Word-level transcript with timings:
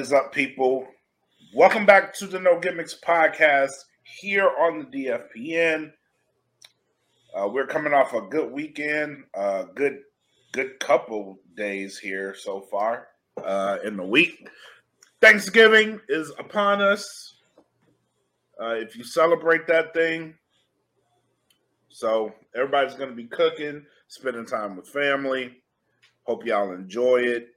Is 0.00 0.14
up, 0.14 0.32
people? 0.32 0.88
Welcome 1.52 1.84
back 1.84 2.14
to 2.14 2.26
the 2.26 2.40
No 2.40 2.58
Gimmicks 2.58 2.98
podcast 3.06 3.74
here 4.02 4.50
on 4.58 4.78
the 4.78 4.86
DFPN. 4.86 5.92
Uh, 7.34 7.48
we're 7.48 7.66
coming 7.66 7.92
off 7.92 8.14
a 8.14 8.22
good 8.22 8.50
weekend, 8.50 9.24
uh, 9.34 9.64
good 9.74 9.98
good 10.52 10.80
couple 10.80 11.38
days 11.54 11.98
here 11.98 12.34
so 12.34 12.62
far 12.62 13.08
uh, 13.44 13.76
in 13.84 13.98
the 13.98 14.02
week. 14.02 14.48
Thanksgiving 15.20 16.00
is 16.08 16.32
upon 16.38 16.80
us. 16.80 17.34
Uh, 18.58 18.76
if 18.76 18.96
you 18.96 19.04
celebrate 19.04 19.66
that 19.66 19.92
thing, 19.92 20.32
so 21.90 22.32
everybody's 22.56 22.94
going 22.94 23.10
to 23.10 23.14
be 23.16 23.26
cooking, 23.26 23.84
spending 24.08 24.46
time 24.46 24.76
with 24.76 24.88
family. 24.88 25.62
Hope 26.22 26.46
y'all 26.46 26.72
enjoy 26.72 27.18
it. 27.18 27.48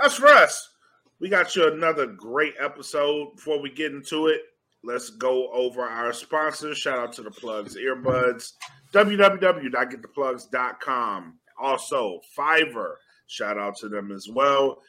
That's 0.00 0.16
for 0.16 0.26
us. 0.26 0.73
We 1.20 1.28
got 1.28 1.54
you 1.54 1.72
another 1.72 2.06
great 2.06 2.54
episode. 2.60 3.36
Before 3.36 3.60
we 3.60 3.70
get 3.70 3.92
into 3.92 4.26
it, 4.26 4.40
let's 4.82 5.10
go 5.10 5.48
over 5.52 5.82
our 5.82 6.12
sponsors. 6.12 6.78
Shout 6.78 6.98
out 6.98 7.12
to 7.14 7.22
the 7.22 7.30
plugs, 7.30 7.76
earbuds, 7.76 8.54
www.gettheplugs.com. 8.92 11.38
Also, 11.58 12.20
Fiverr. 12.36 12.94
Shout 13.26 13.56
out 13.58 13.76
to 13.78 13.88
them 13.88 14.12
as 14.12 14.28
well. 14.28 14.82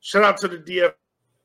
Shout 0.00 0.24
out 0.24 0.36
to 0.38 0.48
the 0.48 0.58
DF 0.58 0.94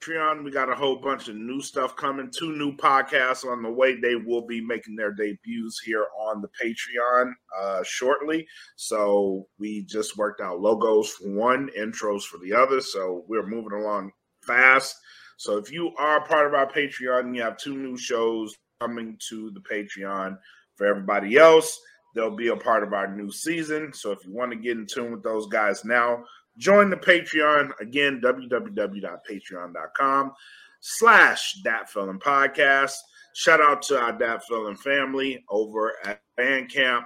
Patreon. 0.03 0.43
We 0.43 0.51
got 0.51 0.69
a 0.69 0.75
whole 0.75 0.97
bunch 0.97 1.27
of 1.27 1.35
new 1.35 1.61
stuff 1.61 1.95
coming. 1.95 2.31
Two 2.31 2.55
new 2.55 2.75
podcasts 2.75 3.45
on 3.45 3.61
the 3.61 3.71
way. 3.71 3.99
They 3.99 4.15
will 4.15 4.45
be 4.45 4.61
making 4.61 4.95
their 4.95 5.11
debuts 5.11 5.79
here 5.83 6.05
on 6.19 6.41
the 6.41 6.49
Patreon 6.61 7.31
uh, 7.59 7.83
shortly. 7.83 8.47
So 8.75 9.47
we 9.59 9.83
just 9.83 10.17
worked 10.17 10.41
out 10.41 10.59
logos 10.59 11.11
for 11.11 11.29
one, 11.29 11.69
intros 11.77 12.23
for 12.23 12.37
the 12.39 12.53
other. 12.53 12.81
So 12.81 13.23
we're 13.27 13.47
moving 13.47 13.79
along 13.79 14.11
fast. 14.45 14.95
So 15.37 15.57
if 15.57 15.71
you 15.71 15.93
are 15.97 16.25
part 16.25 16.47
of 16.47 16.53
our 16.53 16.71
Patreon, 16.71 17.35
you 17.35 17.41
have 17.41 17.57
two 17.57 17.75
new 17.75 17.97
shows 17.97 18.55
coming 18.79 19.17
to 19.29 19.51
the 19.51 19.61
Patreon. 19.61 20.37
For 20.75 20.87
everybody 20.87 21.37
else, 21.37 21.79
they'll 22.15 22.35
be 22.35 22.47
a 22.47 22.55
part 22.55 22.83
of 22.83 22.93
our 22.93 23.15
new 23.15 23.31
season. 23.31 23.93
So 23.93 24.11
if 24.11 24.25
you 24.25 24.33
want 24.33 24.51
to 24.51 24.57
get 24.57 24.77
in 24.77 24.85
tune 24.85 25.11
with 25.11 25.23
those 25.23 25.47
guys 25.47 25.85
now, 25.85 26.23
Join 26.57 26.89
the 26.89 26.97
Patreon 26.97 27.79
again, 27.79 28.19
www.patreon.com 28.23 30.31
slash 30.79 31.53
Dat 31.63 31.89
Felon 31.89 32.19
Podcast. 32.19 32.95
Shout 33.33 33.61
out 33.61 33.81
to 33.83 33.97
our 33.99 34.11
Dat 34.11 34.43
family 34.79 35.45
over 35.49 35.93
at 36.05 36.21
Bandcamp. 36.37 37.05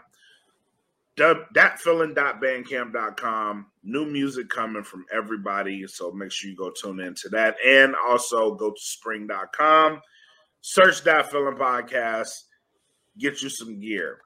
datfelon.bandcamp.com. 1.17 3.66
New 3.83 4.05
music 4.05 4.49
coming 4.49 4.83
from 4.83 5.05
everybody, 5.11 5.85
so 5.88 6.11
make 6.11 6.31
sure 6.31 6.50
you 6.50 6.57
go 6.57 6.71
tune 6.71 7.00
into 7.00 7.29
that. 7.29 7.55
And 7.66 7.95
also 7.95 8.55
go 8.55 8.71
to 8.71 8.79
spring.com, 8.79 10.01
search 10.61 11.05
Dat 11.05 11.31
Felon 11.31 11.55
Podcast, 11.55 12.44
get 13.17 13.41
you 13.41 13.50
some 13.50 13.79
gear. 13.79 14.19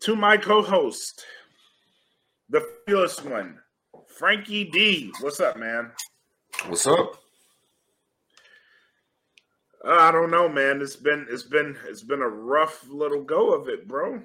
To 0.00 0.16
my 0.16 0.38
co 0.38 0.62
host, 0.62 1.26
the 2.50 2.60
fabulous 2.60 3.22
one, 3.22 3.58
Frankie 4.06 4.64
D. 4.64 5.12
What's 5.20 5.40
up, 5.40 5.56
man? 5.56 5.92
What's 6.66 6.86
up? 6.86 7.14
Uh, 9.84 9.92
I 9.92 10.12
don't 10.12 10.30
know, 10.30 10.48
man. 10.48 10.82
It's 10.82 10.96
been 10.96 11.26
it's 11.30 11.44
been 11.44 11.76
it's 11.88 12.02
been 12.02 12.20
a 12.20 12.28
rough 12.28 12.86
little 12.88 13.22
go 13.22 13.54
of 13.54 13.68
it, 13.68 13.88
bro. 13.88 14.20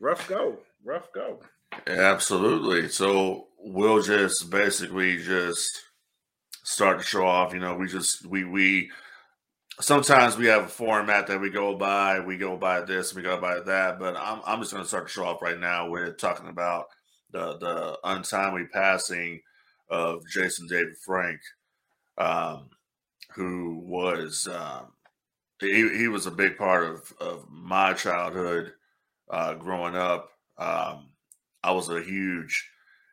Rough 0.00 0.28
go, 0.28 0.58
rough 0.84 1.12
go. 1.12 1.40
Absolutely. 1.86 2.88
So 2.88 3.48
we'll 3.58 4.02
just 4.02 4.50
basically 4.50 5.18
just 5.18 5.82
start 6.62 6.98
to 6.98 7.04
show 7.04 7.26
off. 7.26 7.52
You 7.52 7.58
know, 7.58 7.74
we 7.74 7.88
just 7.88 8.24
we 8.24 8.44
we 8.44 8.90
sometimes 9.80 10.36
we 10.36 10.46
have 10.46 10.64
a 10.64 10.68
format 10.68 11.26
that 11.26 11.40
we 11.40 11.50
go 11.50 11.76
by. 11.76 12.20
We 12.20 12.38
go 12.38 12.56
by 12.56 12.82
this, 12.82 13.14
we 13.14 13.22
go 13.22 13.38
by 13.38 13.60
that. 13.60 13.98
But 13.98 14.16
I'm 14.16 14.40
I'm 14.46 14.60
just 14.60 14.72
going 14.72 14.84
to 14.84 14.88
start 14.88 15.08
to 15.08 15.12
show 15.12 15.24
off 15.24 15.42
right 15.42 15.58
now 15.58 15.90
with 15.90 16.18
talking 16.18 16.48
about 16.48 16.86
the 17.30 17.56
the 17.58 17.98
untimely 18.04 18.66
passing 18.72 19.40
of 19.90 20.26
Jason 20.28 20.66
David 20.66 20.96
Frank, 21.04 21.40
um, 22.16 22.70
who 23.34 23.82
was 23.84 24.48
um, 24.48 24.92
he 25.60 25.88
he 25.96 26.08
was 26.08 26.26
a 26.26 26.30
big 26.30 26.56
part 26.56 26.84
of 26.84 27.12
of 27.20 27.46
my 27.50 27.92
childhood 27.94 28.72
uh, 29.30 29.54
growing 29.54 29.96
up. 29.96 30.30
Um, 30.58 31.10
I 31.62 31.72
was 31.72 31.88
a 31.88 32.02
huge 32.02 32.70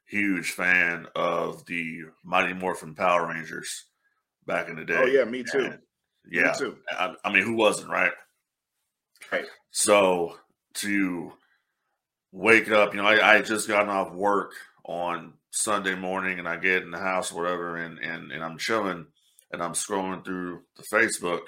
huge 0.08 0.52
fan 0.52 1.08
of 1.16 1.66
the 1.66 2.02
Mighty 2.24 2.54
Morphin 2.54 2.96
Power 2.96 3.28
Rangers 3.28 3.86
back 4.46 4.70
in 4.70 4.76
the 4.76 4.86
day. 4.86 4.98
Oh 4.98 5.06
yeah, 5.06 5.24
me 5.24 5.44
too. 5.44 5.66
And, 5.66 5.80
yeah, 6.30 6.52
me 6.52 6.58
too. 6.58 6.78
I, 6.92 7.16
I 7.24 7.34
mean, 7.34 7.44
who 7.44 7.56
wasn't 7.56 7.90
right? 7.90 8.12
Right. 9.32 9.46
So 9.72 10.38
to 10.76 11.34
wake 12.36 12.70
up, 12.70 12.94
you 12.94 13.02
know, 13.02 13.08
I, 13.08 13.38
I 13.38 13.42
just 13.42 13.68
gotten 13.68 13.90
off 13.90 14.12
work 14.12 14.52
on 14.84 15.34
Sunday 15.52 15.96
morning 15.96 16.38
and 16.38 16.50
I 16.50 16.58
get 16.58 16.84
in 16.84 16.92
the 16.92 17.00
house 17.00 17.32
or 17.32 17.42
whatever 17.42 17.78
and, 17.78 17.98
and, 18.00 18.32
and 18.32 18.44
I'm 18.44 18.58
chilling 18.58 19.08
and 19.52 19.64
I'm 19.64 19.72
scrolling 19.72 20.24
through 20.26 20.64
the 20.76 20.84
Facebook 20.84 21.44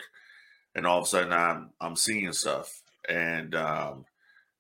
and 0.73 0.87
all 0.87 0.99
of 0.99 1.03
a 1.03 1.07
sudden 1.07 1.33
I'm 1.33 1.71
I'm 1.81 1.97
seeing 1.97 2.31
stuff. 2.31 2.81
And 3.09 3.53
um, 3.53 4.05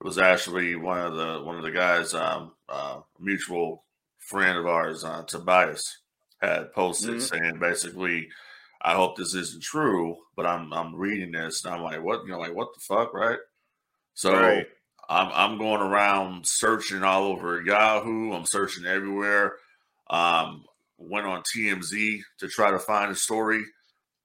it 0.01 0.05
was 0.05 0.17
actually 0.17 0.75
one 0.75 0.99
of 0.99 1.15
the 1.15 1.41
one 1.43 1.55
of 1.55 1.63
the 1.63 1.71
guys, 1.71 2.13
um, 2.13 2.51
uh, 2.67 2.99
mutual 3.19 3.85
friend 4.19 4.57
of 4.57 4.65
ours, 4.65 5.05
uh, 5.05 5.23
Tobias, 5.23 5.99
had 6.41 6.73
posted 6.73 7.15
mm-hmm. 7.15 7.19
saying 7.19 7.59
basically, 7.59 8.27
I 8.81 8.95
hope 8.95 9.15
this 9.15 9.33
isn't 9.33 9.63
true, 9.63 10.17
but 10.35 10.45
I'm 10.45 10.73
I'm 10.73 10.93
reading 10.93 11.31
this 11.31 11.63
and 11.63 11.73
I'm 11.73 11.83
like, 11.83 12.03
what 12.03 12.25
you 12.25 12.31
know, 12.31 12.39
like 12.39 12.53
what 12.55 12.73
the 12.73 12.81
fuck, 12.81 13.13
right? 13.13 13.39
So 14.13 14.33
right. 14.33 14.67
I'm, 15.09 15.31
I'm 15.33 15.57
going 15.57 15.81
around 15.81 16.45
searching 16.45 17.03
all 17.03 17.23
over 17.25 17.61
Yahoo. 17.61 18.33
I'm 18.33 18.45
searching 18.45 18.85
everywhere. 18.85 19.53
Um, 20.09 20.65
went 20.97 21.25
on 21.25 21.43
TMZ 21.55 22.19
to 22.39 22.47
try 22.47 22.71
to 22.71 22.79
find 22.79 23.11
a 23.11 23.15
story. 23.15 23.63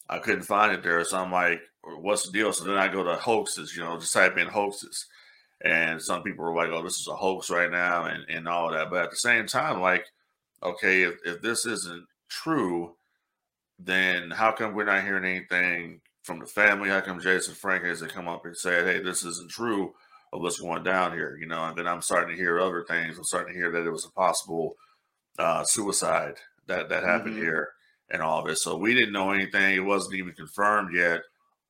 I 0.08 0.18
couldn't 0.18 0.42
find 0.42 0.72
it 0.72 0.82
there. 0.82 1.04
So 1.04 1.18
I'm 1.18 1.32
like, 1.32 1.60
what's 1.82 2.26
the 2.26 2.32
deal? 2.32 2.52
So 2.52 2.64
then 2.64 2.76
I 2.76 2.88
go 2.88 3.02
to 3.04 3.14
hoaxes, 3.14 3.76
you 3.76 3.82
know, 3.82 3.98
just 3.98 4.12
type 4.12 4.36
in 4.36 4.48
hoaxes. 4.48 5.06
And 5.64 6.02
some 6.02 6.22
people 6.22 6.44
are 6.44 6.54
like, 6.54 6.70
oh, 6.70 6.82
this 6.82 6.98
is 6.98 7.06
a 7.08 7.14
hoax 7.14 7.48
right 7.48 7.70
now 7.70 8.04
and, 8.04 8.24
and 8.28 8.48
all 8.48 8.72
that. 8.72 8.90
But 8.90 9.04
at 9.04 9.10
the 9.10 9.16
same 9.16 9.46
time, 9.46 9.80
like, 9.80 10.06
okay, 10.62 11.02
if, 11.02 11.14
if 11.24 11.40
this 11.40 11.64
isn't 11.66 12.06
true, 12.28 12.94
then 13.78 14.30
how 14.30 14.52
come 14.52 14.74
we're 14.74 14.84
not 14.84 15.04
hearing 15.04 15.24
anything 15.24 16.00
from 16.24 16.40
the 16.40 16.46
family? 16.46 16.88
How 16.88 17.00
come 17.00 17.20
Jason 17.20 17.54
Frank 17.54 17.84
hasn't 17.84 18.12
come 18.12 18.28
up 18.28 18.44
and 18.44 18.56
said, 18.56 18.86
hey, 18.86 19.00
this 19.02 19.24
isn't 19.24 19.50
true? 19.50 19.94
Of 20.32 20.40
what's 20.40 20.60
going 20.60 20.82
down 20.82 21.12
here, 21.12 21.36
you 21.40 21.46
know. 21.46 21.64
And 21.64 21.76
then 21.76 21.86
I'm 21.86 22.02
starting 22.02 22.34
to 22.34 22.40
hear 22.42 22.60
other 22.60 22.84
things. 22.84 23.18
I'm 23.18 23.24
starting 23.24 23.54
to 23.54 23.58
hear 23.58 23.70
that 23.72 23.86
it 23.86 23.90
was 23.90 24.06
a 24.06 24.10
possible 24.10 24.76
uh, 25.38 25.64
suicide 25.64 26.36
that 26.66 26.88
that 26.88 27.04
happened 27.04 27.34
mm-hmm. 27.34 27.44
here 27.44 27.70
and 28.10 28.22
all 28.22 28.40
of 28.40 28.48
it. 28.48 28.58
So 28.58 28.76
we 28.76 28.94
didn't 28.94 29.12
know 29.12 29.32
anything. 29.32 29.74
It 29.74 29.80
wasn't 29.80 30.16
even 30.16 30.32
confirmed 30.32 30.94
yet 30.94 31.22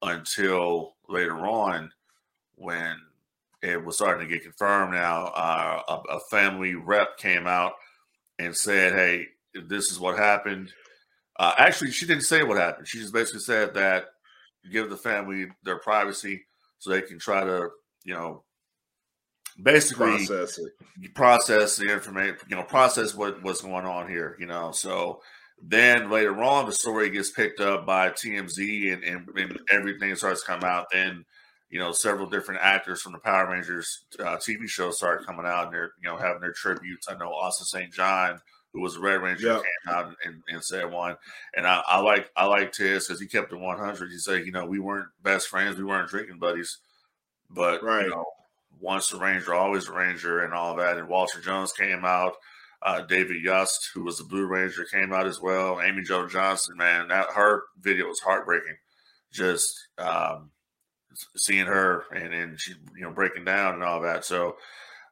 until 0.02 0.94
later 1.08 1.38
on 1.38 1.92
when 2.56 2.96
it 3.62 3.84
was 3.84 3.96
starting 3.96 4.28
to 4.28 4.32
get 4.32 4.42
confirmed. 4.42 4.92
Now 4.92 5.26
uh, 5.26 5.82
a, 5.88 6.16
a 6.16 6.20
family 6.30 6.74
rep 6.74 7.16
came 7.16 7.46
out 7.46 7.72
and 8.38 8.56
said, 8.56 8.92
"Hey, 8.92 9.28
this 9.54 9.90
is 9.90 10.00
what 10.00 10.18
happened." 10.18 10.72
Uh, 11.38 11.54
actually, 11.58 11.90
she 11.90 12.06
didn't 12.06 12.24
say 12.24 12.42
what 12.42 12.58
happened. 12.58 12.86
She 12.86 12.98
just 12.98 13.14
basically 13.14 13.40
said 13.40 13.74
that 13.74 14.06
give 14.70 14.90
the 14.90 14.96
family 14.96 15.46
their 15.64 15.78
privacy 15.78 16.44
so 16.78 16.90
they 16.90 17.02
can 17.02 17.18
try 17.18 17.42
to, 17.42 17.68
you 18.04 18.14
know, 18.14 18.44
basically 19.60 20.26
process, 20.26 20.60
process 21.14 21.76
the 21.76 21.92
information, 21.92 22.36
you 22.48 22.56
know, 22.56 22.62
process 22.62 23.14
what, 23.14 23.42
what's 23.42 23.62
going 23.62 23.86
on 23.86 24.08
here, 24.08 24.36
you 24.38 24.46
know. 24.46 24.72
So 24.72 25.20
then 25.62 26.10
later 26.10 26.42
on, 26.42 26.66
the 26.66 26.72
story 26.72 27.10
gets 27.10 27.30
picked 27.30 27.60
up 27.60 27.86
by 27.86 28.10
TMZ 28.10 28.92
and, 28.92 29.04
and, 29.04 29.28
and 29.36 29.58
everything 29.70 30.14
starts 30.16 30.42
to 30.42 30.46
come 30.46 30.64
out. 30.64 30.86
Then, 30.92 31.24
you 31.70 31.78
know, 31.78 31.92
several 31.92 32.28
different 32.28 32.60
actors 32.62 33.00
from 33.00 33.12
the 33.12 33.18
Power 33.18 33.50
Rangers 33.50 34.04
uh, 34.18 34.36
TV 34.36 34.68
show 34.68 34.90
start 34.90 35.24
coming 35.24 35.46
out 35.46 35.66
and 35.66 35.74
they're, 35.74 35.92
you 36.02 36.08
know, 36.08 36.16
having 36.16 36.40
their 36.40 36.52
tributes. 36.52 37.08
I 37.08 37.16
know 37.16 37.30
Austin 37.30 37.66
St. 37.66 37.92
John, 37.92 38.40
who 38.72 38.80
was 38.80 38.96
a 38.96 39.00
Red 39.00 39.22
Ranger, 39.22 39.46
yep. 39.46 39.62
came 39.62 39.94
out 39.94 40.14
and, 40.24 40.42
and, 40.48 40.64
said 40.64 40.90
one. 40.90 41.16
And 41.54 41.66
I, 41.66 41.82
I 41.86 42.00
like 42.00 42.30
I 42.36 42.46
liked 42.46 42.76
his 42.76 43.06
because 43.06 43.20
he 43.20 43.26
kept 43.26 43.52
it 43.52 43.58
100. 43.58 44.10
He 44.10 44.18
said, 44.18 44.44
you 44.44 44.52
know, 44.52 44.66
we 44.66 44.80
weren't 44.80 45.08
best 45.22 45.48
friends, 45.48 45.76
we 45.76 45.84
weren't 45.84 46.08
drinking 46.08 46.38
buddies, 46.38 46.78
but 47.50 47.82
right. 47.82 48.04
you 48.04 48.10
know, 48.10 48.24
once 48.80 49.12
a 49.12 49.18
Ranger, 49.18 49.54
always 49.54 49.88
a 49.88 49.92
Ranger, 49.92 50.40
and 50.44 50.52
all 50.54 50.76
that. 50.76 50.98
And 50.98 51.08
Walter 51.08 51.40
Jones 51.40 51.72
came 51.72 52.04
out. 52.04 52.34
Uh, 52.84 53.00
David 53.02 53.40
Yost, 53.42 53.90
who 53.94 54.02
was 54.02 54.18
the 54.18 54.24
Blue 54.24 54.46
Ranger, 54.46 54.84
came 54.84 55.12
out 55.12 55.26
as 55.26 55.40
well. 55.40 55.80
Amy 55.80 56.02
Jo 56.02 56.26
Johnson, 56.26 56.76
man, 56.76 57.08
that 57.08 57.28
her 57.34 57.62
video 57.80 58.06
was 58.06 58.18
heartbreaking. 58.18 58.76
Just 59.32 59.72
um, 59.98 60.50
seeing 61.36 61.66
her 61.66 62.04
and 62.12 62.34
and 62.34 62.60
she, 62.60 62.72
you 62.96 63.02
know, 63.02 63.12
breaking 63.12 63.44
down 63.44 63.74
and 63.74 63.84
all 63.84 64.00
that. 64.02 64.24
So 64.24 64.56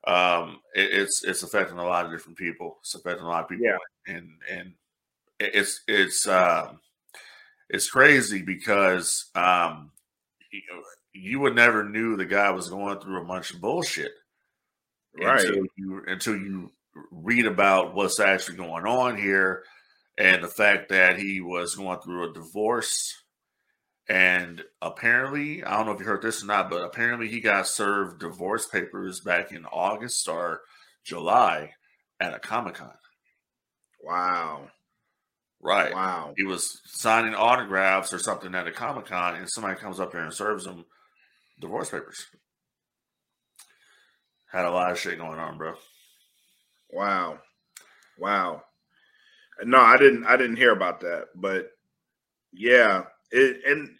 um, 0.06 0.60
it, 0.74 0.90
it's 0.92 1.22
it's 1.24 1.42
affecting 1.44 1.78
a 1.78 1.84
lot 1.86 2.06
of 2.06 2.10
different 2.10 2.38
people. 2.38 2.78
It's 2.80 2.94
affecting 2.96 3.24
a 3.24 3.28
lot 3.28 3.44
of 3.44 3.48
people, 3.48 3.66
Yeah. 3.66 4.14
and 4.14 4.28
and 4.50 4.72
it's 5.38 5.80
it's 5.86 6.26
um, 6.26 6.80
it's 7.68 7.88
crazy 7.88 8.42
because 8.42 9.30
um, 9.36 9.92
you, 10.52 10.60
you 11.12 11.40
would 11.40 11.54
never 11.54 11.82
knew 11.88 12.16
the 12.16 12.24
guy 12.24 12.50
was 12.50 12.68
going 12.68 12.98
through 13.00 13.20
a 13.22 13.24
bunch 13.26 13.52
of 13.52 13.60
bullshit 13.60 14.12
Right. 15.18 15.40
until 15.44 15.64
you 15.76 16.02
until 16.06 16.36
you 16.36 16.70
read 17.10 17.46
about 17.46 17.94
what's 17.94 18.20
actually 18.20 18.56
going 18.56 18.86
on 18.86 19.16
here 19.16 19.64
and 20.16 20.42
the 20.42 20.48
fact 20.48 20.90
that 20.90 21.18
he 21.18 21.40
was 21.40 21.74
going 21.74 21.98
through 22.00 22.30
a 22.30 22.32
divorce 22.32 23.14
and 24.08 24.62
apparently 24.82 25.62
i 25.64 25.76
don't 25.76 25.86
know 25.86 25.92
if 25.92 26.00
you 26.00 26.06
heard 26.06 26.22
this 26.22 26.42
or 26.42 26.46
not 26.46 26.70
but 26.70 26.82
apparently 26.84 27.28
he 27.28 27.40
got 27.40 27.66
served 27.66 28.20
divorce 28.20 28.66
papers 28.66 29.20
back 29.20 29.52
in 29.52 29.64
august 29.66 30.28
or 30.28 30.60
july 31.04 31.72
at 32.20 32.34
a 32.34 32.38
comic-con 32.38 32.92
Wow. 34.02 34.68
right 35.60 35.92
Wow. 35.92 36.34
he 36.36 36.44
was 36.44 36.80
signing 36.86 37.34
autographs 37.34 38.12
or 38.12 38.18
something 38.18 38.54
at 38.54 38.66
a 38.68 38.72
comic-con 38.72 39.36
and 39.36 39.48
somebody 39.50 39.78
comes 39.78 40.00
up 40.00 40.12
there 40.12 40.22
and 40.24 40.32
serves 40.34 40.66
him 40.66 40.84
divorce 41.60 41.90
papers 41.90 42.26
had 44.50 44.64
a 44.64 44.70
lot 44.70 44.90
of 44.90 44.98
shit 44.98 45.18
going 45.18 45.38
on 45.38 45.56
bro 45.56 45.74
Wow. 46.92 47.38
Wow. 48.18 48.62
No, 49.62 49.80
I 49.80 49.96
didn't 49.96 50.24
I 50.24 50.36
didn't 50.36 50.56
hear 50.56 50.72
about 50.72 51.00
that, 51.00 51.26
but 51.34 51.70
yeah, 52.52 53.04
it 53.30 53.60
and 53.66 53.90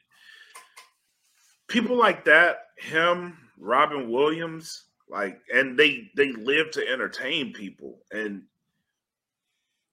people 1.69 1.97
like 1.97 2.25
that, 2.25 2.59
him, 2.79 3.37
Robin 3.59 4.11
Williams, 4.11 4.85
like 5.09 5.39
and 5.53 5.79
they 5.79 6.11
they 6.17 6.33
live 6.33 6.71
to 6.73 6.89
entertain 6.89 7.53
people 7.53 7.99
and 8.11 8.43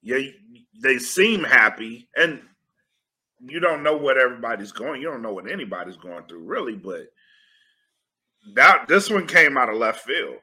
yeah, 0.01 0.19
they 0.81 0.99
seem 0.99 1.43
happy 1.43 2.07
and 2.15 2.41
you 3.39 3.59
don't 3.59 3.83
know 3.83 3.97
what 3.97 4.17
everybody's 4.17 4.71
going. 4.71 5.01
You 5.01 5.11
don't 5.11 5.21
know 5.21 5.33
what 5.33 5.51
anybody's 5.51 5.97
going 5.97 6.23
through 6.27 6.43
really, 6.45 6.75
but 6.75 7.07
that 8.55 8.87
this 8.87 9.09
one 9.09 9.27
came 9.27 9.57
out 9.57 9.69
of 9.69 9.77
left 9.77 10.05
field 10.05 10.39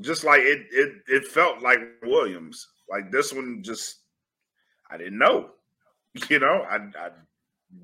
just 0.00 0.24
like 0.24 0.40
it 0.40 0.66
it 0.70 0.92
it 1.06 1.26
felt 1.26 1.62
like 1.62 1.80
Williams. 2.02 2.68
Like 2.88 3.10
this 3.10 3.32
one 3.32 3.62
just 3.62 3.98
I 4.90 4.96
didn't 4.96 5.18
know. 5.18 5.50
You 6.28 6.40
know, 6.40 6.66
I 6.68 6.76
I 6.76 7.10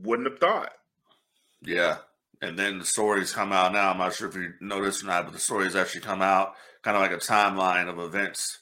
wouldn't 0.03 0.29
have 0.29 0.39
thought. 0.39 0.73
Yeah. 1.63 1.97
And 2.43 2.59
then 2.59 2.79
the 2.79 2.85
stories 2.85 3.33
come 3.33 3.53
out 3.53 3.73
now. 3.73 3.91
I'm 3.91 3.97
not 3.97 4.15
sure 4.15 4.29
if 4.29 4.35
you 4.35 4.53
noticed 4.61 5.03
or 5.03 5.07
not, 5.07 5.25
but 5.25 5.33
the 5.33 5.39
stories 5.39 5.75
actually 5.75 6.03
come 6.03 6.21
out 6.21 6.53
kind 6.83 6.95
of 6.95 7.03
like 7.03 7.13
a 7.13 7.17
timeline 7.17 7.89
of 7.89 7.99
events 7.99 8.59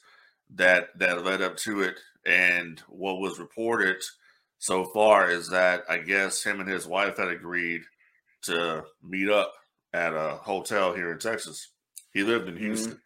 that 0.55 0.97
that 0.97 1.25
led 1.25 1.41
up 1.41 1.57
to 1.57 1.81
it. 1.81 1.99
And 2.25 2.81
what 2.87 3.19
was 3.19 3.39
reported 3.39 3.97
so 4.57 4.85
far 4.85 5.29
is 5.29 5.49
that 5.49 5.83
I 5.89 5.97
guess 5.97 6.43
him 6.43 6.61
and 6.61 6.69
his 6.69 6.87
wife 6.87 7.17
had 7.17 7.27
agreed 7.27 7.81
to 8.43 8.85
meet 9.03 9.29
up 9.29 9.53
at 9.97 10.13
a 10.13 10.37
hotel 10.41 10.93
here 10.93 11.11
in 11.11 11.19
Texas. 11.19 11.71
He 12.13 12.23
lived 12.23 12.47
in 12.47 12.55
mm-hmm. 12.55 12.65
Houston. 12.65 13.01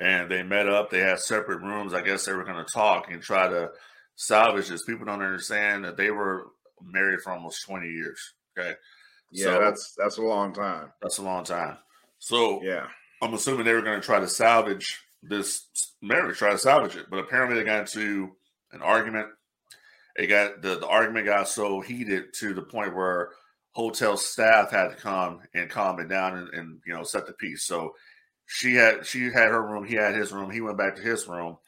And 0.00 0.30
they 0.30 0.42
met 0.42 0.68
up. 0.68 0.90
They 0.90 1.00
had 1.00 1.20
separate 1.20 1.62
rooms. 1.62 1.94
I 1.94 2.02
guess 2.02 2.24
they 2.24 2.32
were 2.32 2.44
going 2.44 2.64
to 2.64 2.72
talk 2.72 3.10
and 3.10 3.22
try 3.22 3.48
to 3.48 3.70
salvage 4.16 4.68
this. 4.68 4.84
People 4.84 5.06
don't 5.06 5.22
understand 5.22 5.84
that 5.84 5.96
they 5.96 6.10
were 6.10 6.46
married 6.82 7.20
for 7.20 7.32
almost 7.32 7.64
20 7.64 7.88
years. 7.88 8.34
Okay. 8.58 8.74
Yeah, 9.30 9.44
So- 9.44 9.60
that's 9.60 9.94
that's 9.96 10.18
a 10.18 10.22
long 10.22 10.52
time. 10.52 10.92
That's 11.02 11.18
a 11.18 11.22
long 11.22 11.44
time. 11.44 11.78
So 12.18 12.62
Yeah. 12.62 12.88
I'm 13.22 13.34
assuming 13.34 13.64
they 13.64 13.72
were 13.72 13.82
going 13.82 14.00
to 14.00 14.06
try 14.06 14.20
to 14.20 14.28
salvage 14.28 15.00
this 15.22 15.62
marriage, 16.02 16.38
try 16.38 16.50
to 16.50 16.58
salvage 16.58 16.96
it. 16.96 17.06
But 17.08 17.20
apparently 17.20 17.56
they 17.56 17.64
got 17.64 17.80
into 17.80 18.36
an 18.72 18.82
argument. 18.82 19.28
It 20.16 20.26
got 20.26 20.60
the, 20.62 20.78
the 20.78 20.86
argument 20.86 21.26
got 21.26 21.48
so 21.48 21.80
heated 21.80 22.34
to 22.40 22.52
the 22.52 22.62
point 22.62 22.94
where 22.94 23.30
hotel 23.74 24.16
staff 24.16 24.70
had 24.70 24.88
to 24.90 24.96
come 24.96 25.40
and 25.54 25.68
calm 25.70 26.00
it 26.00 26.08
down 26.08 26.38
and, 26.38 26.48
and 26.54 26.80
you 26.86 26.94
know 26.94 27.02
set 27.02 27.26
the 27.26 27.32
peace. 27.34 27.64
So 27.64 27.94
she 28.46 28.74
had 28.74 29.06
she 29.06 29.24
had 29.24 29.48
her 29.48 29.62
room, 29.62 29.84
he 29.84 29.94
had 29.94 30.14
his 30.14 30.32
room, 30.32 30.50
he 30.50 30.60
went 30.60 30.78
back 30.78 30.96
to 30.96 31.02
his 31.02 31.26
room. 31.28 31.58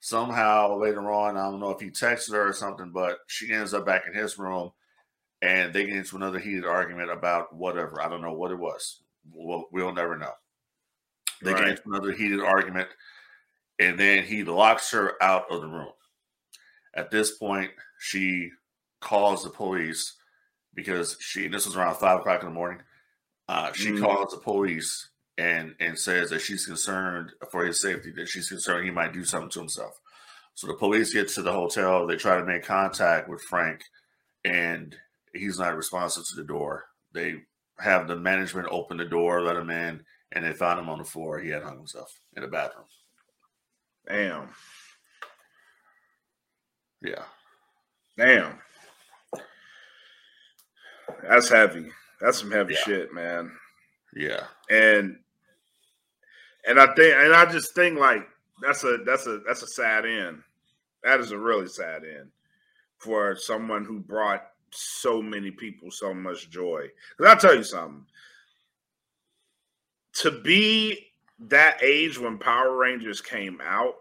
Somehow 0.00 0.78
later 0.78 1.10
on, 1.10 1.36
I 1.36 1.50
don't 1.50 1.60
know 1.60 1.70
if 1.70 1.80
he 1.80 1.90
texted 1.90 2.32
her 2.32 2.48
or 2.48 2.52
something, 2.52 2.92
but 2.92 3.18
she 3.26 3.52
ends 3.52 3.74
up 3.74 3.86
back 3.86 4.02
in 4.06 4.14
his 4.14 4.38
room 4.38 4.70
and 5.42 5.72
they 5.72 5.86
get 5.86 5.96
into 5.96 6.16
another 6.16 6.38
heated 6.38 6.64
argument 6.66 7.10
about 7.10 7.54
whatever. 7.54 8.00
I 8.00 8.08
don't 8.08 8.22
know 8.22 8.32
what 8.32 8.50
it 8.52 8.58
was. 8.58 9.02
We'll, 9.32 9.64
we'll 9.72 9.92
never 9.92 10.16
know. 10.16 10.32
They 11.42 11.52
Right. 11.52 11.60
get 11.60 11.68
into 11.68 11.82
another 11.86 12.12
heated 12.12 12.40
argument, 12.40 12.88
and 13.78 13.98
then 13.98 14.24
he 14.24 14.44
locks 14.44 14.90
her 14.92 15.14
out 15.22 15.44
of 15.50 15.60
the 15.60 15.68
room. 15.68 15.92
At 16.94 17.10
this 17.10 17.36
point, 17.36 17.70
she 17.98 18.50
calls 19.00 19.44
the 19.44 19.50
police 19.50 20.15
because 20.76 21.16
she. 21.20 21.48
This 21.48 21.66
was 21.66 21.76
around 21.76 21.96
five 21.96 22.20
o'clock 22.20 22.42
in 22.42 22.48
the 22.48 22.54
morning. 22.54 22.82
Uh, 23.48 23.72
she 23.72 23.90
Mhm. 23.90 24.00
calls 24.00 24.32
the 24.32 24.38
police 24.40 25.08
and 25.38 25.74
and 25.80 25.98
says 25.98 26.30
that 26.30 26.40
she's 26.40 26.66
concerned 26.66 27.32
for 27.50 27.64
his 27.64 27.80
safety. 27.80 28.12
That 28.12 28.28
she's 28.28 28.48
concerned 28.48 28.84
he 28.84 28.90
might 28.92 29.12
do 29.12 29.24
something 29.24 29.50
to 29.50 29.58
himself. 29.60 29.98
So 30.54 30.66
the 30.68 30.74
police 30.74 31.12
get 31.12 31.28
to 31.30 31.42
the 31.42 31.52
hotel. 31.52 32.06
They 32.06 32.16
try 32.16 32.36
to 32.38 32.44
make 32.44 32.64
contact 32.64 33.28
with 33.28 33.42
Frank, 33.42 33.82
and 34.44 34.96
he's 35.34 35.58
not 35.58 35.76
responsive 35.76 36.24
to 36.28 36.36
the 36.36 36.44
door. 36.44 36.86
They 37.12 37.42
have 37.78 38.08
the 38.08 38.16
management 38.16 38.68
open 38.70 38.96
the 38.96 39.04
door, 39.04 39.42
let 39.42 39.56
him 39.56 39.68
in, 39.70 40.04
and 40.32 40.44
they 40.44 40.52
found 40.54 40.80
him 40.80 40.88
on 40.88 40.98
the 40.98 41.04
floor. 41.04 41.38
He 41.38 41.50
had 41.50 41.62
hung 41.62 41.76
himself 41.76 42.10
in 42.34 42.42
the 42.42 42.48
bathroom. 42.48 42.86
Damn. 44.08 44.48
Yeah. 47.02 47.24
Damn. 48.16 48.58
That's 51.22 51.48
heavy. 51.48 51.90
That's 52.20 52.38
some 52.38 52.50
heavy 52.50 52.74
Yeah. 52.74 52.80
shit, 52.80 53.12
man. 53.14 53.52
Yeah. 54.14 54.44
And 54.70 55.18
and 56.66 56.80
I 56.80 56.86
think 56.94 57.14
and 57.16 57.34
I 57.34 57.50
just 57.50 57.74
think 57.74 57.98
like 57.98 58.26
that's 58.62 58.84
a 58.84 58.98
that's 59.04 59.26
a 59.26 59.38
that's 59.46 59.62
a 59.62 59.66
sad 59.68 60.06
end. 60.06 60.42
That 61.02 61.20
is 61.20 61.30
a 61.30 61.38
really 61.38 61.68
sad 61.68 62.02
end 62.04 62.30
for 62.98 63.36
someone 63.36 63.84
who 63.84 64.00
brought 64.00 64.42
so 64.72 65.22
many 65.22 65.50
people 65.50 65.90
so 65.90 66.12
much 66.14 66.50
joy. 66.50 66.88
Because 67.16 67.30
I'll 67.30 67.38
tell 67.40 67.54
you 67.54 67.62
something. 67.64 68.04
To 70.22 70.30
be 70.30 71.08
that 71.38 71.82
age 71.82 72.18
when 72.18 72.38
Power 72.38 72.74
Rangers 72.76 73.20
came 73.20 73.60
out, 73.62 73.94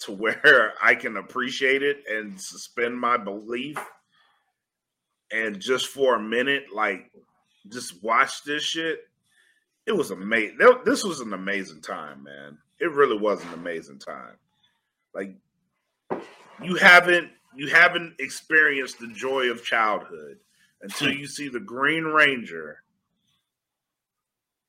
to 0.00 0.12
where 0.42 0.74
I 0.82 0.94
can 0.94 1.16
appreciate 1.16 1.82
it 1.82 2.02
and 2.10 2.40
suspend 2.40 2.98
my 2.98 3.16
belief, 3.16 3.78
and 5.30 5.60
just 5.60 5.86
for 5.86 6.14
a 6.14 6.22
minute, 6.22 6.66
like 6.74 7.10
just 7.68 8.02
watch 8.02 8.42
this 8.44 8.62
shit. 8.62 9.00
It 9.86 9.96
was 9.96 10.10
amazing. 10.10 10.58
This 10.84 11.04
was 11.04 11.20
an 11.20 11.32
amazing 11.32 11.80
time, 11.80 12.22
man. 12.22 12.58
It 12.80 12.92
really 12.92 13.18
was 13.18 13.42
an 13.42 13.54
amazing 13.54 13.98
time. 13.98 14.36
Like 15.14 15.34
you 16.62 16.76
haven't 16.76 17.30
you 17.56 17.68
haven't 17.68 18.14
experienced 18.18 18.98
the 19.00 19.08
joy 19.08 19.50
of 19.50 19.64
childhood 19.64 20.38
until 20.82 21.12
you 21.12 21.26
see 21.26 21.48
the 21.48 21.60
Green 21.60 22.04
Ranger 22.04 22.82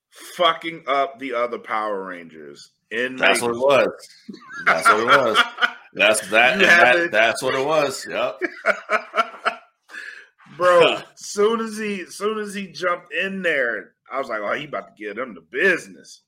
fucking 0.10 0.84
up 0.88 1.20
the 1.20 1.34
other 1.34 1.60
Power 1.60 2.04
Rangers 2.04 2.72
in 2.90 3.16
That's 3.18 3.42
what 3.42 3.52
it 3.52 3.58
was. 3.58 4.10
That's 4.66 4.88
what 4.88 5.00
it 5.00 5.06
was. 5.06 5.38
That's 5.94 6.30
that, 6.30 6.60
that 6.60 7.12
that's 7.12 7.42
what 7.42 7.56
it 7.56 7.66
was. 7.66 8.06
Yep. 8.08 8.42
Bro, 10.60 11.02
soon 11.16 11.62
as 11.62 11.78
he 11.78 12.06
soon 12.06 12.38
as 12.40 12.54
he 12.54 12.68
jumped 12.68 13.14
in 13.14 13.42
there, 13.42 13.94
I 14.12 14.20
was 14.20 14.30
like, 14.30 14.42
oh, 14.42 14.54
he 14.54 14.66
about 14.66 14.96
to 14.96 15.04
get 15.04 15.18
him 15.18 15.34
the 15.34 15.42
business. 15.42 16.22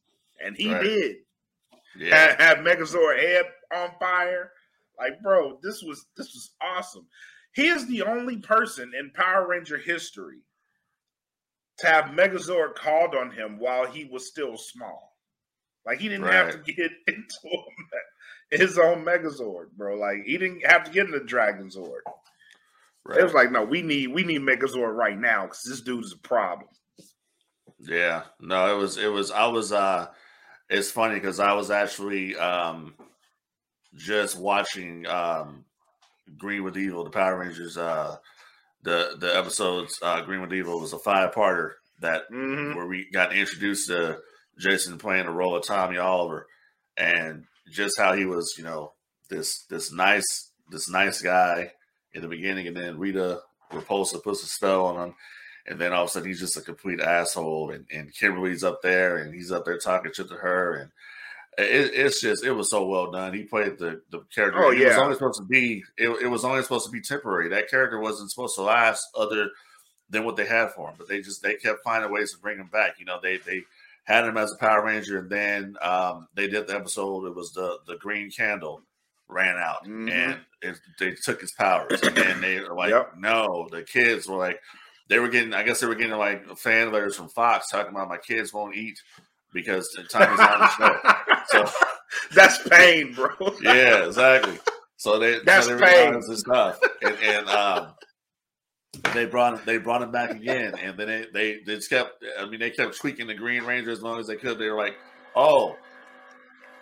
And 0.44 0.56
he 0.58 0.72
Right. 0.72 0.84
did. 0.84 1.16
Yeah. 1.98 2.16
Had, 2.16 2.42
had 2.42 2.58
Megazord 2.60 3.20
head 3.20 3.46
on 3.74 3.92
fire. 4.00 4.52
Like, 4.98 5.22
bro, 5.22 5.60
this 5.62 5.84
was 5.84 6.06
this 6.18 6.34
was 6.34 6.52
awesome. 6.62 7.08
He 7.54 7.68
is 7.68 7.86
the 7.88 8.04
only 8.04 8.38
person 8.38 8.92
in 8.98 9.12
Power 9.12 9.48
Ranger 9.48 9.78
history 9.78 10.40
to 11.80 11.88
have 11.88 12.06
Megazord 12.06 12.76
called 12.76 13.16
on 13.16 13.32
him 13.32 13.60
while 13.60 13.86
he 13.86 14.06
was 14.06 14.28
still 14.28 14.58
small. 14.58 15.18
Like 15.86 16.00
he 16.00 16.08
didn't 16.10 16.28
have 16.28 16.52
to 16.64 16.74
get 16.74 16.92
into 17.08 17.64
his 18.52 18.78
own 18.78 19.04
Megazord, 19.04 19.72
bro. 19.76 19.96
Like 19.98 20.24
he 20.26 20.38
didn't 20.38 20.66
have 20.66 20.84
to 20.86 20.92
get 20.92 21.08
into 21.08 21.24
Dragon 21.26 21.70
Zord. 23.08 23.18
It 23.18 23.24
was 23.24 23.34
like, 23.34 23.52
no, 23.52 23.64
we 23.64 23.82
need 23.82 24.08
we 24.08 24.24
need 24.24 24.42
Megazord 24.42 24.96
right 24.96 25.18
now 25.18 25.44
because 25.44 25.62
this 25.68 25.82
dude 25.82 26.04
is 26.06 26.14
a 26.14 26.28
problem. 26.28 26.68
Yeah. 27.80 28.24
No, 28.40 28.74
it 28.74 28.78
was 28.78 28.98
it 28.98 29.12
was 29.12 29.32
I 29.32 29.48
was 29.48 29.72
uh 29.72 30.08
it's 30.70 30.92
funny 30.92 31.16
because 31.16 31.40
I 31.40 31.54
was 31.54 31.72
actually 31.72 32.36
um 32.36 32.96
just 33.96 34.38
watching 34.38 35.06
um 35.08 35.66
Green 36.38 36.64
with 36.64 36.78
Evil, 36.78 37.04
the 37.04 37.10
Power 37.10 37.40
Rangers 37.40 37.78
uh 37.78 38.18
the 38.84 39.16
the 39.20 39.36
episodes 39.36 39.98
uh 40.02 40.22
Green 40.22 40.42
with 40.42 40.54
Evil 40.54 40.80
was 40.80 40.94
a 40.94 41.00
five 41.00 41.34
parter 41.34 41.72
that 42.02 42.24
Mhm. 42.32 42.76
where 42.76 42.88
we 42.88 43.10
got 43.12 43.34
introduced 43.34 43.88
to 43.88 44.20
Jason 44.60 44.98
playing 44.98 45.26
the 45.26 45.32
role 45.32 45.56
of 45.56 45.66
Tommy 45.66 45.98
Oliver, 45.98 46.48
and 46.98 47.46
just 47.72 47.98
how 47.98 48.14
he 48.14 48.26
was, 48.26 48.56
you 48.58 48.64
know, 48.64 48.94
this 49.30 49.66
this 49.70 49.92
nice 49.92 50.52
this 50.70 50.90
nice 50.90 51.22
guy 51.22 51.72
in 52.14 52.22
the 52.22 52.28
beginning, 52.28 52.68
and 52.68 52.76
then 52.76 52.98
Rita 52.98 53.42
Repulsa 53.72 54.22
puts 54.22 54.44
a 54.44 54.48
spell 54.48 54.86
on 54.86 55.10
him, 55.10 55.16
and 55.68 55.80
then 55.80 55.94
all 55.94 56.04
of 56.04 56.10
a 56.10 56.12
sudden 56.12 56.28
he's 56.28 56.40
just 56.40 56.58
a 56.58 56.62
complete 56.62 57.00
asshole, 57.00 57.72
and, 57.72 57.86
and 57.94 58.14
Kimberly's 58.14 58.64
up 58.64 58.82
there, 58.82 59.18
and 59.18 59.34
he's 59.34 59.52
up 59.52 59.66
there 59.66 59.78
talking 59.78 60.12
shit 60.14 60.30
to 60.30 60.36
her, 60.36 60.76
and 60.76 60.92
it, 61.58 61.92
it's 61.94 62.22
just 62.22 62.46
it 62.46 62.52
was 62.52 62.70
so 62.70 62.86
well 62.86 63.12
done. 63.12 63.34
He 63.34 63.44
played 63.44 63.78
the 63.78 64.02
the 64.10 64.22
character. 64.34 64.64
Oh, 64.64 64.72
yeah. 64.72 64.86
It 64.86 64.90
was 64.90 64.98
only 64.98 65.14
supposed 65.16 65.40
to 65.40 65.46
be 65.46 65.84
it, 65.98 66.10
it 66.22 66.28
was 66.28 66.46
only 66.46 66.64
supposed 66.64 66.86
to 66.86 66.92
be 66.92 67.02
temporary. 67.02 67.50
That 67.50 67.70
character 67.70 68.00
wasn't 68.00 68.32
supposed 68.32 68.56
to 68.56 68.64
last 68.64 69.06
other 69.16 69.50
than 70.10 70.24
what 70.24 70.36
they 70.36 70.46
had 70.46 70.72
for 70.72 70.90
him, 70.90 70.96
but 70.98 71.08
they 71.08 71.22
just 71.22 71.42
they 71.42 71.56
kept 71.56 71.84
finding 71.84 72.12
ways 72.12 72.32
to 72.34 72.40
bring 72.40 72.58
him 72.58 72.70
back. 72.72 73.00
You 73.00 73.06
know, 73.06 73.20
they 73.22 73.38
they 73.38 73.64
had 74.04 74.26
him 74.26 74.38
as 74.38 74.52
a 74.52 74.58
Power 74.58 74.86
Ranger, 74.86 75.20
and 75.20 75.30
then 75.30 75.76
um, 75.82 76.28
they 76.36 76.48
did 76.48 76.68
the 76.68 76.76
episode. 76.76 77.26
It 77.26 77.36
was 77.36 77.52
the 77.52 77.80
the 77.86 77.98
Green 77.98 78.32
Candle 78.32 78.84
ran 79.32 79.58
out, 79.58 79.86
Mhm. 79.86 80.12
and 80.12 80.40
it, 80.62 80.78
they 81.00 81.12
took 81.24 81.42
his 81.42 81.54
powers, 81.54 82.02
and 82.04 82.16
then 82.16 82.42
they 82.42 82.60
were 82.60 82.76
like, 82.76 82.90
Yep. 82.92 83.14
no, 83.18 83.68
the 83.72 83.84
kids 83.84 84.28
were 84.28 84.38
like. 84.38 84.60
They 85.10 85.20
were 85.20 85.28
getting, 85.28 85.54
I 85.54 85.64
guess 85.64 85.82
they 85.82 85.88
were 85.88 85.96
getting 85.96 86.16
like 86.18 86.58
fan 86.58 86.90
letters 86.94 87.18
from 87.18 87.28
Fox 87.28 87.70
talking 87.70 87.92
about 87.92 88.08
my 88.08 88.18
kids 88.18 88.54
won't 88.54 88.78
eat 88.78 88.98
because 89.52 89.90
the 89.90 90.04
time 90.04 90.34
is 90.34 90.40
on 90.40 90.60
the 90.60 90.70
show. 90.70 91.66
So 91.66 91.72
That's 92.34 92.58
pain, 92.70 93.14
bro. 93.14 93.28
yeah, 93.62 94.06
exactly. 94.06 94.58
So 94.96 95.20
they 95.20 95.40
That's 95.44 95.68
so 95.68 95.76
they 95.76 95.84
pain. 95.86 96.14
this 96.26 96.40
stuff, 96.40 96.80
and, 97.02 97.18
and 97.24 97.50
um, 97.50 97.88
they 99.14 99.26
brought 99.26 99.66
they 99.66 99.78
brought 99.80 100.02
him 100.02 100.12
back 100.12 100.30
again, 100.32 100.76
and 100.82 100.98
then 100.98 101.08
they, 101.08 101.26
they 101.34 101.60
they 101.66 101.76
just 101.76 101.90
kept. 101.90 102.24
I 102.40 102.46
mean, 102.46 102.62
they 102.62 102.70
kept 102.70 102.96
tweaking 102.98 103.28
the 103.28 103.34
Green 103.34 103.64
Ranger 103.64 103.92
as 103.92 104.02
long 104.02 104.18
as 104.20 104.28
they 104.28 104.36
could. 104.38 104.60
They 104.60 104.70
were 104.70 104.78
like, 104.78 104.96
oh. 105.36 105.76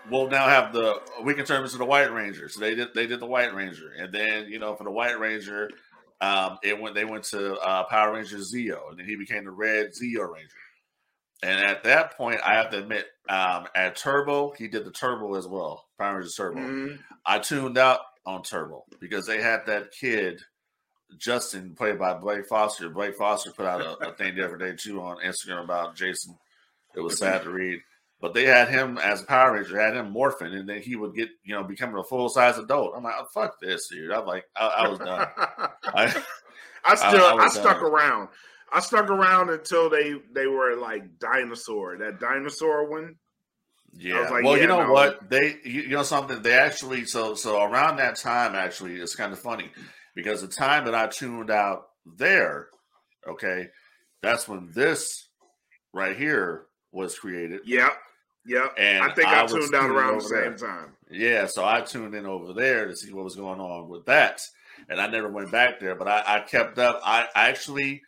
We'll 0.10 0.29
now 0.29 0.48
have 0.48 0.74
the 0.74 1.01
we 1.24 1.34
can 1.34 1.46
turn 1.46 1.62
this 1.62 1.74
into 1.74 1.84
the 1.84 1.89
White 1.89 2.12
Ranger. 2.13 2.50
So 2.50 2.60
they 2.60 2.75
did 2.75 2.89
they 2.94 3.08
did 3.08 3.20
the 3.20 3.25
White 3.27 3.53
Ranger, 3.53 3.91
and 3.98 4.13
then 4.13 4.48
you 4.48 4.60
know 4.60 4.75
for 4.75 4.84
the 4.84 4.91
White 4.91 5.20
Ranger, 5.20 5.70
um, 6.22 6.58
it 6.63 6.79
went 6.79 6.96
they 6.96 7.06
went 7.06 7.25
to 7.25 7.56
uh, 7.58 7.84
Power 7.86 8.13
Ranger 8.13 8.38
Zeo, 8.38 8.89
and 8.89 9.00
then 9.00 9.06
he 9.06 9.15
became 9.15 9.46
the 9.46 9.51
Red 9.51 9.91
Zeo 9.91 10.32
Ranger. 10.34 10.56
And 11.41 11.60
at 11.65 11.84
that 11.84 12.18
point, 12.18 12.41
I 12.44 12.56
have 12.56 12.70
to 12.72 12.79
admit, 12.79 13.06
um, 13.29 13.68
at 13.74 13.96
Turbo, 13.96 14.51
he 14.58 14.68
did 14.68 14.84
the 14.84 14.91
Turbo 14.91 15.36
as 15.36 15.48
well, 15.48 15.86
Power 15.98 16.15
Rangers 16.15 16.36
Turbo. 16.36 16.60
Mhm. 16.60 17.00
I 17.25 17.39
tuned 17.39 17.77
out 17.77 18.01
on 18.25 18.44
Turbo 18.44 18.84
because 19.00 19.25
they 19.25 19.41
had 19.41 19.65
that 19.68 19.91
kid, 19.91 20.41
Justin, 21.18 21.75
played 21.75 21.98
by 21.98 22.13
Blake 22.15 22.46
Foster. 22.48 22.89
Blake 22.89 23.15
Foster 23.15 23.51
put 23.51 23.65
out 23.65 23.79
a, 23.82 24.10
a 24.10 24.13
thing 24.15 24.36
the 24.36 24.44
other 24.46 24.58
day 24.58 24.75
too 24.75 25.01
on 25.01 25.18
Instagram 25.24 25.63
about 25.63 25.96
Jason. 25.96 26.38
It 26.96 27.00
was 27.01 27.18
sad 27.20 27.44
to 27.44 27.51
read. 27.51 27.82
But 28.21 28.33
they 28.33 28.45
had 28.45 28.67
him 28.67 28.97
as 28.97 29.21
a 29.21 29.25
Power 29.25 29.53
Ranger, 29.53 29.79
had 29.79 29.95
him 29.95 30.13
morphing, 30.13 30.53
and 30.53 30.67
then 30.67 30.81
he 30.81 30.97
would 30.97 31.15
get, 31.15 31.29
you 31.43 31.55
know, 31.55 31.63
becoming 31.63 31.97
a 31.97 32.03
full 32.03 32.27
size 32.27 32.57
adult. 32.57 32.93
I'm 32.95 33.03
like, 33.03 33.15
oh, 33.17 33.25
fuck 33.33 33.61
this, 33.61 33.88
dude. 33.88 34.11
I'm 34.11 34.25
like, 34.25 34.43
I, 34.55 34.67
I 34.67 34.88
was 34.89 34.99
done. 34.99 35.27
I, 35.38 36.23
I 36.83 36.95
still 36.95 37.39
I 37.39 37.45
I, 37.45 37.47
stuck 37.47 37.79
done. 37.79 37.91
around. 37.91 38.29
I 38.71 38.81
stuck 38.81 39.09
around 39.09 39.49
until 39.49 39.89
they 39.89 40.15
they 40.33 40.47
were 40.47 40.75
like 40.75 41.17
dinosaur. 41.19 41.97
That 41.97 42.19
dinosaur 42.19 42.89
one. 42.89 43.15
Yeah. 43.93 44.29
like, 44.29 44.43
well, 44.43 44.55
yeah, 44.55 44.61
you 44.61 44.67
know 44.67 44.83
no. 44.83 44.91
what? 44.91 45.29
They, 45.29 45.57
you, 45.63 45.81
you 45.81 45.89
know, 45.89 46.03
something. 46.03 46.41
They 46.41 46.53
actually, 46.53 47.05
so, 47.05 47.33
so 47.33 47.63
around 47.63 47.97
that 47.97 48.17
time, 48.17 48.53
actually, 48.53 48.95
it's 48.95 49.15
kind 49.15 49.33
of 49.33 49.39
funny 49.39 49.71
because 50.15 50.41
the 50.41 50.47
time 50.47 50.85
that 50.85 50.93
I 50.93 51.07
tuned 51.07 51.49
out 51.49 51.88
there, 52.05 52.67
okay, 53.27 53.69
that's 54.21 54.47
when 54.47 54.69
this 54.75 55.27
right 55.93 56.15
here 56.15 56.65
was 56.91 57.17
created. 57.17 57.61
Yep. 57.65 57.93
Yep. 58.46 58.74
And 58.77 59.03
I 59.03 59.13
think 59.13 59.27
I, 59.27 59.43
was 59.43 59.51
tuned 59.51 59.75
out 59.75 59.89
around 59.89 60.17
the 60.19 60.24
same 60.24 60.39
there. 60.41 60.58
time. 60.58 60.91
Yeah, 61.12 61.46
so 61.46 61.65
I 61.65 61.81
tuned 61.81 62.15
in 62.15 62.25
over 62.25 62.53
there 62.53 62.88
to 62.88 62.96
see 62.96 63.12
what 63.13 63.24
was 63.24 63.36
going 63.36 63.60
on 63.60 63.89
with 63.89 64.05
that, 64.05 64.41
and 64.88 65.00
I 65.01 65.08
never 65.08 65.29
went 65.29 65.51
back 65.51 65.79
there. 65.79 65.96
But 65.96 66.08
I, 66.08 66.24
I 66.25 66.39
kept 66.41 66.77
up. 66.79 67.01
I, 67.03 67.27
I 67.36 67.50
actually, 67.50 68.01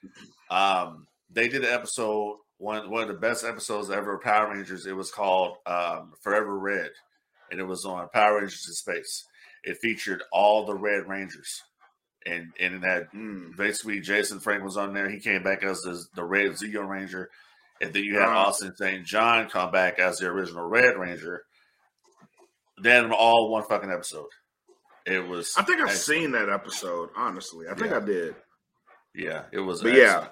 um, 0.50 1.08
they 1.32 1.48
did 1.48 1.64
an 1.64 1.74
episode 1.74 2.38
one 2.58 2.90
one 2.90 3.02
of 3.04 3.08
the 3.08 3.14
best 3.16 3.44
episodes 3.44 3.90
ever 3.90 4.16
of 4.16 4.22
Power 4.22 4.54
Rangers. 4.54 4.86
It 4.86 4.96
was 4.96 5.12
called 5.12 5.58
um, 5.66 6.14
Forever 6.22 6.58
Red, 6.58 6.92
and 7.50 7.60
it 7.60 7.66
was 7.66 7.86
on 7.86 8.08
Power 8.10 8.36
Rangers 8.40 8.66
in 8.68 8.74
Space. 8.74 9.26
It 9.64 9.78
featured 9.82 10.24
all 10.32 10.66
the 10.66 10.76
Red 10.76 11.08
Rangers, 11.08 11.62
and 12.26 12.52
and 12.60 12.76
it 12.76 12.84
had 12.84 13.08
Mm. 13.16 13.56
basically 13.58 14.00
Jason 14.00 14.40
Frank 14.40 14.64
was 14.64 14.78
on 14.78 14.94
there. 14.94 15.10
He 15.10 15.20
came 15.20 15.42
back 15.44 15.64
as 15.64 15.82
the, 15.82 16.04
the 16.16 16.24
Red 16.24 16.52
Zeo 16.52 16.88
Ranger, 16.88 17.30
and 17.82 17.94
then 17.94 18.04
you 18.04 18.20
had. 18.20 18.30
Austin 18.30 18.76
St. 18.76 19.06
John 19.06 19.50
come 19.50 19.72
back 19.72 20.00
as 20.00 20.20
the 20.20 20.28
original 20.28 20.68
Red 20.68 20.98
Ranger. 20.98 21.44
Then 22.82 23.12
all 23.12 23.50
one 23.52 23.64
fucking 23.64 23.92
episode. 23.92 24.28
It 25.06 25.28
was. 25.28 25.54
I 25.58 25.64
think 25.64 25.82
I've 25.82 25.90
excellent. 25.90 26.22
seen 26.22 26.32
that 26.32 26.50
episode. 26.50 27.10
Honestly, 27.16 27.68
I 27.68 27.74
think 27.76 27.92
Yeah. 27.92 27.98
I 27.98 28.00
did. 28.02 28.36
Yeah, 29.14 29.44
it 29.52 29.60
was. 29.60 29.82
But 29.82 29.94
yeah. 29.94 30.04
excellent. 30.04 30.32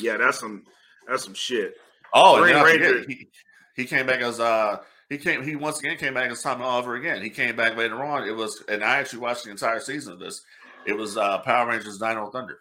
Yeah, 0.00 0.16
that's 0.16 0.38
some 0.38 0.64
that's 1.06 1.24
some 1.24 1.34
shit. 1.34 1.74
Oh, 2.14 2.38
Green 2.40 2.54
then 2.54 2.64
I 2.64 2.72
forget, 2.72 2.92
Ranger- 2.92 3.08
he, 3.08 3.28
he 3.76 3.84
came 3.84 4.06
back 4.06 4.20
as 4.20 4.40
uh 4.40 4.78
he 5.08 5.18
came 5.18 5.42
he 5.42 5.56
once 5.56 5.78
again 5.80 5.96
came 5.96 6.14
back 6.14 6.30
as 6.30 6.42
Tommy 6.42 6.64
Oliver 6.64 6.94
again. 6.96 7.22
He 7.22 7.30
came 7.30 7.56
back 7.56 7.76
later 7.76 8.02
on. 8.04 8.26
It 8.26 8.32
was 8.36 8.62
and 8.68 8.82
I 8.84 8.98
actually 8.98 9.20
watched 9.20 9.44
the 9.44 9.50
entire 9.50 9.80
season 9.80 10.12
of 10.14 10.18
this. 10.18 10.42
It 10.86 10.96
was 10.96 11.16
uh 11.16 11.38
Power 11.38 11.68
Rangers 11.68 11.98
Dino 11.98 12.30
Thunder. 12.30 12.58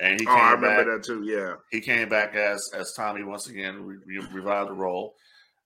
And 0.00 0.20
he 0.20 0.26
Oh, 0.26 0.30
came 0.34 0.44
I 0.44 0.52
remember 0.52 0.84
back, 0.96 1.02
that 1.02 1.04
too. 1.06 1.22
Yeah. 1.24 1.54
he 1.70 1.80
came 1.80 2.08
back 2.08 2.34
as 2.34 2.68
as 2.74 2.92
Tommy 2.94 3.22
once 3.22 3.48
again, 3.48 3.84
re- 3.84 3.96
re- 4.04 4.26
revived 4.32 4.70
the 4.70 4.74
role, 4.74 5.14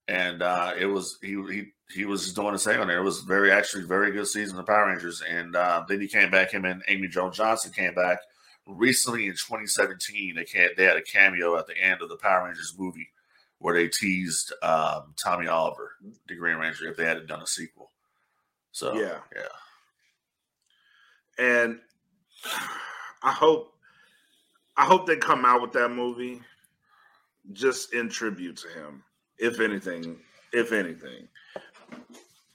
and 0.07 0.43
uh, 0.43 0.75
it 0.79 0.87
was 0.87 1.19
he 1.23 1.29
he 1.51 1.73
he 1.95 2.05
was 2.05 2.33
doing 2.35 2.53
the 2.53 2.59
same 2.59 2.81
on 2.81 2.89
there. 2.89 2.99
It 2.99 3.05
was 3.05 3.21
very 3.21 3.51
actually 3.51 3.85
very 3.85 4.11
good 4.13 4.27
season 4.27 4.59
of 4.59 4.67
Power 4.67 4.87
Rangers, 4.89 5.23
and 5.23 5.57
uh, 5.57 5.85
then 5.89 6.01
he 6.01 6.09
came 6.09 6.31
back. 6.31 6.51
Him 6.51 6.67
and 6.67 6.83
Amy 6.89 7.09
Jo 7.09 7.31
Johnson 7.31 7.73
came 7.73 7.95
back 7.95 8.19
recently 8.67 9.25
in 9.27 9.33
2017. 9.33 10.35
They 10.35 10.45
can 10.45 10.69
they 10.77 10.85
had 10.85 10.99
a 10.99 11.03
cameo 11.03 11.57
at 11.57 11.67
the 11.67 11.79
end 11.83 12.03
of 12.03 12.11
the 12.11 12.17
Power 12.19 12.45
Rangers 12.47 12.75
movie 12.79 13.09
where 13.61 13.75
they 13.75 13.89
teased 13.89 14.53
um, 14.63 15.15
Tommy 15.25 15.49
Oliver, 15.49 15.93
the 16.29 16.35
Green 16.37 16.59
Ranger, 16.59 16.87
if 16.89 16.97
they 16.99 17.05
hadn't 17.07 17.27
done 17.27 17.41
a 17.43 17.47
sequel. 17.47 17.91
So 18.73 18.95
Yeah. 18.95 19.19
yeah. 19.35 19.49
And 21.39 21.81
I 23.23 23.33
hope 23.33 23.75
I 24.79 24.85
hope 24.85 25.07
they 25.07 25.17
come 25.17 25.45
out 25.45 25.61
with 25.61 25.73
that 25.73 25.91
movie 25.91 26.41
just 27.53 27.93
in 27.93 28.09
tribute 28.09 28.57
to 28.59 28.69
him, 28.69 29.03
if 29.39 29.61
anything, 29.61 30.19
if 30.53 30.73
anything. 30.73 31.29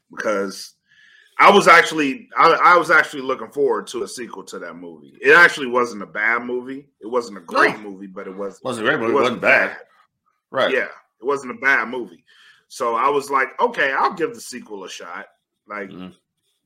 Because 0.10 0.74
I 1.40 1.52
was 1.52 1.68
actually 1.68 2.30
I, 2.38 2.52
I 2.52 2.78
was 2.78 2.92
actually 2.92 3.24
looking 3.24 3.50
forward 3.50 3.88
to 3.88 4.04
a 4.04 4.08
sequel 4.08 4.44
to 4.46 4.60
that 4.60 4.76
movie. 4.76 5.18
It 5.22 5.36
actually 5.36 5.68
wasn't 5.68 6.04
a 6.04 6.08
bad 6.08 6.44
movie. 6.44 6.88
It 7.02 7.08
wasn't 7.08 7.40
a 7.40 7.42
great 7.42 7.80
movie, 7.80 8.08
but 8.08 8.28
it 8.28 8.36
was 8.36 8.60
wasn't 8.64 8.88
a 8.88 8.92
great 8.92 9.00
movie. 9.02 9.12
It 9.14 9.22
wasn't 9.22 9.42
bad. 9.42 9.78
Right. 10.52 10.72
Yeah, 10.74 10.88
it 11.20 11.26
wasn't 11.26 11.52
a 11.52 11.62
bad 11.62 11.90
movie. 11.90 12.24
So 12.68 12.96
I 12.96 13.10
was 13.10 13.30
like, 13.30 13.50
okay, 13.60 13.92
I'll 13.92 14.14
give 14.14 14.34
the 14.34 14.42
sequel 14.42 14.84
a 14.86 14.90
shot. 14.90 15.28
Like, 15.68 15.90
Mhm. 15.90 16.16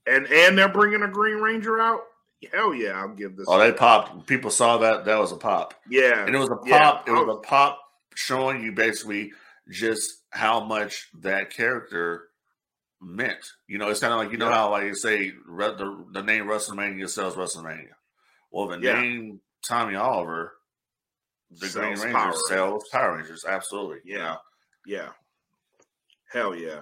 and 0.06 0.28
and 0.28 0.58
they're 0.58 0.68
bringing 0.70 1.04
a 1.04 1.08
Green 1.08 1.38
Ranger 1.38 1.80
out. 1.80 2.02
Hell 2.52 2.74
yeah, 2.74 2.92
I'll 2.92 3.16
give 3.16 3.36
this. 3.36 3.48
Oh, 3.50 3.58
they 3.58 3.72
popped. 3.72 4.28
People 4.28 4.52
saw 4.52 4.78
that. 4.78 5.06
That 5.06 5.18
was 5.20 5.32
a 5.32 5.38
pop. 5.38 5.74
Yeah, 5.90 6.26
And 6.26 6.36
it 6.36 6.38
was 6.38 6.50
a 6.50 6.58
Yeah, 6.66 6.92
pop. 6.92 7.08
it 7.08 7.12
oh. 7.12 7.24
was 7.26 7.38
a 7.38 7.40
pop 7.40 7.80
showing 8.16 8.62
you 8.64 8.72
basically 8.72 9.32
just 9.72 10.24
how 10.30 10.64
much 10.64 11.08
that 11.22 11.50
character 11.50 12.30
meant. 13.02 13.44
You 13.68 13.78
know, 13.80 13.90
it's 13.90 14.00
kind 14.00 14.14
of 14.14 14.20
like 14.20 14.32
you 14.32 14.38
know 14.38 14.50
Yeah. 14.50 14.56
how 14.56 14.70
like 14.72 14.84
you 14.84 14.96
say 14.96 15.32
the 15.32 16.06
the 16.12 16.22
name 16.24 16.46
WrestleMania 16.46 17.10
sells 17.10 17.36
WrestleMania. 17.36 17.94
Well, 18.52 18.68
the 18.68 18.80
Yeah. 18.80 19.02
name 19.02 19.42
Tommy 19.68 19.96
Oliver, 19.96 20.58
the 21.52 21.60
Green 21.60 21.72
Sells 21.72 22.04
Ranger 22.04 22.18
Power 22.18 22.34
sells 22.48 22.84
Power 22.92 23.18
Rangers. 23.18 23.46
Absolutely. 23.46 24.00
Yeah. 24.06 24.36
yeah. 24.86 25.10
Hell 26.32 26.54
yeah, 26.56 26.82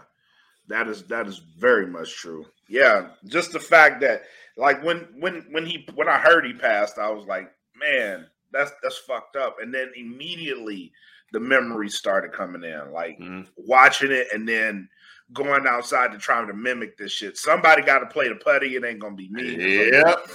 that 0.68 0.88
is 0.88 1.04
that 1.04 1.28
is 1.28 1.38
very 1.40 1.86
much 1.88 2.16
true. 2.16 2.46
Yeah, 2.68 3.08
just 3.26 3.52
the 3.52 3.60
fact 3.60 4.02
that 4.02 4.24
like 4.58 4.84
when 4.84 5.08
when 5.20 5.46
when 5.52 5.66
he 5.66 5.88
when 5.96 6.08
I 6.10 6.18
heard 6.18 6.46
he 6.46 6.54
passed, 6.54 6.98
I 6.98 7.10
was 7.12 7.26
like, 7.26 7.52
man, 7.76 8.28
that's 8.52 8.72
that's 8.82 8.98
fucked 9.00 9.36
up. 9.36 9.58
And 9.62 9.74
then 9.74 9.92
immediately 9.96 10.92
the 11.32 11.40
memories 11.40 11.96
started 11.96 12.32
coming 12.32 12.64
in, 12.64 12.92
like. 12.92 13.20
Mhm. 13.20 13.48
watching 13.58 14.12
it 14.12 14.28
and 14.34 14.48
then 14.48 14.88
going 15.34 15.66
outside 15.68 16.12
to 16.12 16.18
try 16.20 16.46
to 16.46 16.54
mimic 16.54 16.98
this 16.98 17.12
shit. 17.12 17.36
Somebody 17.36 17.82
got 17.82 18.00
to 18.00 18.06
play 18.06 18.30
the 18.30 18.36
putty. 18.36 18.76
It 18.76 18.86
ain't 18.86 19.00
gonna 19.00 19.16
be 19.16 19.28
me. 19.30 19.56
Yep. 19.92 20.28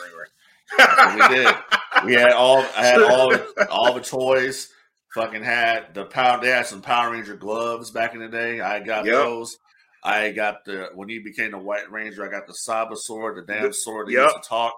we 1.14 1.28
did. 1.28 1.54
We 2.04 2.14
had 2.14 2.32
all 2.32 2.58
I 2.76 2.84
had 2.84 3.02
all 3.02 3.34
all 3.70 3.94
the 3.94 4.00
toys. 4.00 4.72
Fucking 5.14 5.42
had 5.42 5.94
the 5.94 6.04
power. 6.06 6.40
They 6.40 6.48
had 6.48 6.66
some 6.66 6.82
Power 6.82 7.10
Ranger 7.12 7.36
gloves 7.36 7.90
back 7.90 8.14
in 8.14 8.20
the 8.20 8.28
day. 8.28 8.60
I 8.60 8.80
got 8.80 9.04
Yep. 9.04 9.14
those. 9.14 9.58
I 10.02 10.32
got 10.32 10.64
the 10.64 10.90
when 10.94 11.08
he 11.08 11.18
became 11.18 11.52
the 11.52 11.58
White 11.58 11.90
Ranger. 11.90 12.26
I 12.26 12.30
got 12.30 12.46
the 12.46 12.54
Saba 12.54 12.94
sword, 12.96 13.36
the 13.36 13.42
damn 13.52 13.72
sword 13.72 14.08
that 14.08 14.12
Yep. 14.12 14.22
used 14.24 14.36
to 14.42 14.48
talk. 14.48 14.74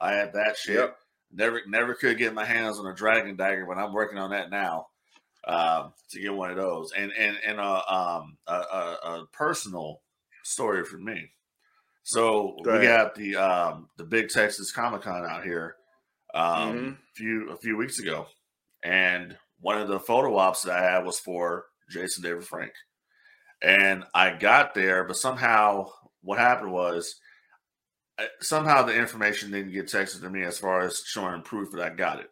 I 0.00 0.12
had 0.14 0.32
that 0.34 0.56
shit. 0.56 0.76
Yep. 0.76 0.96
Never 1.32 1.60
never 1.66 1.94
could 1.94 2.18
get 2.18 2.34
my 2.34 2.44
hands 2.44 2.78
on 2.78 2.86
a 2.86 2.94
dragon 2.94 3.36
dagger, 3.36 3.66
but 3.66 3.78
I'm 3.78 3.92
working 3.92 4.18
on 4.18 4.30
that 4.30 4.50
now. 4.50 4.86
uh, 5.46 5.88
to 6.10 6.20
get 6.20 6.34
one 6.34 6.50
of 6.50 6.56
those. 6.56 6.92
And 6.96 7.12
and 7.18 7.36
and 7.46 7.60
uh, 7.60 7.82
um, 7.88 8.38
a, 8.46 8.52
a, 8.54 8.98
a 9.22 9.26
personal 9.32 10.00
story 10.42 10.84
for 10.84 10.96
me. 10.98 11.30
So 12.02 12.56
we 12.64 12.80
got 12.82 13.14
the 13.14 13.36
um, 13.36 13.88
the 13.98 14.04
big 14.04 14.28
Texas 14.30 14.72
Comic 14.72 15.02
Con 15.02 15.24
out 15.24 15.44
here 15.44 15.76
um, 16.34 16.44
mm-hmm. 16.76 16.88
a 16.90 16.96
few 17.14 17.50
a 17.50 17.56
few 17.56 17.76
weeks 17.76 17.98
ago, 17.98 18.26
and 18.82 19.36
one 19.60 19.80
of 19.80 19.88
the 19.88 20.00
photo 20.00 20.36
ops 20.36 20.62
that 20.62 20.78
I 20.78 20.82
had 20.92 21.04
was 21.04 21.18
for 21.18 21.66
Jason 21.90 22.22
David 22.22 22.44
Frank, 22.44 22.72
and 23.62 24.04
I 24.14 24.30
got 24.30 24.74
there, 24.74 25.04
but 25.04 25.16
somehow 25.16 25.90
what 26.22 26.38
happened 26.38 26.72
was 26.72 27.20
uh, 28.18 28.24
somehow 28.40 28.82
the 28.82 28.96
information 28.96 29.50
didn't 29.50 29.72
get 29.72 29.86
texted 29.86 30.20
to 30.20 30.30
me 30.30 30.42
as 30.42 30.58
far 30.58 30.82
as 30.82 31.02
showing 31.04 31.42
proof 31.42 31.72
that 31.72 31.82
I 31.82 31.90
got 31.90 32.20
it. 32.20 32.30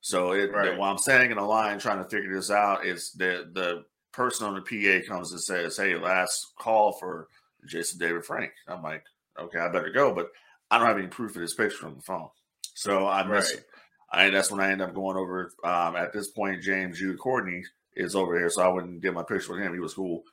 So 0.00 0.32
it, 0.32 0.52
right. 0.52 0.76
while 0.76 0.90
I'm 0.90 0.98
standing 0.98 1.30
in 1.30 1.38
a 1.38 1.46
line 1.46 1.78
trying 1.78 2.02
to 2.02 2.10
figure 2.10 2.34
this 2.34 2.50
out, 2.50 2.84
it's 2.84 3.12
the 3.12 3.48
the 3.52 3.84
person 4.12 4.46
on 4.46 4.54
the 4.54 4.60
PA 4.60 5.06
comes 5.06 5.32
and 5.32 5.40
says, 5.40 5.76
"Hey, 5.76 5.96
last 5.96 6.52
call 6.58 6.92
for 6.92 7.28
Jason 7.66 7.98
David 7.98 8.24
Frank." 8.24 8.50
I'm 8.66 8.82
like, 8.82 9.04
"Okay, 9.38 9.58
I 9.58 9.68
better 9.68 9.90
go," 9.90 10.12
but 10.12 10.28
I 10.70 10.78
don't 10.78 10.88
have 10.88 10.98
any 10.98 11.06
proof 11.06 11.36
of 11.36 11.42
this 11.42 11.54
picture 11.54 11.86
on 11.86 11.94
the 11.94 12.02
phone, 12.02 12.28
so 12.74 13.06
I 13.06 13.22
miss 13.22 13.50
right. 13.50 13.58
it. 13.58 13.66
I 14.12 14.30
that's 14.30 14.50
when 14.50 14.60
I 14.60 14.72
end 14.72 14.82
up 14.82 14.92
going 14.92 15.16
over. 15.16 15.52
Um, 15.62 15.94
at 15.94 16.12
this 16.12 16.28
point, 16.28 16.62
James 16.62 16.98
Jude 16.98 17.18
Courtney 17.18 17.62
is 17.94 18.16
over 18.16 18.36
here, 18.36 18.50
so 18.50 18.62
I 18.62 18.68
wouldn't 18.68 19.02
get 19.02 19.14
my 19.14 19.22
picture 19.22 19.52
with 19.52 19.62
him. 19.62 19.72
He 19.72 19.80
was 19.80 19.94
cool. 19.94 20.24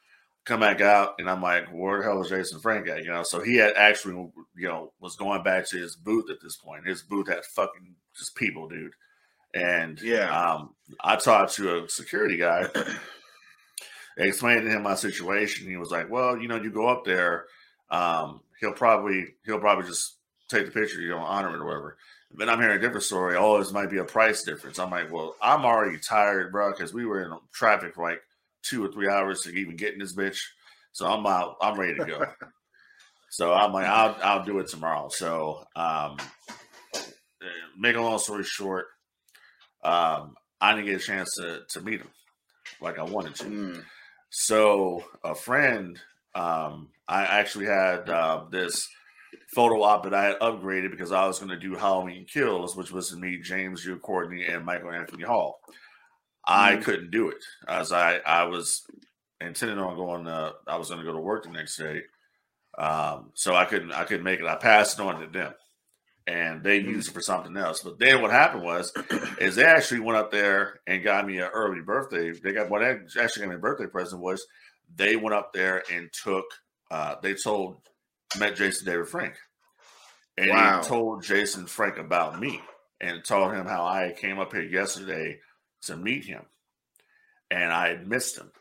Come 0.50 0.60
back 0.60 0.82
out, 0.82 1.16
and 1.20 1.30
I'm 1.30 1.42
like, 1.42 1.68
"Where 1.72 2.00
the 2.00 2.04
hell 2.04 2.22
is 2.22 2.30
Jason 2.30 2.60
Frank 2.60 2.88
at?" 2.88 3.04
You 3.04 3.12
know, 3.12 3.24
so 3.24 3.40
he 3.40 3.56
had 3.56 3.74
actually, 3.76 4.16
you 4.56 4.68
know, 4.68 4.92
was 5.00 5.16
going 5.16 5.44
back 5.44 5.70
to 5.70 5.78
his 5.78 5.96
booth 5.96 6.30
at 6.30 6.42
this 6.42 6.58
point. 6.58 6.88
His 6.88 7.04
booth 7.04 7.28
had 7.28 7.46
fucking 7.46 7.96
just 8.16 8.36
people, 8.36 8.68
dude 8.68 8.94
and 9.54 10.00
yeah, 10.02 10.30
um, 10.30 10.76
I 11.02 11.16
talked 11.16 11.54
to 11.56 11.84
a 11.84 11.90
security 11.90 12.38
guy, 12.38 12.68
explained 14.18 14.64
to 14.64 14.70
him 14.70 14.84
my 14.84 14.96
situation. 14.96 15.68
He 15.68 15.78
was 15.78 15.92
like, 15.92 16.10
"Well, 16.10 16.38
you 16.38 16.48
know, 16.48 16.62
you 16.62 16.72
go 16.72 16.88
up 16.88 17.04
there, 17.06 17.46
um, 17.90 18.42
he'll 18.60 18.74
probably 18.74 19.26
he'll 19.46 19.60
probably 19.60 19.88
just 19.88 20.18
take 20.50 20.66
the 20.66 20.72
picture, 20.72 21.02
you 21.02 21.10
don't 21.10 21.22
honor 21.22 21.56
it 21.56 21.60
or 21.60 21.66
whatever." 21.66 21.98
Then 22.32 22.48
I'm 22.48 22.60
hearing 22.60 22.78
a 22.78 22.82
different 22.82 23.04
story. 23.04 23.36
Oh, 23.36 23.58
this 23.58 23.74
might 23.74 23.90
be 23.90 23.98
a 23.98 24.04
price 24.04 24.44
difference. 24.44 24.78
I'm 24.78 24.92
like, 24.92 25.12
well, 25.12 25.36
I'm 25.42 25.66
already 25.66 25.98
tired, 25.98 26.52
bro, 26.52 26.70
because 26.70 26.94
we 26.94 27.08
were 27.08 27.24
in 27.24 27.34
traffic 27.52 27.96
for 27.96 28.08
like 28.08 28.22
two 28.70 28.84
or 28.84 28.92
three 28.92 29.10
hours 29.10 29.42
to 29.42 29.52
even 29.52 29.76
get 29.76 29.94
in 29.94 30.00
this 30.00 30.16
bitch. 30.16 30.38
So 30.92 31.06
I'm 31.06 31.26
out. 31.26 31.56
I'm 31.62 31.80
ready 31.80 31.96
to 31.96 32.06
go. 32.06 32.26
so 33.32 33.54
I'm 33.54 33.74
like, 33.74 33.88
I'll 33.88 34.18
I'll 34.24 34.46
do 34.46 34.60
it 34.60 34.68
tomorrow. 34.68 35.10
So 35.10 35.64
um, 35.76 36.18
make 37.78 37.96
a 37.96 38.02
long 38.02 38.20
story 38.20 38.44
short, 38.44 38.88
um, 39.84 40.36
I 40.60 40.74
didn't 40.74 40.88
get 40.88 41.02
a 41.02 41.06
chance 41.06 41.30
to 41.38 41.62
to 41.72 41.82
meet 41.82 42.02
him 42.02 42.10
like 42.82 43.00
I 43.00 43.04
wanted 43.04 43.36
to. 43.36 43.44
Mm. 43.46 43.84
So 44.30 45.04
a 45.24 45.34
friend, 45.34 46.00
um, 46.36 46.90
I 47.08 47.24
actually 47.24 47.66
had 47.66 48.10
uh, 48.10 48.46
this 48.52 48.88
photo 49.56 49.82
op 49.82 50.04
that 50.04 50.14
I 50.14 50.26
had 50.26 50.40
upgraded 50.40 50.92
because 50.92 51.12
I 51.12 51.26
was 51.26 51.40
going 51.40 51.50
to 51.50 51.60
do 51.60 51.76
Halloween 51.76 52.26
Kills, 52.32 52.76
which 52.76 52.92
was 52.92 53.10
to 53.10 53.18
meet 53.18 53.44
James 53.44 53.84
Jude 53.84 54.02
Courtney 54.02 54.46
and 54.46 54.66
Michael 54.66 54.92
Anthony 54.92 55.24
Hall. 55.24 55.60
I 56.50 56.76
mm. 56.76 56.84
couldn't 56.84 57.12
do 57.12 57.30
it 57.30 57.44
as 57.68 57.94
I 57.94 58.18
I 58.18 58.44
was 58.44 58.84
intending 59.40 59.78
on 59.78 59.96
going. 59.96 60.28
Uh, 60.28 60.52
I 60.68 60.78
was 60.78 60.90
going 60.90 61.00
to 61.00 61.06
go 61.06 61.14
to 61.14 61.22
work 61.22 61.44
the 61.44 61.52
next 61.52 61.78
day, 61.78 62.02
um, 62.78 63.32
so 63.36 63.56
I 63.56 63.66
couldn't 63.66 63.92
I 63.92 64.04
couldn't 64.04 64.24
make 64.24 64.40
it. 64.40 64.46
I 64.46 64.56
passed 64.56 65.00
it 65.00 65.04
on 65.04 65.22
to 65.22 65.28
them 65.28 65.54
and 66.30 66.64
they 66.64 66.80
mm-hmm. 66.80 66.90
used 66.90 67.10
it 67.10 67.14
for 67.14 67.22
something 67.22 67.58
else. 67.58 67.82
But 67.82 67.98
then 67.98 68.22
what 68.22 68.30
happened 68.30 68.64
was, 68.64 68.94
is 69.40 69.56
they 69.56 69.64
actually 69.64 70.02
went 70.02 70.18
up 70.18 70.32
there 70.32 70.80
and 70.86 71.04
got 71.04 71.26
me 71.26 71.40
an 71.40 71.50
early 71.54 71.82
birthday. 71.82 72.32
They 72.32 72.52
got 72.52 72.70
what 72.70 72.84
actually 72.84 73.42
got 73.42 73.50
me 73.50 73.56
a 73.56 73.60
birthday 73.60 73.88
present 73.88 74.22
was 74.22 74.46
they 74.96 75.16
went 75.16 75.34
up 75.34 75.54
there 75.54 75.84
and 75.92 76.10
took. 76.12 76.46
Uh, 76.92 77.16
they 77.22 77.34
told 77.34 77.78
met 78.38 78.56
Jason 78.56 78.86
David 78.86 79.08
Frank, 79.08 79.36
and 80.38 80.52
wow. 80.52 80.82
he 80.82 80.88
told 80.88 81.24
Jason 81.24 81.66
Frank 81.66 81.98
about 81.98 82.40
me 82.40 82.62
and 83.02 83.24
told 83.24 83.54
him 83.54 83.66
how 83.66 83.86
I 83.86 84.14
came 84.16 84.40
up 84.40 84.54
here 84.54 84.64
yesterday 84.64 85.40
to 85.84 85.98
meet 85.98 86.26
him, 86.26 86.44
and 87.52 87.72
I 87.72 87.90
had 87.90 88.08
missed 88.08 88.38
him, 88.38 88.52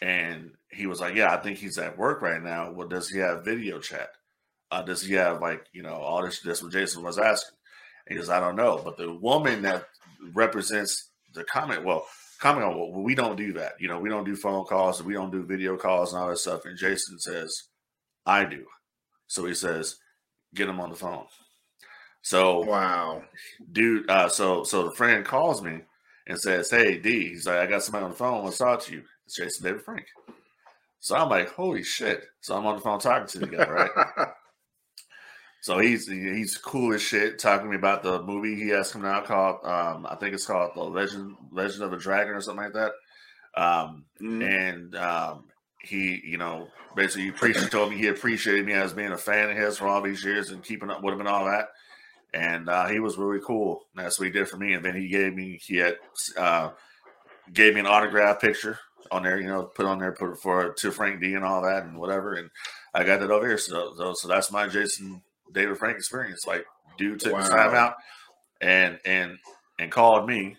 and 0.00 0.52
he 0.70 0.86
was 0.86 1.00
like, 1.00 1.14
"Yeah, 1.14 1.32
I 1.32 1.38
think 1.38 1.58
he's 1.58 1.78
at 1.78 1.98
work 1.98 2.22
right 2.22 2.42
now. 2.42 2.70
Well, 2.72 2.88
does 2.88 3.08
he 3.08 3.18
have 3.18 3.44
video 3.44 3.80
chat?" 3.80 4.10
uh, 4.74 4.82
does 4.82 5.02
he 5.02 5.14
have 5.14 5.40
like 5.40 5.66
you 5.72 5.82
know 5.82 5.94
all 5.94 6.24
this? 6.24 6.40
That's 6.40 6.62
what 6.62 6.72
Jason 6.72 7.02
was 7.02 7.18
asking. 7.18 7.56
He 8.08 8.16
goes, 8.16 8.28
I 8.28 8.40
don't 8.40 8.56
know, 8.56 8.80
but 8.84 8.96
the 8.96 9.12
woman 9.14 9.62
that 9.62 9.86
represents 10.34 11.10
the 11.32 11.44
comment, 11.44 11.84
well, 11.84 12.04
comment 12.40 12.66
on 12.66 12.76
well, 12.76 12.90
we 12.90 13.14
don't 13.14 13.36
do 13.36 13.52
that. 13.54 13.74
You 13.78 13.88
know, 13.88 13.98
we 13.98 14.08
don't 14.08 14.24
do 14.24 14.36
phone 14.36 14.64
calls, 14.64 15.02
we 15.02 15.14
don't 15.14 15.30
do 15.30 15.44
video 15.44 15.76
calls 15.76 16.12
and 16.12 16.20
all 16.20 16.28
that 16.28 16.38
stuff. 16.38 16.64
And 16.64 16.76
Jason 16.76 17.18
says, 17.18 17.54
I 18.26 18.44
do. 18.44 18.64
So 19.28 19.46
he 19.46 19.54
says, 19.54 19.96
get 20.54 20.68
him 20.68 20.80
on 20.80 20.90
the 20.90 20.96
phone. 20.96 21.24
So 22.22 22.60
wow, 22.60 23.22
dude. 23.70 24.10
Uh, 24.10 24.28
so 24.28 24.64
so 24.64 24.84
the 24.84 24.96
friend 24.96 25.24
calls 25.24 25.62
me 25.62 25.82
and 26.26 26.38
says, 26.38 26.70
Hey 26.70 26.98
D, 26.98 27.28
he's 27.28 27.46
like, 27.46 27.58
I 27.58 27.66
got 27.66 27.82
somebody 27.82 28.04
on 28.04 28.10
the 28.10 28.16
phone. 28.16 28.44
Let's 28.44 28.58
talk 28.58 28.82
to 28.82 28.92
you. 28.92 29.02
It's 29.26 29.36
Jason 29.36 29.64
David 29.64 29.82
Frank. 29.82 30.06
So 31.00 31.16
I'm 31.16 31.28
like, 31.28 31.50
holy 31.50 31.82
shit. 31.82 32.24
So 32.40 32.56
I'm 32.56 32.66
on 32.66 32.76
the 32.76 32.82
phone 32.82 32.98
talking 32.98 33.28
to 33.28 33.38
the 33.38 33.46
guy, 33.46 33.68
right? 33.68 33.90
So 35.64 35.78
he's 35.78 36.06
he's 36.06 36.58
cool 36.58 36.92
as 36.92 37.00
shit 37.00 37.38
talking 37.38 37.64
to 37.64 37.70
me 37.70 37.76
about 37.76 38.02
the 38.02 38.22
movie 38.22 38.54
he 38.54 38.68
has 38.68 38.92
coming 38.92 39.10
out 39.10 39.24
called 39.24 39.64
um, 39.64 40.06
I 40.06 40.14
think 40.16 40.34
it's 40.34 40.44
called 40.44 40.72
the 40.74 40.82
Legend 40.82 41.36
Legend 41.50 41.84
of 41.84 41.90
the 41.90 41.96
Dragon 41.96 42.34
or 42.34 42.42
something 42.42 42.64
like 42.64 42.74
that. 42.74 42.92
Um, 43.56 44.04
mm. 44.20 44.44
And 44.46 44.94
um, 44.94 45.44
he, 45.80 46.20
you 46.22 46.36
know, 46.36 46.68
basically 46.94 47.32
he 47.50 47.68
told 47.70 47.88
me 47.88 47.96
he 47.96 48.08
appreciated 48.08 48.66
me 48.66 48.74
as 48.74 48.92
being 48.92 49.12
a 49.12 49.16
fan 49.16 49.48
of 49.48 49.56
his 49.56 49.78
for 49.78 49.88
all 49.88 50.02
these 50.02 50.22
years 50.22 50.50
and 50.50 50.62
keeping 50.62 50.90
up 50.90 51.02
with 51.02 51.14
him 51.14 51.20
and 51.20 51.30
all 51.30 51.46
that. 51.46 51.68
And 52.34 52.68
uh, 52.68 52.88
he 52.88 52.98
was 52.98 53.16
really 53.16 53.40
cool. 53.40 53.82
And 53.94 54.04
that's 54.04 54.18
what 54.18 54.26
he 54.26 54.32
did 54.32 54.48
for 54.48 54.56
me. 54.56 54.74
And 54.74 54.84
then 54.84 54.96
he 54.96 55.08
gave 55.08 55.34
me 55.34 55.60
he 55.62 55.76
had 55.76 55.96
uh, 56.36 56.70
gave 57.52 57.74
me 57.74 57.80
an 57.80 57.86
autograph 57.86 58.40
picture 58.40 58.78
on 59.10 59.22
there, 59.22 59.40
you 59.40 59.46
know, 59.46 59.62
put 59.62 59.86
on 59.86 59.98
there 59.98 60.12
put 60.12 60.40
for 60.40 60.72
to 60.72 60.90
Frank 60.90 61.20
D 61.20 61.34
and 61.34 61.44
all 61.44 61.62
that 61.62 61.84
and 61.84 61.96
whatever. 61.96 62.34
And 62.34 62.50
I 62.92 63.04
got 63.04 63.20
that 63.20 63.30
over 63.30 63.46
here. 63.46 63.58
So 63.58 63.94
so, 63.96 64.14
so 64.14 64.28
that's 64.28 64.50
my 64.50 64.66
Jason 64.66 65.22
David 65.52 65.78
Frank 65.78 65.96
experience. 65.96 66.46
Like, 66.46 66.66
dude 66.98 67.20
took 67.20 67.32
wow. 67.32 67.40
his 67.40 67.48
time 67.48 67.74
out 67.74 67.94
and 68.60 68.98
and 69.04 69.38
and 69.78 69.92
called 69.92 70.28
me 70.28 70.56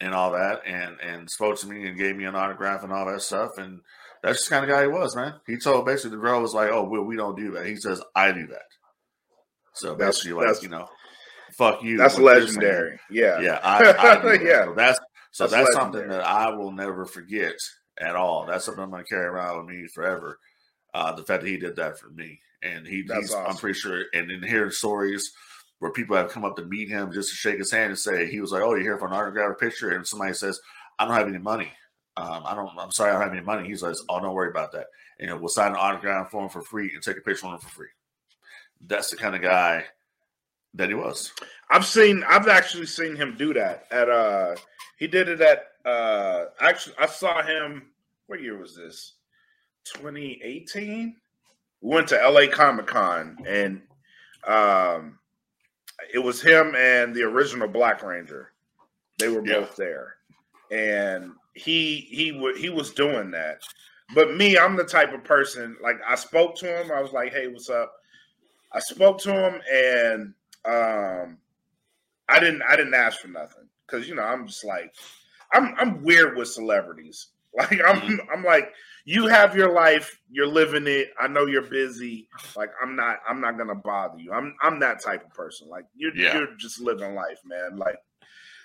and 0.00 0.14
all 0.14 0.32
that, 0.32 0.62
and 0.66 1.00
and 1.00 1.30
spoke 1.30 1.58
to 1.60 1.66
me 1.66 1.88
and 1.88 1.98
gave 1.98 2.16
me 2.16 2.24
an 2.24 2.34
autograph 2.34 2.82
and 2.82 2.92
all 2.92 3.06
that 3.06 3.22
stuff. 3.22 3.58
And 3.58 3.80
that's 4.22 4.38
just 4.38 4.50
kind 4.50 4.64
of 4.64 4.70
guy 4.70 4.82
he 4.82 4.88
was, 4.88 5.16
man. 5.16 5.34
He 5.46 5.56
told 5.56 5.86
basically 5.86 6.16
the 6.16 6.22
girl 6.22 6.40
was 6.40 6.54
like, 6.54 6.70
"Oh, 6.70 6.84
well, 6.84 7.02
we 7.02 7.16
don't 7.16 7.36
do 7.36 7.52
that." 7.52 7.66
He 7.66 7.76
says, 7.76 8.00
"I 8.14 8.32
do 8.32 8.46
that." 8.48 8.62
So 9.78 9.94
that's, 9.94 10.24
basically, 10.24 10.46
like 10.46 10.62
you 10.62 10.68
know, 10.68 10.88
fuck 11.56 11.82
you. 11.82 11.96
That's 11.96 12.18
legendary. 12.18 12.98
Yeah, 13.10 13.40
yeah, 13.40 13.60
I, 13.62 13.92
I 13.92 14.32
yeah. 14.34 14.64
So 14.64 14.74
that's 14.74 15.00
so 15.30 15.46
that's, 15.46 15.52
that's 15.52 15.72
something 15.72 16.08
that 16.08 16.26
I 16.26 16.50
will 16.50 16.72
never 16.72 17.04
forget 17.04 17.54
at 18.00 18.16
all. 18.16 18.46
That's 18.46 18.64
something 18.64 18.82
I'm 18.82 18.90
going 18.90 19.04
to 19.04 19.08
carry 19.08 19.26
around 19.26 19.58
with 19.58 19.74
me 19.74 19.86
forever. 19.88 20.38
Uh, 20.94 21.12
the 21.12 21.22
fact 21.22 21.42
that 21.42 21.48
he 21.48 21.58
did 21.58 21.76
that 21.76 21.98
for 21.98 22.10
me 22.10 22.40
and 22.62 22.86
he, 22.86 23.02
he's 23.02 23.32
awesome. 23.32 23.44
I'm 23.46 23.56
pretty 23.56 23.78
sure. 23.78 24.04
And 24.14 24.30
in 24.30 24.42
hearing 24.42 24.70
stories 24.70 25.32
where 25.78 25.92
people 25.92 26.16
have 26.16 26.30
come 26.30 26.44
up 26.44 26.56
to 26.56 26.64
meet 26.64 26.88
him 26.88 27.12
just 27.12 27.30
to 27.30 27.36
shake 27.36 27.58
his 27.58 27.70
hand 27.70 27.90
and 27.90 27.98
say 27.98 28.26
he 28.26 28.40
was 28.40 28.50
like, 28.50 28.62
"Oh, 28.62 28.74
you're 28.74 28.80
here 28.80 28.98
for 28.98 29.06
an 29.06 29.14
autograph 29.14 29.50
or 29.50 29.54
picture," 29.54 29.90
and 29.90 30.06
somebody 30.06 30.34
says, 30.34 30.60
"I 30.98 31.04
don't 31.04 31.14
have 31.14 31.28
any 31.28 31.38
money. 31.38 31.70
Um, 32.16 32.42
I 32.44 32.54
don't. 32.54 32.70
I'm 32.78 32.90
sorry, 32.90 33.10
I 33.10 33.14
don't 33.14 33.22
have 33.22 33.32
any 33.32 33.42
money." 33.42 33.68
He's 33.68 33.82
like, 33.82 33.94
"Oh, 34.08 34.20
don't 34.20 34.34
worry 34.34 34.50
about 34.50 34.72
that. 34.72 34.86
And 35.18 35.28
you 35.28 35.34
know, 35.34 35.36
we'll 35.36 35.48
sign 35.48 35.72
an 35.72 35.78
autograph 35.78 36.30
for 36.30 36.42
him 36.42 36.48
for 36.48 36.62
free 36.62 36.90
and 36.94 37.02
take 37.02 37.18
a 37.18 37.20
picture 37.20 37.46
of 37.46 37.52
him 37.52 37.58
for 37.60 37.68
free." 37.68 37.88
That's 38.86 39.10
the 39.10 39.16
kind 39.16 39.34
of 39.34 39.42
guy 39.42 39.84
that 40.74 40.88
he 40.88 40.94
was. 40.94 41.32
I've 41.70 41.86
seen. 41.86 42.24
I've 42.28 42.48
actually 42.48 42.86
seen 42.86 43.16
him 43.16 43.36
do 43.36 43.52
that 43.54 43.86
at. 43.90 44.08
uh 44.08 44.54
He 44.98 45.06
did 45.06 45.28
it 45.28 45.40
at. 45.40 45.66
uh 45.84 46.46
Actually, 46.60 46.96
I 46.98 47.06
saw 47.06 47.42
him. 47.42 47.90
What 48.26 48.42
year 48.42 48.58
was 48.58 48.76
this? 48.76 49.14
2018 49.94 51.16
we 51.80 51.94
went 51.94 52.08
to 52.08 52.28
LA 52.28 52.46
Comic 52.52 52.86
Con 52.86 53.38
and 53.46 53.80
um, 54.46 55.18
it 56.12 56.18
was 56.18 56.40
him 56.40 56.74
and 56.76 57.14
the 57.14 57.22
original 57.22 57.68
Black 57.68 58.02
Ranger. 58.02 58.52
They 59.18 59.28
were 59.28 59.44
yeah. 59.44 59.60
both 59.60 59.76
there, 59.76 60.14
and 60.70 61.32
he 61.54 62.06
he 62.10 62.52
he 62.56 62.68
was 62.68 62.92
doing 62.92 63.30
that. 63.32 63.60
But 64.14 64.36
me, 64.36 64.56
I'm 64.56 64.76
the 64.76 64.84
type 64.84 65.12
of 65.12 65.24
person 65.24 65.76
like 65.82 65.96
I 66.06 66.14
spoke 66.14 66.56
to 66.58 66.80
him. 66.80 66.92
I 66.92 67.02
was 67.02 67.12
like, 67.12 67.32
"Hey, 67.32 67.48
what's 67.48 67.68
up?" 67.68 67.92
I 68.72 68.80
spoke 68.80 69.18
to 69.20 69.32
him, 69.32 69.60
and 69.72 70.34
um, 70.64 71.38
I 72.28 72.40
didn't 72.40 72.62
I 72.68 72.76
didn't 72.76 72.94
ask 72.94 73.20
for 73.20 73.28
nothing 73.28 73.68
because 73.86 74.08
you 74.08 74.14
know 74.14 74.22
I'm 74.22 74.46
just 74.46 74.64
like 74.64 74.94
I'm 75.52 75.74
I'm 75.78 76.02
weird 76.02 76.36
with 76.36 76.48
celebrities. 76.48 77.28
Like 77.56 77.80
I'm 77.84 78.00
mm-hmm. 78.02 78.30
I'm 78.32 78.44
like 78.44 78.72
you 79.06 79.26
have 79.26 79.56
your 79.56 79.72
life, 79.72 80.20
you're 80.30 80.46
living 80.46 80.86
it. 80.86 81.08
I 81.18 81.26
know 81.28 81.46
you're 81.46 81.62
busy. 81.62 82.28
Like 82.54 82.70
I'm 82.80 82.94
not 82.94 83.20
I'm 83.26 83.40
not 83.40 83.56
gonna 83.56 83.74
bother 83.74 84.18
you. 84.18 84.32
I'm 84.32 84.54
I'm 84.62 84.78
that 84.80 85.02
type 85.02 85.24
of 85.24 85.32
person. 85.32 85.66
Like 85.66 85.86
you're 85.96 86.14
yeah. 86.14 86.34
you're 86.36 86.54
just 86.58 86.78
living 86.78 87.14
life, 87.14 87.40
man. 87.46 87.78
Like 87.78 87.96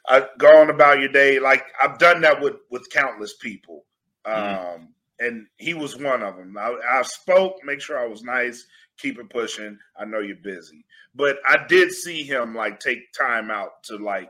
uh, 0.09 0.27
go 0.37 0.57
on 0.59 0.69
about 0.69 0.99
your 0.99 1.07
day. 1.07 1.39
Like 1.39 1.63
I've 1.81 1.97
done 1.97 2.19
that 2.21 2.41
with 2.41 2.55
with 2.69 2.87
countless 2.91 3.35
people, 3.37 3.85
mm-hmm. 4.27 4.65
um, 4.65 4.81
mm 4.81 4.87
and 5.19 5.47
he 5.57 5.73
was 5.73 5.97
one 5.97 6.23
of 6.23 6.35
them. 6.35 6.57
I, 6.57 6.75
I 6.91 7.01
spoke, 7.03 7.57
make 7.63 7.81
sure 7.81 7.99
I 7.99 8.07
was 8.07 8.23
nice, 8.23 8.65
keep 9.03 9.19
it 9.19 9.29
pushing. 9.29 9.77
I 9.99 10.05
know 10.05 10.19
you're 10.19 10.37
busy, 10.37 10.85
but 11.13 11.37
I 11.47 11.65
did 11.67 11.91
see 11.91 12.23
him 12.23 12.55
like 12.55 12.79
take 12.79 13.11
time 13.13 13.51
out 13.51 13.83
to 13.83 13.97
like 13.97 14.29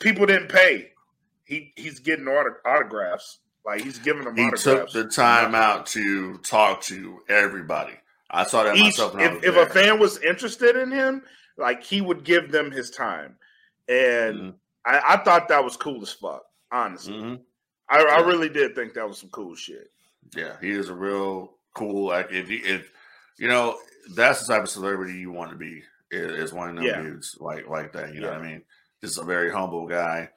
people 0.00 0.26
didn't 0.26 0.48
pay. 0.48 0.90
He 1.44 1.72
he's 1.76 2.00
getting 2.00 2.26
auto, 2.26 2.50
autographs. 2.66 3.38
Like 3.64 3.82
he's 3.82 3.98
giving 3.98 4.24
them. 4.24 4.36
He 4.36 4.44
autographs. 4.44 4.92
took 4.92 4.92
the 4.92 5.08
time 5.08 5.54
out 5.54 5.86
to 5.86 6.38
talk 6.38 6.82
to 6.82 7.20
everybody. 7.28 7.94
I 8.30 8.44
saw 8.44 8.64
that 8.64 8.76
Each, 8.76 8.98
myself. 8.98 9.14
if, 9.18 9.44
if 9.44 9.56
a 9.56 9.66
fan 9.66 10.00
was 10.00 10.18
interested 10.18 10.76
in 10.76 10.90
him, 10.90 11.22
like 11.56 11.84
he 11.84 12.00
would 12.00 12.24
give 12.24 12.50
them 12.50 12.72
his 12.72 12.90
time, 12.90 13.36
and 13.88 14.36
mm-hmm. 14.36 14.50
I, 14.84 15.14
I, 15.14 15.16
thought 15.18 15.48
that 15.48 15.64
was 15.64 15.76
cool 15.76 16.02
as 16.02 16.12
fuck. 16.12 16.42
Honestly, 16.72 17.14
mm-hmm. 17.14 17.34
I, 17.88 18.02
I, 18.02 18.20
really 18.26 18.48
did 18.48 18.74
think 18.74 18.94
that 18.94 19.06
was 19.06 19.18
some 19.18 19.30
cool 19.30 19.54
shit. 19.54 19.90
Yeah, 20.36 20.56
he 20.60 20.70
is 20.70 20.88
a 20.88 20.94
real 20.94 21.54
cool. 21.74 22.08
Like 22.08 22.32
if 22.32 22.50
you, 22.50 22.60
if 22.64 22.90
you 23.38 23.48
know, 23.48 23.78
that's 24.14 24.46
the 24.46 24.54
type 24.54 24.62
of 24.62 24.70
celebrity 24.70 25.14
you 25.14 25.30
want 25.30 25.50
to 25.50 25.56
be. 25.56 25.82
Is, 26.10 26.52
one 26.52 26.70
of 26.70 26.76
them 26.76 26.84
yeah. 26.84 27.00
dudes 27.00 27.36
like 27.40 27.68
like 27.68 27.92
that. 27.92 28.14
You 28.14 28.20
know 28.20 28.28
what 28.28 28.38
I 28.38 28.42
mean? 28.42 28.62
Just 29.02 29.18
a 29.18 29.24
very 29.24 29.50
humble 29.50 29.86
guy. 29.86 30.30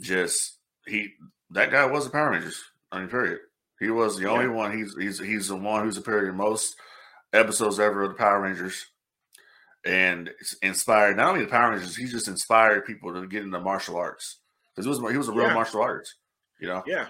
Just 0.00 0.58
he 0.86 1.10
that 1.50 1.70
guy 1.70 1.84
was 1.84 2.06
a 2.06 2.10
Power 2.10 2.30
Rangers. 2.30 2.62
I 2.90 3.00
mean, 3.00 3.08
period. 3.08 3.40
He 3.78 3.90
was 3.90 4.18
the 4.18 4.28
only 4.28 4.48
one. 4.48 4.76
He's 4.76 4.94
he's 4.98 5.18
he's 5.18 5.48
the 5.48 5.56
one 5.56 5.84
who's 5.84 5.98
appeared 5.98 6.28
in 6.28 6.36
most 6.36 6.74
episodes 7.32 7.78
ever 7.78 8.04
of 8.04 8.10
the 8.10 8.16
Power 8.16 8.40
Rangers, 8.40 8.86
and 9.84 10.30
inspired 10.62 11.18
not 11.18 11.28
only 11.28 11.44
the 11.44 11.50
Power 11.50 11.72
Rangers. 11.72 11.94
He 11.94 12.06
just 12.06 12.28
inspired 12.28 12.86
people 12.86 13.12
to 13.12 13.26
get 13.26 13.42
into 13.42 13.60
martial 13.60 13.96
arts 13.96 14.38
because 14.74 14.86
he 14.86 14.88
was 14.88 15.12
he 15.12 15.18
was 15.18 15.28
a 15.28 15.32
real 15.32 15.48
yeah. 15.48 15.54
martial 15.54 15.82
arts. 15.82 16.14
You 16.58 16.68
know. 16.68 16.82
Yeah. 16.86 17.06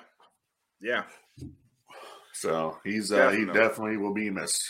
Yeah. 0.80 1.04
So 2.32 2.78
he's 2.84 3.12
uh, 3.12 3.30
he 3.30 3.46
definitely 3.46 3.96
will 3.96 4.12
be 4.12 4.28
missed. 4.28 4.62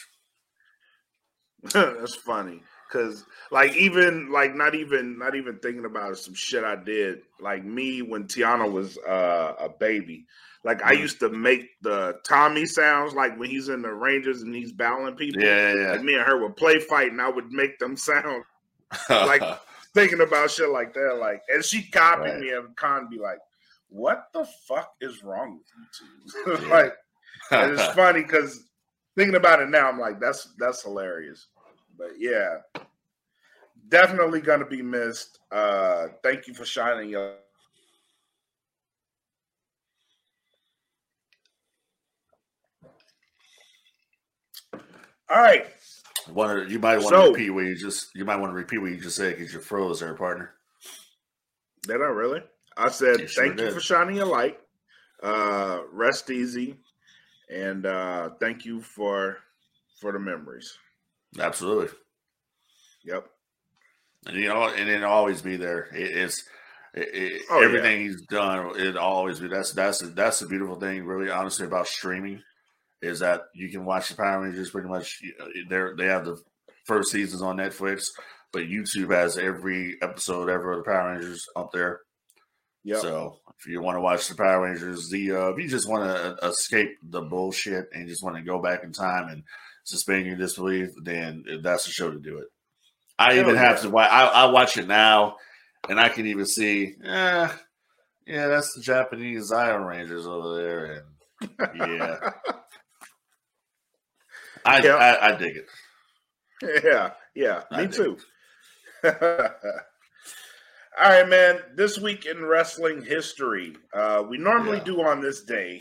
That's 1.72 2.14
funny 2.14 2.62
because 2.88 3.24
like 3.50 3.74
even 3.76 4.30
like 4.30 4.54
not 4.54 4.74
even 4.74 5.18
not 5.18 5.34
even 5.34 5.58
thinking 5.58 5.84
about 5.84 6.16
some 6.18 6.34
shit 6.34 6.64
I 6.64 6.76
did 6.76 7.22
like 7.40 7.64
me 7.64 8.02
when 8.02 8.24
Tiana 8.24 8.70
was 8.70 8.98
uh, 8.98 9.54
a 9.58 9.68
baby. 9.68 10.26
Like 10.64 10.82
I 10.82 10.92
mm-hmm. 10.92 11.02
used 11.02 11.20
to 11.20 11.28
make 11.28 11.80
the 11.82 12.18
Tommy 12.24 12.66
sounds 12.66 13.14
like 13.14 13.38
when 13.38 13.50
he's 13.50 13.68
in 13.68 13.82
the 13.82 13.92
Rangers 13.92 14.42
and 14.42 14.54
he's 14.54 14.72
battling 14.72 15.14
people. 15.14 15.42
Yeah, 15.42 15.74
yeah. 15.74 15.92
Like 15.92 16.02
me 16.02 16.14
and 16.14 16.24
her 16.24 16.42
would 16.42 16.56
play 16.56 16.80
fight 16.80 17.12
and 17.12 17.20
I 17.20 17.28
would 17.28 17.50
make 17.50 17.78
them 17.78 17.96
sound 17.96 18.44
like 19.08 19.42
thinking 19.94 20.20
about 20.20 20.50
shit 20.50 20.70
like 20.70 20.94
that. 20.94 21.18
Like 21.20 21.42
and 21.48 21.64
she 21.64 21.88
copied 21.88 22.30
right. 22.30 22.40
me 22.40 22.50
and 22.50 22.74
Con 22.76 23.08
be 23.10 23.18
like, 23.18 23.38
"What 23.88 24.24
the 24.32 24.46
fuck 24.66 24.92
is 25.00 25.22
wrong 25.22 25.58
with 25.58 26.56
you 26.56 26.56
two?" 26.58 26.68
like 26.68 26.94
it's 27.52 27.94
funny 27.94 28.22
because 28.22 28.64
thinking 29.16 29.36
about 29.36 29.60
it 29.60 29.68
now, 29.68 29.88
I'm 29.88 30.00
like, 30.00 30.20
"That's 30.20 30.48
that's 30.58 30.82
hilarious." 30.82 31.46
But 31.96 32.12
yeah, 32.18 32.58
definitely 33.88 34.40
going 34.40 34.60
to 34.60 34.66
be 34.66 34.82
missed. 34.82 35.38
Uh, 35.50 36.08
thank 36.22 36.46
you 36.46 36.54
for 36.54 36.64
shining 36.64 37.10
your. 37.10 37.34
All 45.28 45.42
right. 45.42 45.66
You 46.28 46.78
might 46.78 46.98
want 46.98 47.08
so, 47.08 47.22
to 47.26 47.30
repeat 47.32 47.50
what 47.50 47.64
you 47.64 47.76
just. 47.76 48.14
You 48.14 48.24
might 48.24 48.36
want 48.36 48.50
to 48.50 48.56
repeat 48.56 48.78
what 48.78 48.90
you 48.90 48.98
just 48.98 49.16
said 49.16 49.36
because 49.36 49.52
you're 49.52 49.62
froze 49.62 50.00
there, 50.00 50.14
partner. 50.14 50.54
Did 51.82 52.02
I 52.02 52.06
really? 52.06 52.42
I 52.76 52.90
said 52.90 53.20
you 53.20 53.28
thank 53.28 53.58
sure 53.58 53.68
you 53.68 53.74
for 53.74 53.80
shining 53.80 54.16
your 54.16 54.26
light. 54.26 54.58
Uh, 55.22 55.80
rest 55.92 56.30
easy, 56.30 56.76
and 57.48 57.86
uh, 57.86 58.30
thank 58.40 58.64
you 58.64 58.82
for 58.82 59.38
for 60.00 60.12
the 60.12 60.18
memories. 60.18 60.76
Absolutely. 61.38 61.88
Yep. 63.04 63.26
And 64.26 64.36
you 64.36 64.48
know, 64.48 64.68
and 64.68 64.88
it'll 64.88 65.10
always 65.10 65.42
be 65.42 65.56
there. 65.56 65.88
It, 65.94 66.16
it's 66.16 66.44
it, 66.94 67.42
oh, 67.50 67.62
everything 67.62 68.00
yeah. 68.00 68.06
he's 68.08 68.22
done. 68.22 68.72
It 68.76 68.96
always 68.96 69.38
be 69.38 69.48
that's 69.48 69.72
that's 69.72 70.00
that's 70.00 70.40
the 70.40 70.46
beautiful 70.46 70.76
thing, 70.76 71.04
really, 71.04 71.30
honestly, 71.30 71.66
about 71.66 71.86
streaming 71.86 72.42
is 73.02 73.20
that 73.20 73.42
you 73.54 73.70
can 73.70 73.84
watch 73.84 74.08
the 74.08 74.16
Power 74.16 74.42
Rangers 74.42 74.70
pretty 74.70 74.88
much. 74.88 75.20
They 75.68 75.82
they 75.96 76.06
have 76.06 76.24
the 76.24 76.36
first 76.86 77.10
seasons 77.10 77.42
on 77.42 77.58
Netflix, 77.58 78.06
but 78.52 78.62
YouTube 78.62 79.14
has 79.14 79.36
every 79.36 79.96
episode 80.02 80.48
ever 80.48 80.72
of 80.72 80.78
the 80.78 80.90
Power 80.90 81.12
Rangers 81.12 81.44
up 81.54 81.70
there. 81.72 82.00
Yeah. 82.82 83.00
So 83.00 83.38
if 83.58 83.66
you 83.66 83.82
want 83.82 83.96
to 83.96 84.00
watch 84.00 84.28
the 84.28 84.34
Power 84.34 84.62
Rangers, 84.62 85.08
the 85.10 85.32
uh, 85.32 85.48
if 85.48 85.58
you 85.58 85.68
just 85.68 85.88
want 85.88 86.04
to 86.04 86.46
escape 86.46 86.96
the 87.02 87.20
bullshit 87.20 87.88
and 87.92 88.08
just 88.08 88.22
want 88.24 88.36
to 88.36 88.42
go 88.42 88.60
back 88.60 88.84
in 88.84 88.92
time 88.92 89.28
and 89.28 89.42
suspend 89.86 90.26
your 90.26 90.36
disbelief, 90.36 90.90
then 91.00 91.44
that's 91.62 91.86
the 91.86 91.92
show 91.92 92.10
to 92.10 92.18
do 92.18 92.38
it. 92.38 92.48
I 93.18 93.38
even 93.38 93.54
have 93.56 93.80
to 93.82 93.88
watch. 93.88 94.10
I, 94.10 94.26
I, 94.26 94.44
watch 94.46 94.76
it 94.76 94.86
now, 94.86 95.36
and 95.88 95.98
I 95.98 96.10
can 96.10 96.26
even 96.26 96.44
see. 96.44 96.94
Eh, 97.02 97.48
yeah, 98.26 98.46
that's 98.48 98.74
the 98.74 98.82
Japanese 98.82 99.52
Iron 99.52 99.84
Rangers 99.84 100.26
over 100.26 100.56
there, 100.56 100.84
and 100.92 101.04
yeah, 101.76 102.18
I, 104.66 104.82
yeah. 104.82 104.94
I, 104.96 105.28
I 105.28 105.36
dig 105.38 105.56
it. 105.56 106.82
Yeah, 106.84 107.12
yeah, 107.34 107.62
me 107.74 107.88
too. 107.88 108.18
All 109.04 109.12
right, 110.98 111.28
man. 111.28 111.60
This 111.74 111.98
week 111.98 112.26
in 112.26 112.44
wrestling 112.44 113.02
history, 113.02 113.76
uh, 113.94 114.24
we 114.28 114.36
normally 114.36 114.78
yeah. 114.78 114.84
do 114.84 115.02
on 115.02 115.20
this 115.20 115.44
day, 115.44 115.80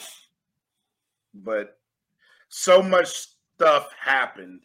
but 1.33 1.77
so 2.49 2.81
much 2.81 3.34
stuff 3.55 3.89
happened 3.99 4.61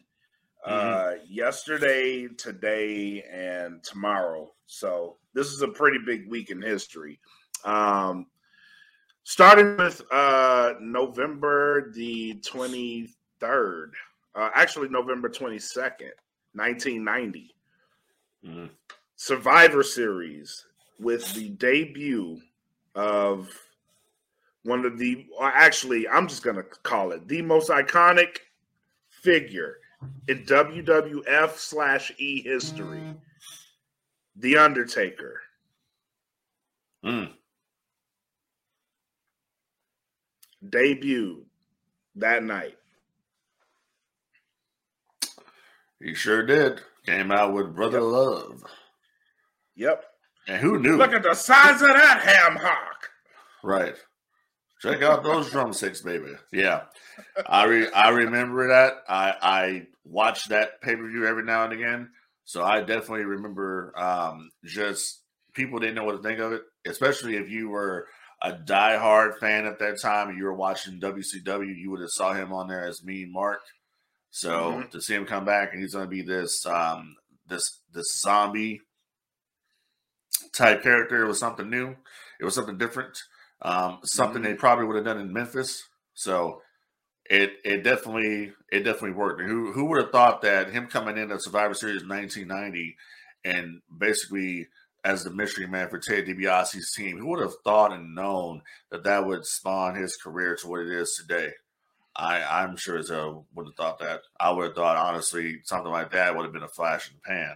mm-hmm. 0.67 0.73
uh, 0.73 1.23
yesterday, 1.27 2.27
today, 2.37 3.23
and 3.31 3.83
tomorrow. 3.83 4.51
So 4.65 5.17
this 5.33 5.47
is 5.47 5.61
a 5.61 5.67
pretty 5.67 5.99
big 6.05 6.29
week 6.29 6.49
in 6.51 6.61
history. 6.61 7.19
Um, 7.63 8.27
starting 9.23 9.77
with 9.77 10.01
uh, 10.11 10.73
November 10.81 11.91
the 11.93 12.35
23rd, 12.41 13.91
uh, 14.35 14.49
actually, 14.53 14.89
November 14.89 15.29
22nd, 15.29 16.11
1990. 16.53 17.55
Mm-hmm. 18.45 18.65
Survivor 19.15 19.83
Series 19.83 20.65
with 20.99 21.31
the 21.33 21.49
debut 21.49 22.41
of 22.95 23.49
one 24.63 24.85
of 24.85 24.97
the, 24.97 25.27
actually, 25.41 26.07
I'm 26.07 26.27
just 26.27 26.43
going 26.43 26.55
to 26.55 26.63
call 26.63 27.11
it 27.11 27.27
the 27.27 27.41
most 27.41 27.69
iconic 27.69 28.37
figure 29.21 29.77
in 30.27 30.45
WWF 30.45 31.57
slash 31.57 32.11
E 32.17 32.41
history, 32.41 33.15
The 34.35 34.57
Undertaker. 34.57 35.41
Mm. 37.05 37.31
Debuted 40.67 41.43
that 42.15 42.43
night. 42.43 42.77
He 45.99 46.13
sure 46.13 46.45
did. 46.45 46.81
Came 47.05 47.31
out 47.31 47.53
with 47.53 47.75
Brother 47.75 47.99
yep. 47.99 48.11
Love. 48.11 48.63
Yep. 49.75 50.05
And 50.47 50.61
who 50.61 50.79
knew? 50.79 50.97
Look 50.97 51.13
at 51.13 51.23
the 51.23 51.33
size 51.33 51.81
of 51.81 51.87
that 51.89 52.21
ham 52.21 52.57
hock. 52.57 53.09
Right. 53.63 53.95
Check 54.81 55.03
out 55.03 55.23
those 55.23 55.51
drumsticks, 55.51 56.01
baby. 56.01 56.33
Yeah. 56.51 56.83
I 57.45 57.65
re- 57.65 57.91
I 57.91 58.09
remember 58.09 58.69
that. 58.69 58.93
I 59.07 59.35
I 59.41 59.87
watch 60.03 60.45
that 60.49 60.81
pay 60.81 60.95
per 60.95 61.07
view 61.07 61.27
every 61.27 61.43
now 61.43 61.65
and 61.65 61.73
again. 61.73 62.09
So 62.45 62.63
I 62.63 62.79
definitely 62.79 63.25
remember 63.25 63.93
um, 63.95 64.49
just 64.65 65.21
people 65.53 65.79
didn't 65.79 65.95
know 65.95 66.03
what 66.03 66.17
to 66.17 66.23
think 66.23 66.39
of 66.39 66.53
it, 66.53 66.63
especially 66.85 67.35
if 67.35 67.49
you 67.49 67.69
were 67.69 68.07
a 68.41 68.53
diehard 68.53 69.37
fan 69.37 69.65
at 69.65 69.79
that 69.79 70.01
time 70.01 70.29
and 70.29 70.37
you 70.37 70.45
were 70.45 70.55
watching 70.55 70.99
WCW, 70.99 71.75
you 71.77 71.91
would 71.91 72.01
have 72.01 72.09
saw 72.09 72.33
him 72.33 72.51
on 72.51 72.67
there 72.67 72.87
as 72.87 73.03
Mean 73.03 73.31
Mark. 73.31 73.61
So 74.31 74.49
mm-hmm. 74.49 74.89
to 74.89 75.01
see 75.01 75.13
him 75.13 75.25
come 75.25 75.45
back 75.45 75.73
and 75.73 75.81
he's 75.81 75.93
going 75.93 76.05
to 76.05 76.09
be 76.09 76.23
this 76.23 76.65
um, 76.65 77.15
this 77.47 77.81
this 77.93 78.19
zombie 78.19 78.81
type 80.55 80.81
character, 80.81 81.23
it 81.23 81.27
was 81.27 81.39
something 81.39 81.69
new. 81.69 81.95
It 82.39 82.45
was 82.45 82.55
something 82.55 82.77
different. 82.77 83.17
Um, 83.61 83.99
something 84.03 84.41
mm-hmm. 84.41 84.51
they 84.51 84.57
probably 84.57 84.85
would 84.85 84.95
have 84.95 85.05
done 85.05 85.19
in 85.19 85.33
Memphis. 85.33 85.83
So 86.13 86.61
it 87.25 87.53
it 87.63 87.83
definitely 87.83 88.53
it 88.71 88.79
definitely 88.79 89.11
worked. 89.11 89.41
Who 89.41 89.71
who 89.71 89.85
would 89.85 90.01
have 90.01 90.11
thought 90.11 90.41
that 90.41 90.71
him 90.71 90.87
coming 90.87 91.17
in 91.17 91.31
at 91.31 91.41
Survivor 91.41 91.73
Series 91.73 92.05
1990 92.05 92.97
and 93.43 93.81
basically 93.95 94.67
as 95.03 95.23
the 95.23 95.31
mystery 95.31 95.65
man 95.67 95.89
for 95.89 95.97
Ted 95.97 96.25
DiBiase's 96.25 96.93
team, 96.95 97.17
who 97.17 97.27
would 97.29 97.41
have 97.41 97.55
thought 97.63 97.91
and 97.91 98.13
known 98.13 98.61
that 98.91 99.03
that 99.03 99.25
would 99.25 99.45
spawn 99.45 99.95
his 99.95 100.15
career 100.15 100.55
to 100.55 100.67
what 100.67 100.81
it 100.81 100.89
is 100.89 101.15
today? 101.19 101.51
I 102.15 102.43
I'm 102.43 102.75
sure 102.75 102.97
as 102.97 103.09
hell 103.09 103.47
would 103.55 103.67
have 103.67 103.75
thought 103.75 103.99
that. 103.99 104.21
I 104.39 104.51
would 104.51 104.65
have 104.65 104.75
thought 104.75 104.97
honestly 104.97 105.59
something 105.63 105.91
like 105.91 106.11
that 106.11 106.35
would 106.35 106.43
have 106.43 106.53
been 106.53 106.63
a 106.63 106.67
flash 106.67 107.09
in 107.09 107.15
the 107.15 107.21
pan. 107.21 107.55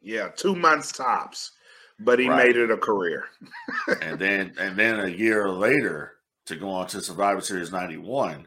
Yeah, 0.00 0.28
two 0.28 0.54
months 0.54 0.92
tops. 0.92 1.52
But 1.98 2.18
he 2.18 2.28
right. 2.28 2.46
made 2.46 2.56
it 2.56 2.70
a 2.70 2.76
career. 2.76 3.24
and 4.02 4.18
then 4.18 4.54
and 4.58 4.76
then 4.76 5.00
a 5.00 5.08
year 5.08 5.50
later 5.50 6.12
to 6.46 6.56
go 6.56 6.70
on 6.70 6.86
to 6.88 7.00
Survivor 7.00 7.40
Series 7.40 7.70
91 7.70 8.46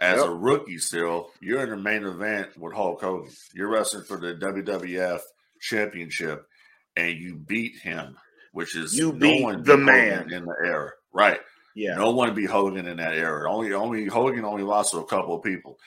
as 0.00 0.16
yep. 0.16 0.26
a 0.26 0.34
rookie 0.34 0.78
still, 0.78 1.30
you're 1.40 1.62
in 1.62 1.70
the 1.70 1.76
main 1.76 2.04
event 2.04 2.56
with 2.58 2.72
Hulk 2.72 3.02
Hogan. 3.02 3.30
You're 3.54 3.68
wrestling 3.68 4.04
for 4.04 4.16
the 4.16 4.34
WWF 4.34 5.20
championship 5.60 6.46
and 6.96 7.18
you 7.18 7.36
beat 7.36 7.76
him, 7.76 8.16
which 8.52 8.74
is 8.74 8.96
you 8.96 9.12
beat 9.12 9.42
no 9.42 9.62
the 9.62 9.76
man 9.76 10.32
in 10.32 10.46
the 10.46 10.54
era. 10.64 10.90
Right. 11.12 11.40
Yeah. 11.74 11.96
No 11.96 12.12
one 12.12 12.34
beat 12.34 12.48
Hogan 12.48 12.86
in 12.86 12.96
that 12.96 13.14
era. 13.14 13.50
Only 13.50 13.72
only 13.74 14.06
Hogan 14.06 14.44
only 14.44 14.62
lost 14.62 14.92
to 14.92 14.98
a 14.98 15.06
couple 15.06 15.36
of 15.36 15.42
people. 15.42 15.78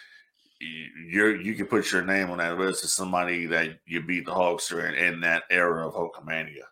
You're 1.10 1.42
you 1.42 1.56
can 1.56 1.66
put 1.66 1.92
your 1.92 2.06
name 2.06 2.30
on 2.30 2.38
that 2.38 2.58
list 2.58 2.84
as 2.84 2.94
somebody 2.94 3.48
that 3.48 3.80
you 3.86 4.02
beat 4.02 4.26
the 4.26 4.32
Hulkster 4.32 4.88
in, 4.88 4.96
in 4.96 5.22
that 5.22 5.44
era 5.50 5.88
of 5.88 5.96
Hulkamania. 5.96 6.66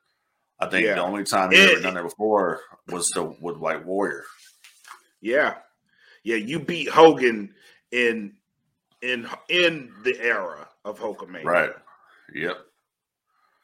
I 0.62 0.70
think 0.70 0.86
yeah. 0.86 0.96
the 0.96 1.02
only 1.02 1.24
time 1.24 1.52
you 1.52 1.60
ever 1.60 1.82
done 1.82 1.96
that 1.96 2.04
before 2.04 2.62
was 2.88 3.10
the 3.10 3.36
with 3.42 3.58
White 3.58 3.84
Warrior. 3.86 4.24
Yeah, 5.20 5.56
yeah, 6.24 6.36
you 6.36 6.60
beat 6.60 6.90
Hogan 6.90 7.54
in 7.92 8.34
in 9.02 9.28
in 9.50 9.92
the 10.04 10.20
era 10.22 10.68
of 10.86 11.00
Hulkamania. 11.00 11.44
Right. 11.44 11.72
Yep. 12.34 12.58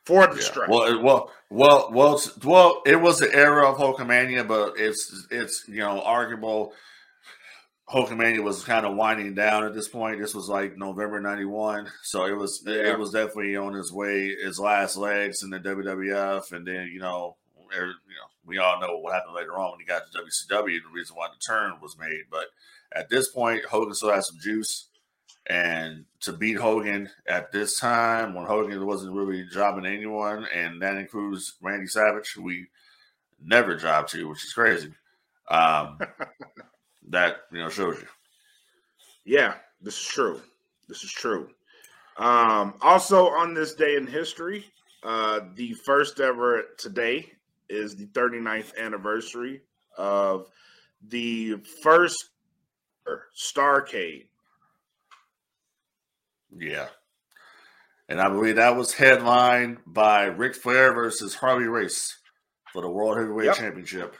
For 0.05 0.27
the 0.27 0.35
yeah. 0.35 0.41
strike. 0.41 0.69
Well, 0.69 1.03
well, 1.03 1.31
well, 1.49 1.89
well, 1.91 2.21
well. 2.43 2.81
It 2.85 2.95
was 2.95 3.19
the 3.19 3.33
era 3.33 3.69
of 3.69 3.77
Hulkamania, 3.77 4.47
but 4.47 4.73
it's 4.77 5.27
it's 5.29 5.65
you 5.67 5.79
know 5.79 6.01
arguable. 6.01 6.73
Hulkamania 7.89 8.43
was 8.43 8.65
kind 8.65 8.85
of 8.85 8.95
winding 8.95 9.33
down 9.33 9.63
at 9.63 9.73
this 9.73 9.87
point. 9.87 10.19
This 10.19 10.35
was 10.35 10.49
like 10.49 10.77
November 10.77 11.21
'91, 11.21 11.89
so 12.03 12.25
it 12.25 12.35
was 12.35 12.61
yeah. 12.65 12.91
it 12.91 12.99
was 12.99 13.11
definitely 13.11 13.55
on 13.55 13.73
his 13.73 13.93
way, 13.93 14.35
his 14.35 14.59
last 14.59 14.97
legs 14.97 15.41
in 15.41 15.49
the 15.49 15.59
WWF, 15.59 16.51
and 16.51 16.67
then 16.67 16.89
you 16.91 16.99
know, 16.99 17.37
er, 17.73 17.85
you 17.85 18.15
know, 18.15 18.27
we 18.45 18.57
all 18.57 18.81
know 18.81 18.97
what 18.97 19.13
happened 19.13 19.35
later 19.35 19.57
on 19.57 19.71
when 19.71 19.79
he 19.79 19.85
got 19.85 20.03
to 20.11 20.19
WCW. 20.19 20.79
The 20.83 20.93
reason 20.93 21.15
why 21.15 21.27
the 21.27 21.39
turn 21.39 21.79
was 21.81 21.97
made, 21.97 22.23
but 22.29 22.47
at 22.93 23.09
this 23.09 23.29
point, 23.29 23.63
Hogan 23.65 23.93
still 23.93 24.13
had 24.13 24.25
some 24.25 24.39
juice. 24.39 24.87
And 25.49 26.03
to 26.21 26.33
beat 26.33 26.57
Hogan 26.57 27.09
at 27.25 27.53
this 27.53 27.79
time, 27.79 28.33
when 28.33 28.45
Hogan 28.45 28.85
wasn't 28.85 29.15
really 29.15 29.45
jobbing 29.49 29.85
anyone, 29.85 30.45
and 30.53 30.81
that 30.81 30.97
includes 30.97 31.55
Randy 31.61 31.87
Savage, 31.87 32.35
we 32.35 32.67
never 33.41 33.77
jobbed 33.77 34.09
to, 34.09 34.27
which 34.27 34.43
is 34.43 34.51
crazy. 34.51 34.93
Um, 35.49 35.99
that 37.07 37.37
you 37.51 37.59
know 37.59 37.69
shows 37.69 37.99
you. 37.99 38.07
Yeah, 39.25 39.55
this 39.81 39.99
is 39.99 40.05
true. 40.05 40.41
This 40.87 41.03
is 41.03 41.11
true. 41.11 41.49
Um, 42.17 42.75
also, 42.81 43.27
on 43.27 43.53
this 43.53 43.75
day 43.75 43.95
in 43.95 44.07
history, 44.07 44.65
uh, 45.03 45.41
the 45.55 45.73
first 45.85 46.19
ever 46.19 46.63
today 46.77 47.31
is 47.69 47.95
the 47.95 48.07
39th 48.07 48.75
anniversary 48.77 49.61
of 49.97 50.47
the 51.07 51.57
first 51.83 52.29
Starcade. 53.37 54.25
Yeah. 56.57 56.87
And 58.09 58.21
I 58.21 58.29
believe 58.29 58.55
that 58.55 58.75
was 58.75 58.93
headlined 58.93 59.79
by 59.85 60.25
Ric 60.25 60.55
Flair 60.55 60.93
versus 60.93 61.35
Harley 61.35 61.67
Race 61.67 62.17
for 62.71 62.81
the 62.81 62.89
World 62.89 63.17
Heavyweight 63.17 63.47
yep. 63.47 63.55
Championship. 63.55 64.15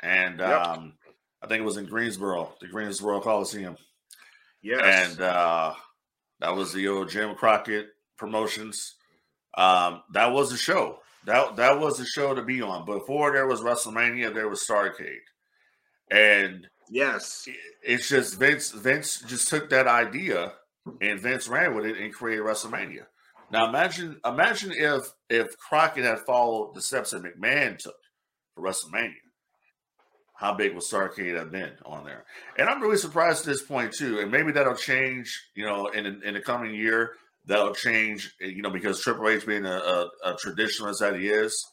And 0.00 0.40
yep. 0.40 0.66
um, 0.66 0.92
I 1.42 1.46
think 1.46 1.60
it 1.60 1.64
was 1.64 1.76
in 1.76 1.86
Greensboro, 1.86 2.54
the 2.60 2.68
Greensboro 2.68 3.20
Coliseum. 3.20 3.76
Yes. 4.62 5.10
And 5.10 5.20
uh, 5.20 5.74
that 6.40 6.54
was 6.54 6.72
the 6.72 6.88
old 6.88 7.08
Jim 7.08 7.34
Crockett 7.34 7.88
Promotions. 8.18 8.96
Um, 9.56 10.02
that 10.12 10.32
was 10.32 10.52
a 10.52 10.58
show. 10.58 10.98
That 11.26 11.56
that 11.56 11.80
was 11.80 12.00
a 12.00 12.06
show 12.06 12.34
to 12.34 12.42
be 12.42 12.62
on. 12.62 12.84
Before 12.84 13.32
there 13.32 13.46
was 13.46 13.60
WrestleMania, 13.60 14.32
there 14.34 14.48
was 14.48 14.66
Starcade. 14.66 15.20
And 16.10 16.66
Yes. 16.90 17.48
It's 17.82 18.08
just 18.08 18.38
Vince 18.38 18.72
Vince 18.72 19.22
just 19.22 19.48
took 19.48 19.70
that 19.70 19.86
idea 19.86 20.52
and 21.00 21.20
Vince 21.20 21.48
ran 21.48 21.74
with 21.74 21.86
it 21.86 21.98
and 21.98 22.12
created 22.12 22.44
WrestleMania. 22.44 23.06
Now 23.50 23.68
imagine 23.68 24.20
imagine 24.24 24.72
if 24.72 25.04
if 25.30 25.56
Crockett 25.56 26.04
had 26.04 26.20
followed 26.26 26.74
the 26.74 26.82
steps 26.82 27.12
that 27.12 27.22
McMahon 27.22 27.78
took 27.78 27.94
for 28.54 28.64
WrestleMania. 28.64 29.14
How 30.40 30.54
big 30.54 30.72
would 30.72 30.82
Starcade 30.82 31.36
have 31.36 31.52
been 31.52 31.72
on 31.84 32.06
there? 32.06 32.24
And 32.56 32.66
I'm 32.66 32.80
really 32.80 32.96
surprised 32.96 33.40
at 33.40 33.46
this 33.46 33.60
point 33.60 33.92
too. 33.92 34.20
And 34.20 34.32
maybe 34.32 34.52
that'll 34.52 34.74
change, 34.74 35.38
you 35.54 35.66
know, 35.66 35.88
in 35.88 36.06
in 36.06 36.32
the 36.32 36.40
coming 36.40 36.74
year. 36.74 37.12
That'll 37.44 37.74
change, 37.74 38.34
you 38.40 38.62
know, 38.62 38.70
because 38.70 39.02
Triple 39.02 39.28
H 39.28 39.46
being 39.46 39.66
a, 39.66 39.76
a, 39.76 40.10
a 40.24 40.34
traditionalist 40.34 41.00
that 41.00 41.16
he 41.16 41.28
is. 41.28 41.66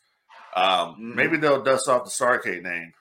Um, 0.54 0.66
mm-hmm. 0.66 1.16
Maybe 1.16 1.38
they'll 1.38 1.64
dust 1.64 1.88
off 1.88 2.04
the 2.04 2.10
Starcade 2.10 2.64
name 2.64 2.92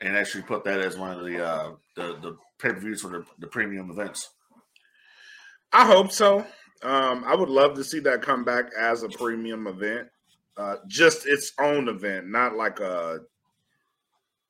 and 0.00 0.16
actually 0.16 0.44
put 0.44 0.62
that 0.62 0.78
as 0.78 0.96
one 0.96 1.18
of 1.18 1.24
the 1.24 1.44
uh, 1.44 1.70
the, 1.96 2.16
the 2.20 2.36
pay 2.60 2.68
per 2.68 2.78
views 2.78 3.02
for 3.02 3.08
the, 3.08 3.24
the 3.40 3.48
premium 3.48 3.90
events. 3.90 4.30
I 5.72 5.86
hope 5.86 6.12
so. 6.12 6.46
Um, 6.82 7.24
I 7.26 7.34
would 7.34 7.48
love 7.48 7.74
to 7.74 7.82
see 7.82 7.98
that 8.00 8.22
come 8.22 8.44
back 8.44 8.66
as 8.78 9.02
a 9.02 9.08
premium 9.08 9.66
event, 9.66 10.06
uh, 10.56 10.76
just 10.86 11.26
its 11.26 11.50
own 11.58 11.88
event, 11.88 12.28
not 12.28 12.54
like 12.54 12.78
a 12.78 13.22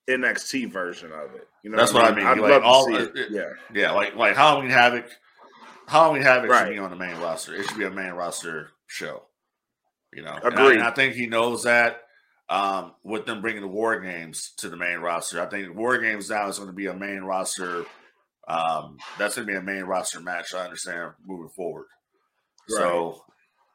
NXT 0.09 0.71
version 0.73 1.13
of 1.13 1.35
it. 1.35 1.49
You 1.63 1.71
know, 1.71 1.77
that's 1.77 1.93
what 1.93 2.05
I 2.05 2.15
mean. 2.15 2.27
I'd 2.27 2.39
like 2.39 2.51
love 2.51 2.63
all, 2.65 2.87
to 2.87 3.05
see 3.05 3.21
it. 3.21 3.31
Yeah, 3.31 3.51
yeah, 3.75 3.91
like 3.93 4.15
like 4.15 4.37
Halloween 4.37 4.71
Havoc. 4.71 5.07
Halloween 5.89 6.23
Havoc 6.23 6.51
right. 6.51 6.67
should 6.67 6.75
be 6.75 6.79
on 6.79 6.91
the 6.91 6.97
main 6.97 7.17
roster. 7.19 7.55
It 7.55 7.69
should 7.69 7.79
be 7.79 7.85
a 7.85 7.91
main 7.91 8.13
roster 8.13 8.71
show. 8.87 9.23
You 10.13 10.23
know, 10.23 10.37
Agreed. 10.43 10.53
And 10.53 10.61
I, 10.61 10.73
and 10.73 10.83
I 10.83 10.91
think 10.91 11.15
he 11.15 11.27
knows 11.27 11.65
that 11.65 12.03
um, 12.49 12.93
with 13.03 13.27
them 13.27 13.41
bringing 13.41 13.63
the 13.63 13.69
War 13.69 13.99
Games 14.01 14.53
to 14.59 14.69
the 14.69 14.77
main 14.77 14.99
roster. 14.99 15.43
I 15.43 15.47
think 15.47 15.75
War 15.75 15.99
Games 15.99 16.31
now 16.31 16.49
is 16.49 16.59
going 16.59 16.71
to 16.71 16.75
be 16.75 16.87
a 16.87 16.95
main 16.95 17.21
roster. 17.21 17.85
Um, 18.49 18.99
that's 19.19 19.37
going 19.37 19.47
to 19.47 19.53
be 19.53 19.59
a 19.59 19.63
main 19.63 19.83
roster 19.83 20.21
match. 20.21 20.55
I 20.55 20.65
understand 20.65 21.13
moving 21.27 21.49
forward. 21.49 21.87
Right. 22.71 22.79
So 22.79 23.23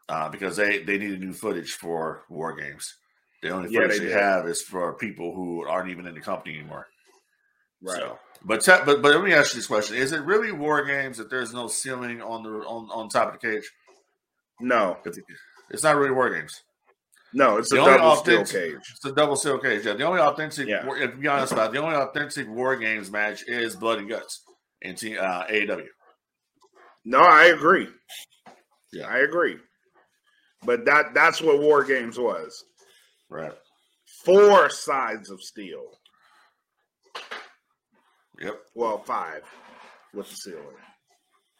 uh, 0.09 0.29
because 0.29 0.55
they 0.55 0.79
they 0.79 0.97
need 0.97 1.19
new 1.19 1.33
footage 1.33 1.73
for 1.73 2.23
War 2.29 2.55
Games. 2.55 2.95
The 3.41 3.49
only 3.49 3.71
yeah, 3.71 3.87
they, 3.87 3.99
they 3.99 4.11
have 4.11 4.47
is 4.47 4.61
for 4.61 4.93
people 4.93 5.33
who 5.33 5.67
aren't 5.67 5.89
even 5.89 6.05
in 6.05 6.13
the 6.13 6.21
company 6.21 6.59
anymore. 6.59 6.87
Right. 7.81 7.97
So, 7.97 8.19
but 8.43 8.61
te- 8.61 8.85
but 8.85 9.01
but 9.01 9.15
let 9.15 9.23
me 9.23 9.33
ask 9.33 9.53
you 9.53 9.59
this 9.59 9.67
question: 9.67 9.97
Is 9.97 10.11
it 10.11 10.21
really 10.21 10.51
War 10.51 10.85
Games 10.85 11.17
that 11.17 11.29
there's 11.29 11.53
no 11.53 11.67
ceiling 11.67 12.21
on 12.21 12.43
the 12.43 12.49
on, 12.49 12.89
on 12.91 13.09
top 13.09 13.33
of 13.33 13.39
the 13.39 13.47
cage? 13.47 13.69
No, 14.59 14.97
it's 15.71 15.83
not 15.83 15.95
really 15.95 16.11
War 16.11 16.29
Games. 16.29 16.61
No, 17.33 17.57
it's 17.57 17.71
the 17.71 17.81
a 17.81 17.85
double 17.85 18.15
steel 18.17 18.45
cage. 18.45 18.93
It's 18.95 19.05
a 19.05 19.13
double 19.13 19.35
steel 19.35 19.57
cage. 19.57 19.85
Yeah, 19.85 19.93
the 19.93 20.03
only 20.03 20.19
authentic, 20.19 20.67
yeah. 20.67 20.85
if 20.97 21.19
be 21.19 21.27
honest 21.27 21.53
about 21.53 21.69
it, 21.69 21.73
the 21.73 21.81
only 21.81 21.95
authentic 21.95 22.47
War 22.49 22.75
Games 22.75 23.09
match 23.09 23.43
is 23.47 23.75
Blood 23.75 23.99
and 23.99 24.09
Guts 24.09 24.43
in 24.81 24.95
T, 24.95 25.17
uh, 25.17 25.45
AEW. 25.45 25.87
No, 27.05 27.19
I 27.19 27.45
agree. 27.45 27.87
Yeah, 28.91 29.07
I 29.07 29.19
agree. 29.19 29.57
But 30.63 30.85
that 30.85 31.13
that's 31.13 31.41
what 31.41 31.59
War 31.59 31.83
Games 31.83 32.19
was. 32.19 32.63
Right. 33.31 33.53
Four 34.25 34.69
sides 34.69 35.31
of 35.31 35.41
steel. 35.41 35.85
Yep. 38.41 38.55
Well, 38.75 38.97
five 38.99 39.43
with 40.13 40.29
the 40.29 40.35
ceiling. 40.35 40.65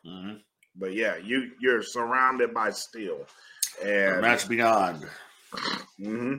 Mm-hmm. 0.06 0.34
But 0.76 0.94
yeah, 0.94 1.16
you 1.16 1.52
you're 1.62 1.82
surrounded 1.82 2.54
by 2.54 2.72
steel. 2.72 3.26
And 3.84 4.22
match 4.22 4.50
beyond. 4.50 5.06
Mm-hmm. 6.00 6.36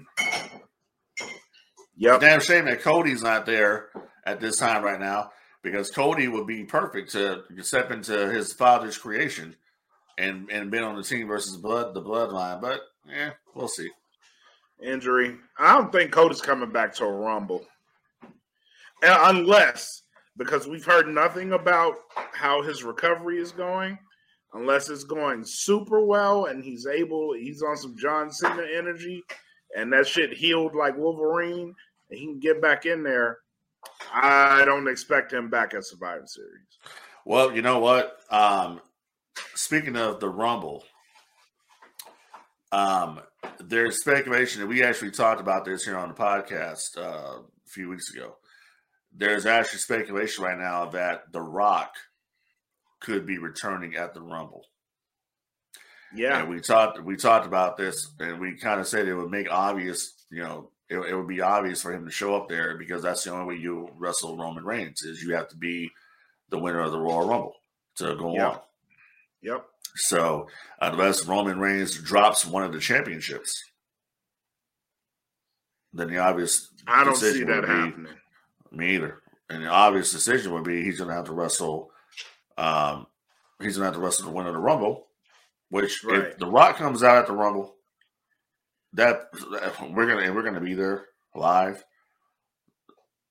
Yep. 1.96 2.20
Damn 2.20 2.40
shame 2.40 2.66
that 2.66 2.82
Cody's 2.82 3.22
not 3.22 3.46
there 3.46 3.88
at 4.26 4.38
this 4.38 4.58
time 4.58 4.84
right 4.84 5.00
now 5.00 5.30
because 5.62 5.90
Cody 5.90 6.28
would 6.28 6.46
be 6.46 6.64
perfect 6.64 7.12
to 7.12 7.42
step 7.62 7.90
into 7.90 8.30
his 8.30 8.52
father's 8.52 8.98
creation 8.98 9.56
and 10.18 10.50
and 10.50 10.70
been 10.70 10.84
on 10.84 10.96
the 10.96 11.02
team 11.02 11.26
versus 11.26 11.56
blood 11.56 11.94
the 11.94 12.02
bloodline. 12.02 12.60
But 12.60 12.80
yeah, 13.08 13.30
we'll 13.54 13.68
see. 13.68 13.88
Injury. 14.82 15.36
I 15.58 15.76
don't 15.76 15.92
think 15.92 16.10
Cody's 16.10 16.40
coming 16.40 16.70
back 16.70 16.94
to 16.94 17.04
a 17.04 17.12
rumble. 17.12 17.64
Unless 19.02 20.02
because 20.36 20.66
we've 20.66 20.84
heard 20.84 21.08
nothing 21.08 21.52
about 21.52 21.96
how 22.32 22.62
his 22.62 22.84
recovery 22.84 23.38
is 23.38 23.52
going 23.52 23.98
unless 24.54 24.88
it's 24.88 25.04
going 25.04 25.44
super 25.44 26.04
well 26.04 26.46
and 26.46 26.62
he's 26.62 26.86
able, 26.86 27.32
he's 27.34 27.62
on 27.62 27.76
some 27.76 27.96
John 27.96 28.30
Cena 28.30 28.64
energy 28.76 29.22
and 29.76 29.92
that 29.92 30.06
shit 30.06 30.32
healed 30.32 30.74
like 30.74 30.96
Wolverine 30.96 31.74
and 32.10 32.18
he 32.18 32.26
can 32.26 32.38
get 32.38 32.60
back 32.60 32.86
in 32.86 33.02
there. 33.02 33.38
I 34.12 34.64
don't 34.64 34.88
expect 34.88 35.32
him 35.32 35.50
back 35.50 35.74
at 35.74 35.84
Survivor 35.84 36.26
Series. 36.26 36.78
Well, 37.24 37.54
you 37.54 37.62
know 37.62 37.78
what? 37.78 38.18
Um, 38.30 38.80
speaking 39.54 39.96
of 39.96 40.20
the 40.20 40.28
Rumble, 40.28 40.84
um, 42.72 43.20
there's 43.60 44.00
speculation 44.00 44.60
that 44.60 44.66
we 44.66 44.82
actually 44.82 45.10
talked 45.10 45.40
about 45.40 45.64
this 45.64 45.84
here 45.84 45.96
on 45.96 46.08
the 46.08 46.14
podcast 46.14 46.96
uh, 46.96 47.40
a 47.40 47.68
few 47.68 47.88
weeks 47.88 48.12
ago. 48.12 48.36
There's 49.14 49.46
actually 49.46 49.80
speculation 49.80 50.42
right 50.44 50.58
now 50.58 50.86
that 50.86 51.32
The 51.32 51.42
Rock– 51.42 51.94
could 53.02 53.26
be 53.26 53.38
returning 53.38 53.96
at 53.96 54.14
the 54.14 54.22
Rumble. 54.22 54.64
Yeah, 56.14 56.40
and 56.40 56.48
we 56.48 56.60
talked 56.60 57.02
we 57.02 57.16
talked 57.16 57.46
about 57.46 57.76
this, 57.76 58.10
and 58.20 58.38
we 58.38 58.56
kind 58.56 58.80
of 58.80 58.86
said 58.86 59.08
it 59.08 59.14
would 59.14 59.30
make 59.30 59.50
obvious 59.50 60.12
you 60.30 60.42
know, 60.42 60.70
it, 60.88 60.98
it, 60.98 61.14
would 61.14 61.28
be 61.28 61.40
obvious 61.40 61.82
for 61.82 61.92
him 61.92 62.04
to 62.04 62.10
show 62.10 62.34
up 62.34 62.48
there 62.48 62.76
because 62.76 63.02
that's 63.02 63.24
the 63.24 63.32
only 63.32 63.54
way 63.54 63.60
you 63.60 63.88
wrestle 63.98 64.36
Roman 64.36 64.64
Reigns 64.64 65.02
is 65.02 65.22
you 65.22 65.34
have 65.34 65.48
to 65.48 65.56
be 65.56 65.90
the 66.50 66.58
winner 66.58 66.80
of 66.80 66.92
the 66.92 66.98
Royal 66.98 67.28
Rumble 67.28 67.54
to 67.96 68.14
go 68.16 68.34
yep. 68.34 68.46
on. 68.46 68.60
Yep. 69.42 69.66
So 69.94 70.48
unless 70.80 71.26
Roman 71.26 71.58
Reigns 71.58 71.98
drops 71.98 72.46
one 72.46 72.64
of 72.64 72.72
the 72.72 72.80
championships, 72.80 73.62
then 75.92 76.08
the 76.08 76.18
obvious 76.18 76.68
I 76.86 77.04
don't 77.04 77.16
see 77.16 77.44
that 77.44 77.64
happening. 77.64 78.14
Me 78.70 78.94
either. 78.94 79.20
And 79.50 79.62
the 79.62 79.68
obvious 79.68 80.10
decision 80.10 80.52
would 80.52 80.64
be 80.64 80.82
he's 80.82 80.98
going 80.98 81.10
to 81.10 81.14
have 81.16 81.26
to 81.26 81.34
wrestle. 81.34 81.90
Um, 82.56 83.06
he's 83.60 83.76
going 83.76 83.82
to 83.82 83.92
have 83.92 83.94
to 83.94 84.00
wrestle 84.00 84.26
the 84.26 84.30
winner 84.30 84.48
of 84.48 84.54
the 84.54 84.60
Rumble. 84.60 85.08
Which, 85.68 86.04
right. 86.04 86.18
if 86.20 86.38
The 86.38 86.46
Rock 86.46 86.76
comes 86.76 87.02
out 87.02 87.18
at 87.18 87.26
the 87.26 87.32
Rumble, 87.32 87.74
that 88.94 89.30
we're 89.90 90.06
gonna 90.06 90.32
we're 90.32 90.42
gonna 90.42 90.60
be 90.60 90.74
there 90.74 91.06
live. 91.34 91.82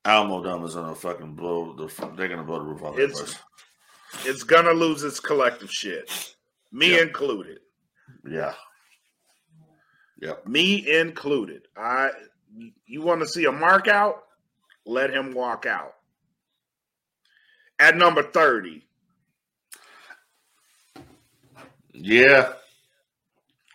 Alamodome 0.06 0.66
is 0.66 0.74
gonna 0.74 0.96
fucking 0.96 1.36
blow 1.36 1.74
the. 1.74 2.14
They're 2.16 2.28
gonna 2.28 2.44
blow 2.44 2.60
the 2.60 2.66
roof 2.66 2.84
off. 2.84 2.98
It's 2.98 3.36
it's 4.26 4.44
gonna 4.44 4.72
lose 4.72 5.04
its 5.04 5.20
collective 5.20 5.72
shit, 5.72 6.10
me 6.72 6.92
yep. 6.92 7.08
included. 7.08 7.60
Yeah. 8.28 8.54
Yep. 10.22 10.48
Me 10.48 10.88
included. 11.00 11.68
I. 11.76 12.12
You 12.86 13.02
want 13.02 13.22
to 13.22 13.28
see 13.28 13.46
a 13.46 13.52
mark 13.52 13.88
out? 13.88 14.24
Let 14.86 15.12
him 15.12 15.34
walk 15.34 15.66
out. 15.66 15.94
At 17.80 17.98
number 17.98 18.24
thirty. 18.24 18.86
Yeah. 21.94 22.54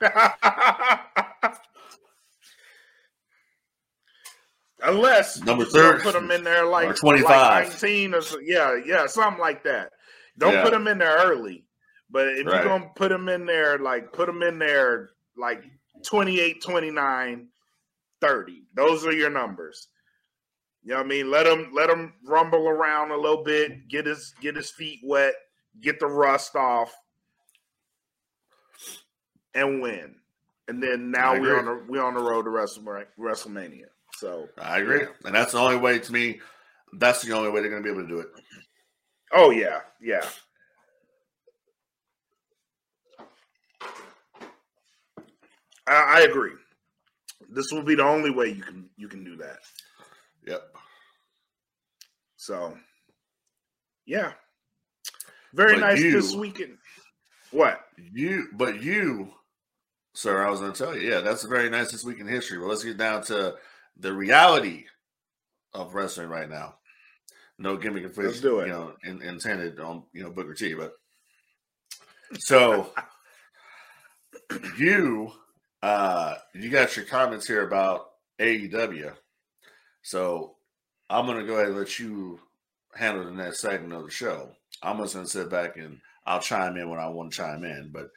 Unless 4.82 5.42
number 5.42 5.64
third, 5.64 6.02
put 6.02 6.12
them 6.12 6.30
in 6.30 6.44
there 6.44 6.64
like 6.64 6.94
twenty 6.96 7.22
five, 7.22 7.64
like 7.64 7.68
nineteen 7.70 8.14
or 8.14 8.20
so, 8.20 8.38
yeah, 8.40 8.78
yeah, 8.84 9.06
something 9.06 9.40
like 9.40 9.64
that. 9.64 9.90
Don't 10.38 10.52
yeah. 10.52 10.62
put 10.62 10.72
them 10.72 10.86
in 10.86 10.98
there 10.98 11.16
early, 11.16 11.64
but 12.10 12.28
if 12.28 12.46
right. 12.46 12.54
you're 12.54 12.64
gonna 12.64 12.90
put 12.94 13.08
them 13.08 13.28
in 13.28 13.46
there, 13.46 13.78
like 13.78 14.12
put 14.12 14.26
them 14.26 14.42
in 14.42 14.58
there 14.58 15.10
like 15.36 15.64
28, 16.04 16.62
29, 16.62 17.48
30. 18.20 18.62
Those 18.74 19.06
are 19.06 19.12
your 19.12 19.30
numbers. 19.30 19.88
You 20.82 20.92
know 20.92 20.98
what 20.98 21.06
I 21.06 21.08
mean? 21.08 21.30
Let 21.30 21.46
him 21.46 21.70
let 21.74 21.90
him 21.90 22.12
rumble 22.24 22.68
around 22.68 23.10
a 23.10 23.16
little 23.16 23.42
bit, 23.42 23.88
get 23.88 24.06
his 24.06 24.32
get 24.40 24.54
his 24.54 24.70
feet 24.70 25.00
wet, 25.02 25.34
get 25.80 25.98
the 25.98 26.06
rust 26.06 26.54
off, 26.54 26.94
and 29.52 29.82
win. 29.82 30.14
And 30.68 30.80
then 30.80 31.10
now 31.10 31.38
we're 31.38 31.58
on 31.58 31.64
the 31.64 31.84
we're 31.88 32.04
on 32.04 32.14
the 32.14 32.22
road 32.22 32.44
to 32.44 32.50
WrestleMania. 32.50 33.86
So 34.14 34.48
I 34.58 34.78
agree, 34.78 35.00
yeah. 35.00 35.08
and 35.24 35.34
that's 35.34 35.52
the 35.52 35.58
only 35.58 35.76
way 35.76 35.98
to 35.98 36.12
me. 36.12 36.40
That's 36.92 37.22
the 37.22 37.32
only 37.32 37.50
way 37.50 37.60
they're 37.60 37.70
going 37.70 37.82
to 37.82 37.86
be 37.86 37.92
able 37.92 38.08
to 38.08 38.14
do 38.14 38.20
it. 38.20 38.28
Oh 39.32 39.50
yeah, 39.50 39.80
yeah. 40.00 40.24
I, 45.86 46.18
I 46.18 46.20
agree. 46.22 46.52
This 47.48 47.70
will 47.72 47.82
be 47.82 47.94
the 47.94 48.04
only 48.04 48.30
way 48.30 48.48
you 48.48 48.62
can 48.62 48.88
you 48.96 49.08
can 49.08 49.24
do 49.24 49.36
that. 49.36 49.58
Yep. 50.46 50.62
So, 52.36 52.76
yeah, 54.04 54.32
very 55.52 55.74
but 55.74 55.80
nice 55.80 56.00
you, 56.00 56.12
this 56.12 56.34
weekend. 56.34 56.78
What 57.50 57.80
you? 58.12 58.48
But 58.52 58.82
you, 58.82 59.32
sir, 60.14 60.44
I 60.44 60.50
was 60.50 60.60
going 60.60 60.72
to 60.72 60.78
tell 60.78 60.96
you. 60.96 61.08
Yeah, 61.08 61.20
that's 61.20 61.44
a 61.44 61.48
very 61.48 61.70
nice 61.70 61.92
this 61.92 62.04
week 62.04 62.20
in 62.20 62.26
history. 62.26 62.58
But 62.58 62.66
let's 62.66 62.84
get 62.84 62.98
down 62.98 63.22
to 63.24 63.54
the 63.98 64.12
reality 64.12 64.84
of 65.72 65.94
wrestling 65.94 66.28
right 66.28 66.48
now. 66.48 66.76
No 67.58 67.76
gimmick 67.76 68.04
and 68.04 68.16
Let's 68.16 68.40
do 68.40 68.60
it. 68.60 68.66
you 68.66 68.72
know, 68.72 68.92
in, 69.04 69.22
intended 69.22 69.80
on 69.80 70.04
you 70.12 70.22
know 70.22 70.30
Booker 70.30 70.54
T, 70.54 70.74
but 70.74 70.92
so 72.38 72.92
you 74.78 75.32
uh 75.82 76.34
you 76.54 76.70
got 76.70 76.96
your 76.96 77.04
comments 77.04 77.46
here 77.46 77.66
about 77.66 78.10
AEW. 78.38 79.14
So 80.02 80.56
I'm 81.10 81.26
gonna 81.26 81.44
go 81.44 81.54
ahead 81.54 81.68
and 81.68 81.76
let 81.76 81.98
you 81.98 82.40
handle 82.94 83.24
the 83.24 83.30
next 83.30 83.60
segment 83.60 83.92
of 83.92 84.04
the 84.04 84.10
show. 84.10 84.50
I'm 84.82 84.98
just 84.98 85.14
gonna 85.14 85.26
sit 85.26 85.50
back 85.50 85.76
and 85.76 86.00
I'll 86.26 86.40
chime 86.40 86.76
in 86.76 86.88
when 86.88 86.98
I 86.98 87.08
want 87.08 87.30
to 87.32 87.36
chime 87.36 87.64
in, 87.64 87.90
but 87.92 88.10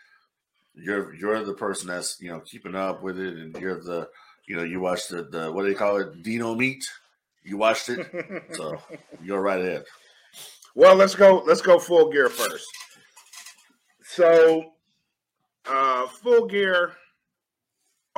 you're 0.73 1.13
you're 1.13 1.43
the 1.43 1.53
person 1.53 1.87
that's 1.87 2.19
you 2.21 2.31
know 2.31 2.39
keeping 2.39 2.75
up 2.75 3.03
with 3.03 3.19
it, 3.19 3.37
and 3.37 3.55
you're 3.57 3.81
the 3.81 4.09
you 4.49 4.55
know, 4.55 4.63
you 4.63 4.79
watched 4.79 5.09
the, 5.09 5.23
the 5.23 5.51
what 5.51 5.61
do 5.61 5.69
they 5.69 5.75
call 5.75 5.97
it, 5.97 6.23
Dino 6.23 6.55
Meat. 6.55 6.83
You 7.43 7.57
watched 7.57 7.87
it, 7.89 8.07
so 8.53 8.81
you're 9.23 9.41
right 9.41 9.61
ahead. 9.61 9.85
Well, 10.73 10.95
let's 10.95 11.13
go. 11.13 11.43
Let's 11.45 11.61
go 11.61 11.77
full 11.77 12.11
gear 12.11 12.29
first. 12.29 12.67
So, 14.03 14.73
uh, 15.67 16.07
full 16.07 16.47
gear, 16.47 16.93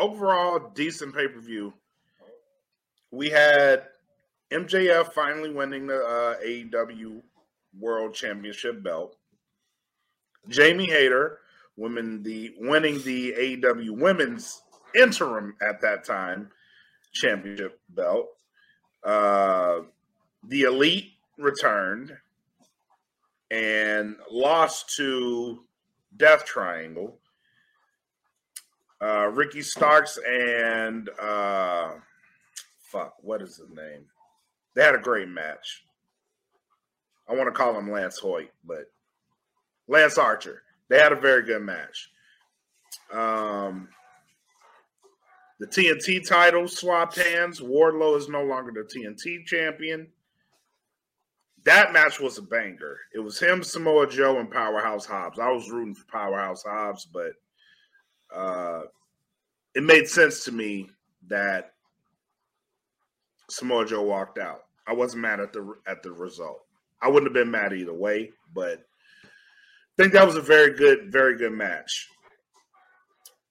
overall 0.02 0.72
decent 0.74 1.16
pay 1.16 1.28
per 1.28 1.40
view. 1.40 1.74
We 3.12 3.30
had 3.30 3.84
MJF 4.52 5.14
finally 5.14 5.52
winning 5.52 5.88
the 5.88 5.98
uh, 5.98 6.36
AEW 6.46 7.22
World 7.80 8.14
Championship 8.14 8.84
belt. 8.84 9.16
Jamie 10.50 10.88
Hayter 10.90 11.40
women 11.78 12.24
the 12.24 12.54
winning 12.58 13.02
the 13.04 13.34
AEW 13.34 13.92
Women's 13.92 14.62
interim 14.96 15.56
at 15.62 15.82
that 15.82 16.04
time 16.04 16.50
championship 17.14 17.80
belt. 17.90 18.28
Uh, 19.04 19.82
the 20.48 20.62
Elite 20.62 21.12
returned 21.38 22.16
and 23.50 24.16
lost 24.32 24.96
to 24.96 25.60
Death 26.16 26.46
Triangle. 26.46 27.20
Uh, 29.02 29.28
Ricky 29.28 29.64
Starks 29.64 30.20
and 30.30 31.10
uh, 31.20 31.94
fuck, 32.92 33.16
what 33.22 33.42
is 33.42 33.58
his 33.58 33.70
name? 33.70 34.06
They 34.76 34.84
had 34.84 34.96
a 34.96 35.00
great 35.00 35.28
match. 35.28 35.84
I 37.28 37.34
want 37.34 37.48
to 37.48 37.52
call 37.52 37.78
him 37.78 37.90
Lance 37.90 38.20
Hoyt, 38.20 38.52
but 38.64 38.92
Lance 39.88 40.18
Archer. 40.18 40.62
They 40.90 41.00
had 41.00 41.14
a 41.14 41.20
very 41.20 41.44
good 41.44 41.62
match. 41.62 42.10
Um, 43.12 43.88
the 45.60 45.68
TNT 45.68 46.28
title 46.28 46.68
swapped 46.68 47.16
hands. 47.16 47.60
Wardlow 47.60 48.18
is 48.18 48.30
no 48.30 48.44
longer 48.44 48.72
the 48.72 48.82
TNT 48.82 49.46
champion. 49.46 50.08
That 51.64 51.94
match 51.94 52.20
was 52.20 52.38
a 52.38 52.42
banger. 52.42 52.98
It 53.14 53.20
was 53.20 53.40
him, 53.40 53.64
Samoa 53.64 54.10
Joe, 54.10 54.40
and 54.40 54.50
Powerhouse 54.50 55.06
Hobbs. 55.06 55.40
I 55.40 55.52
was 55.52 55.70
rooting 55.70 55.94
for 55.94 56.06
Powerhouse 56.06 56.64
Hobbs, 56.64 57.06
but 57.06 57.34
uh, 58.34 58.82
it 59.76 59.84
made 59.84 60.08
sense 60.08 60.44
to 60.46 60.52
me 60.52 60.90
that 61.28 61.74
Samoa 63.50 63.86
Joe 63.86 64.04
walked 64.04 64.38
out. 64.38 64.64
I 64.88 64.94
wasn't 64.94 65.22
mad 65.22 65.40
at 65.40 65.54
the 65.54 65.74
at 65.88 66.04
the 66.04 66.12
result. 66.12 66.62
I 67.02 67.08
wouldn't 67.08 67.26
have 67.26 67.34
been 67.34 67.52
mad 67.52 67.74
either 67.74 67.94
way, 67.94 68.32
but 68.54 68.80
I 69.24 70.02
think 70.02 70.14
that 70.14 70.26
was 70.26 70.36
a 70.36 70.42
very 70.42 70.74
good, 70.74 71.12
very 71.12 71.38
good 71.38 71.54
match. 71.54 72.08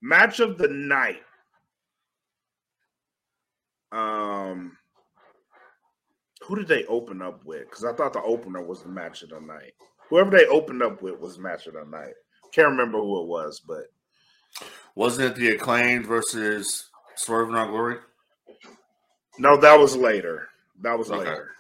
Match 0.03 0.41
of 0.41 0.57
the 0.57 0.68
night 0.68 1.20
um, 3.93 4.76
who 6.43 6.57
did 6.57 6.68
they 6.68 6.85
open 6.87 7.22
up 7.22 7.45
with? 7.45 7.68
Because 7.68 7.85
I 7.85 7.93
thought 7.93 8.12
the 8.12 8.22
opener 8.22 8.62
was 8.62 8.83
the 8.83 8.89
match 8.89 9.22
of 9.22 9.31
the 9.31 9.41
night. 9.41 9.72
Whoever 10.09 10.31
they 10.31 10.47
opened 10.47 10.83
up 10.83 11.03
with 11.03 11.18
was 11.20 11.39
match 11.39 11.66
of 11.66 11.74
the 11.74 11.85
night. 11.85 12.14
Can't 12.53 12.70
remember 12.70 12.99
who 12.99 13.22
it 13.22 13.28
was, 13.28 13.61
but 13.61 13.85
wasn't 14.94 15.30
it 15.30 15.36
the 15.36 15.51
acclaimed 15.51 16.07
versus 16.07 16.90
Swerve 17.16 17.53
and 17.53 17.70
Glory? 17.70 17.96
No, 19.38 19.57
that 19.57 19.78
was 19.78 19.96
later. 19.96 20.48
That 20.82 20.98
was 20.98 21.11
okay. 21.11 21.20
later. 21.20 21.51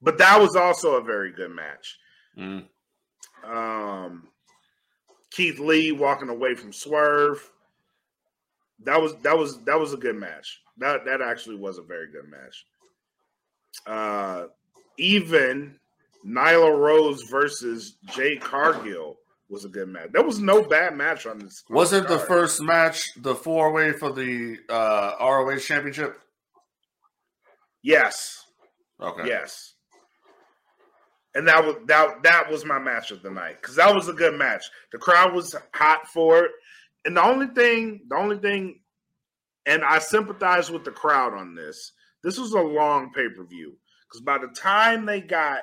But 0.00 0.18
that 0.18 0.40
was 0.40 0.56
also 0.56 0.96
a 0.96 1.02
very 1.02 1.32
good 1.32 1.50
match. 1.50 1.98
Mm. 2.38 2.64
Um, 3.44 4.28
Keith 5.30 5.58
Lee 5.58 5.92
walking 5.92 6.28
away 6.28 6.54
from 6.54 6.72
Swerve. 6.72 7.50
That 8.84 9.00
was 9.00 9.14
that 9.22 9.36
was 9.36 9.62
that 9.64 9.78
was 9.78 9.92
a 9.94 9.96
good 9.96 10.16
match. 10.16 10.60
That 10.78 11.04
that 11.06 11.22
actually 11.22 11.56
was 11.56 11.78
a 11.78 11.82
very 11.82 12.08
good 12.10 12.30
match. 12.30 12.66
Uh, 13.86 14.46
even 14.98 15.78
Nyla 16.26 16.78
Rose 16.78 17.22
versus 17.22 17.96
Jade 18.14 18.40
Cargill 18.40 19.16
was 19.48 19.64
a 19.64 19.68
good 19.68 19.88
match. 19.88 20.08
There 20.12 20.24
was 20.24 20.40
no 20.40 20.62
bad 20.62 20.96
match 20.96 21.26
on 21.26 21.38
this. 21.38 21.62
Wasn't 21.70 22.08
the 22.08 22.18
first 22.18 22.60
match 22.60 23.10
the 23.16 23.34
four 23.34 23.72
way 23.72 23.92
for 23.92 24.12
the 24.12 24.58
uh, 24.68 25.12
ROH 25.20 25.58
championship? 25.58 26.18
Yes. 27.82 28.44
Okay. 29.00 29.28
Yes. 29.28 29.74
And 31.34 31.46
that 31.48 31.64
was 31.64 31.76
that 31.86 32.22
that 32.22 32.50
was 32.50 32.64
my 32.64 32.78
match 32.78 33.10
of 33.10 33.22
the 33.22 33.30
night 33.30 33.60
because 33.60 33.76
that 33.76 33.94
was 33.94 34.08
a 34.08 34.14
good 34.14 34.34
match. 34.34 34.64
The 34.90 34.98
crowd 34.98 35.34
was 35.34 35.54
hot 35.74 36.08
for 36.08 36.46
it, 36.46 36.50
and 37.04 37.16
the 37.16 37.22
only 37.22 37.48
thing, 37.48 38.00
the 38.08 38.16
only 38.16 38.38
thing 38.38 38.80
and 39.66 39.84
I 39.84 39.98
sympathize 39.98 40.70
with 40.70 40.84
the 40.84 40.92
crowd 40.92 41.34
on 41.34 41.54
this. 41.54 41.92
This 42.22 42.38
was 42.38 42.52
a 42.52 42.60
long 42.60 43.12
pay 43.12 43.28
per 43.28 43.44
view 43.44 43.76
because 44.08 44.22
by 44.22 44.38
the 44.38 44.48
time 44.48 45.04
they 45.04 45.20
got 45.20 45.60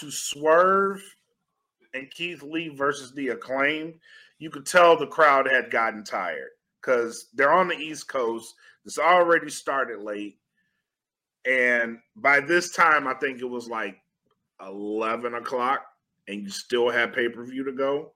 to 0.00 0.10
Swerve 0.10 1.00
and 1.94 2.10
Keith 2.10 2.42
Lee 2.42 2.68
versus 2.68 3.12
the 3.12 3.28
Acclaim, 3.28 3.94
you 4.38 4.50
could 4.50 4.66
tell 4.66 4.96
the 4.96 5.06
crowd 5.06 5.48
had 5.48 5.70
gotten 5.70 6.04
tired 6.04 6.50
because 6.80 7.28
they're 7.32 7.52
on 7.52 7.68
the 7.68 7.76
East 7.76 8.08
Coast. 8.08 8.54
This 8.84 8.98
already 8.98 9.48
started 9.48 10.02
late. 10.02 10.38
And 11.46 11.98
by 12.16 12.40
this 12.40 12.72
time, 12.72 13.06
I 13.06 13.14
think 13.14 13.40
it 13.40 13.48
was 13.48 13.68
like 13.68 13.96
11 14.66 15.34
o'clock, 15.34 15.84
and 16.26 16.42
you 16.42 16.50
still 16.50 16.90
had 16.90 17.12
pay 17.12 17.28
per 17.28 17.44
view 17.44 17.64
to 17.64 17.72
go. 17.72 18.12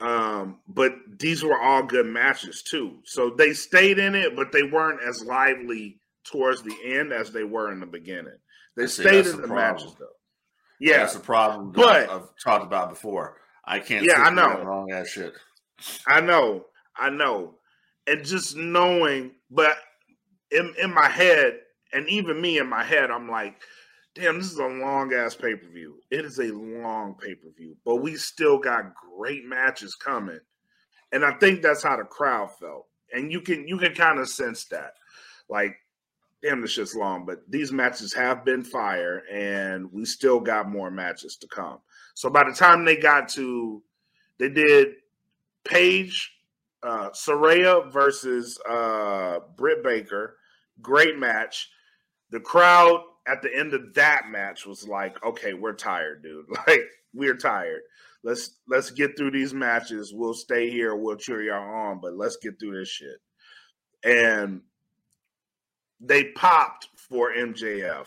Um, 0.00 0.60
but 0.66 0.94
these 1.18 1.44
were 1.44 1.60
all 1.60 1.82
good 1.82 2.06
matches 2.06 2.62
too. 2.62 2.98
So 3.04 3.30
they 3.36 3.52
stayed 3.52 3.98
in 3.98 4.14
it, 4.14 4.34
but 4.34 4.50
they 4.50 4.62
weren't 4.62 5.02
as 5.06 5.22
lively 5.22 6.00
towards 6.24 6.62
the 6.62 6.74
end 6.84 7.12
as 7.12 7.30
they 7.30 7.44
were 7.44 7.70
in 7.70 7.80
the 7.80 7.86
beginning. 7.86 8.38
They 8.76 8.86
stayed 8.86 9.26
in 9.26 9.36
the, 9.36 9.46
the 9.46 9.54
matches 9.54 9.94
though. 9.98 10.06
Yeah, 10.80 10.98
that's 10.98 11.14
a 11.14 11.20
problem. 11.20 11.70
But 11.72 12.10
I've 12.10 12.28
talked 12.42 12.64
about 12.64 12.88
before. 12.88 13.36
I 13.64 13.78
can't. 13.78 14.04
Yeah, 14.04 14.22
I 14.22 14.30
know. 14.30 14.62
Wrong 14.62 14.90
ass 14.90 15.08
shit. 15.08 15.34
I 16.08 16.20
know. 16.20 16.66
I 16.96 17.10
know. 17.10 17.54
And 18.06 18.24
just 18.24 18.56
knowing, 18.56 19.32
but 19.50 19.76
in 20.50 20.74
in 20.82 20.92
my 20.92 21.08
head, 21.08 21.60
and 21.92 22.08
even 22.08 22.40
me 22.40 22.58
in 22.58 22.68
my 22.68 22.82
head, 22.82 23.10
I'm 23.10 23.28
like, 23.30 23.60
damn, 24.14 24.38
this 24.38 24.50
is 24.50 24.58
a 24.58 24.66
long 24.66 25.12
ass 25.12 25.34
pay 25.34 25.54
per 25.54 25.68
view. 25.68 26.00
It 26.10 26.24
is 26.24 26.38
a 26.38 26.52
long 26.52 27.14
pay 27.14 27.34
per 27.34 27.50
view, 27.56 27.76
but 27.84 27.96
we 27.96 28.16
still 28.16 28.58
got 28.58 28.92
great 29.16 29.44
matches 29.44 29.94
coming, 29.94 30.40
and 31.12 31.24
I 31.24 31.32
think 31.34 31.62
that's 31.62 31.82
how 31.82 31.96
the 31.96 32.04
crowd 32.04 32.50
felt. 32.58 32.86
And 33.12 33.30
you 33.30 33.40
can 33.40 33.68
you 33.68 33.76
can 33.76 33.94
kind 33.94 34.18
of 34.18 34.28
sense 34.28 34.64
that, 34.66 34.94
like, 35.48 35.76
damn, 36.42 36.60
this 36.60 36.72
shit's 36.72 36.94
long, 36.94 37.26
but 37.26 37.42
these 37.48 37.72
matches 37.72 38.12
have 38.14 38.44
been 38.44 38.64
fire, 38.64 39.22
and 39.30 39.92
we 39.92 40.04
still 40.04 40.40
got 40.40 40.68
more 40.70 40.90
matches 40.90 41.36
to 41.36 41.48
come. 41.48 41.78
So 42.14 42.30
by 42.30 42.44
the 42.44 42.54
time 42.54 42.84
they 42.84 42.96
got 42.96 43.28
to, 43.30 43.82
they 44.38 44.48
did 44.48 44.94
Paige, 45.64 46.32
uh, 46.82 47.10
Saraya 47.10 47.92
versus 47.92 48.58
uh, 48.68 49.40
Britt 49.56 49.82
Baker, 49.84 50.36
great 50.80 51.18
match. 51.18 51.70
The 52.30 52.40
crowd 52.40 53.02
at 53.26 53.42
the 53.42 53.54
end 53.54 53.74
of 53.74 53.94
that 53.94 54.28
match 54.30 54.66
was 54.66 54.88
like, 54.88 55.22
okay, 55.24 55.52
we're 55.52 55.74
tired, 55.74 56.22
dude. 56.22 56.46
Like, 56.66 56.82
we're 57.12 57.36
tired. 57.36 57.80
Let's 58.22 58.58
let's 58.68 58.90
get 58.90 59.16
through 59.16 59.32
these 59.32 59.52
matches. 59.52 60.12
We'll 60.14 60.34
stay 60.34 60.70
here. 60.70 60.94
We'll 60.94 61.16
cheer 61.16 61.42
y'all 61.42 61.88
on, 61.88 62.00
but 62.00 62.14
let's 62.14 62.36
get 62.36 62.60
through 62.60 62.78
this 62.78 62.88
shit. 62.88 63.16
And 64.04 64.60
they 66.00 66.24
popped 66.32 66.88
for 66.96 67.32
MJF. 67.32 68.06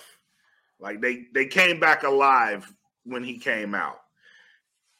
Like 0.80 1.02
they 1.02 1.26
they 1.34 1.46
came 1.46 1.80
back 1.80 2.04
alive 2.04 2.72
when 3.06 3.24
he 3.24 3.38
came 3.38 3.76
out. 3.76 4.00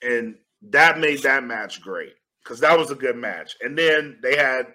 And 0.02 0.36
that 0.70 1.00
made 1.00 1.24
that 1.24 1.44
match 1.44 1.82
great 1.82 2.16
because 2.44 2.60
that 2.60 2.78
was 2.78 2.92
a 2.92 2.96
good 2.96 3.16
match. 3.16 3.56
And 3.62 3.78
then 3.78 4.18
they 4.22 4.36
had 4.36 4.68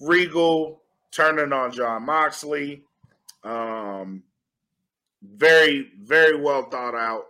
Regal 0.00 0.82
turning 1.10 1.52
on 1.52 1.72
Jon 1.72 2.04
Moxley. 2.04 2.84
Um, 3.44 4.22
very, 5.22 5.90
very 6.02 6.40
well 6.40 6.68
thought 6.70 6.94
out. 6.94 7.26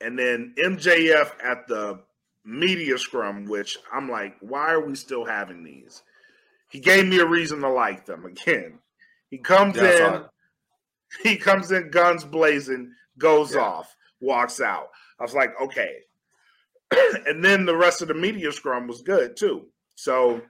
And 0.00 0.18
then 0.18 0.54
MJF 0.58 1.32
at 1.42 1.66
the 1.66 2.00
media 2.44 2.98
scrum, 2.98 3.46
which 3.46 3.78
I'm 3.92 4.10
like, 4.10 4.36
why 4.40 4.72
are 4.72 4.84
we 4.84 4.94
still 4.94 5.24
having 5.24 5.64
these? 5.64 6.02
He 6.74 6.80
gave 6.80 7.06
me 7.06 7.20
a 7.20 7.24
reason 7.24 7.60
to 7.60 7.68
like 7.68 8.04
them 8.04 8.26
again. 8.26 8.80
He 9.30 9.38
comes 9.38 9.76
in, 9.76 10.24
he 11.22 11.36
comes 11.36 11.70
in 11.70 11.92
guns 11.92 12.24
blazing, 12.24 12.90
goes 13.16 13.54
yeah. 13.54 13.60
off, 13.60 13.96
walks 14.20 14.60
out. 14.60 14.88
I 15.20 15.22
was 15.22 15.34
like, 15.34 15.52
okay. 15.62 15.98
and 17.28 17.44
then 17.44 17.64
the 17.64 17.76
rest 17.76 18.02
of 18.02 18.08
the 18.08 18.14
media 18.14 18.50
scrum 18.50 18.88
was 18.88 19.02
good 19.02 19.36
too. 19.36 19.66
So 19.94 20.42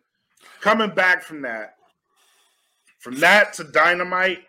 coming 0.63 0.95
back 0.95 1.23
from 1.23 1.43
that, 1.43 1.75
from 3.01 3.17
that 3.21 3.53
to 3.55 3.65
dynamite, 3.65 4.45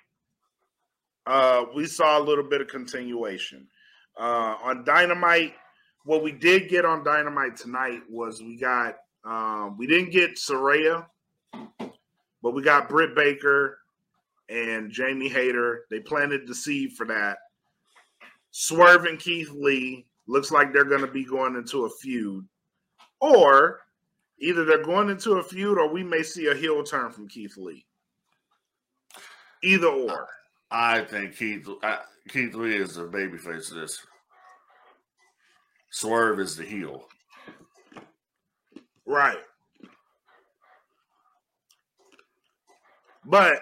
uh, 1.28 1.66
we 1.76 1.88
saw 1.88 2.18
a 2.18 2.24
little 2.24 2.46
bit 2.46 2.62
of 2.62 2.70
continuation. 2.70 3.68
Uh, 4.18 4.56
on 4.64 4.86
Dynamite, 4.86 5.56
what 6.06 6.24
we 6.24 6.32
did 6.32 6.70
get 6.70 6.86
on 6.86 7.04
Dynamite 7.04 7.58
tonight 7.58 8.00
was 8.10 8.42
we 8.42 8.56
got 8.56 8.96
um, 9.26 9.78
we 9.78 9.88
didn't 9.88 10.12
get 10.12 10.36
Saraya, 10.36 11.06
but 12.46 12.54
we 12.54 12.62
got 12.62 12.88
Britt 12.88 13.16
Baker 13.16 13.80
and 14.50 14.92
Jamie 14.92 15.28
Hayter. 15.28 15.86
They 15.90 16.00
planted 16.00 16.46
the 16.46 16.54
seed 16.54 16.94
for 16.94 17.08
that. 17.08 17.40
Swerve 18.52 19.06
and 19.06 19.18
Keith 19.18 19.50
Lee 19.50 20.06
looks 20.28 20.52
like 20.52 20.72
they're 20.72 20.84
going 20.84 21.02
to 21.02 21.12
be 21.12 21.26
going 21.26 21.56
into 21.56 21.86
a 21.86 21.90
feud, 21.90 22.48
or 23.20 23.80
either 24.40 24.64
they're 24.64 24.84
going 24.84 25.10
into 25.10 25.38
a 25.38 25.44
feud, 25.44 25.80
or 25.80 25.92
we 25.92 26.04
may 26.04 26.22
see 26.22 26.46
a 26.46 26.54
heel 26.54 26.84
turn 26.84 27.12
from 27.12 27.28
Keith 27.28 27.58
Lee. 27.58 27.84
Either 29.64 29.88
or. 29.88 30.28
I 30.70 31.02
think 31.02 31.36
Keith 31.36 31.68
I, 31.82 31.98
Keith 32.30 32.54
Lee 32.54 32.76
is 32.76 32.94
the 32.94 33.06
babyface 33.06 33.72
of 33.72 33.78
this. 33.78 34.06
Swerve 35.90 36.40
is 36.40 36.56
the 36.56 36.64
heel. 36.64 37.08
Right. 39.08 39.42
But 43.26 43.62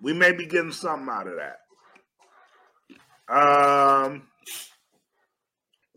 we 0.00 0.12
may 0.12 0.32
be 0.32 0.46
getting 0.46 0.72
something 0.72 1.08
out 1.08 1.26
of 1.26 1.34
that. 1.36 1.58
Um, 3.28 4.24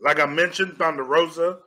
like 0.00 0.20
I 0.20 0.26
mentioned, 0.26 0.76
Thunder 0.78 1.04
Rosa 1.04 1.58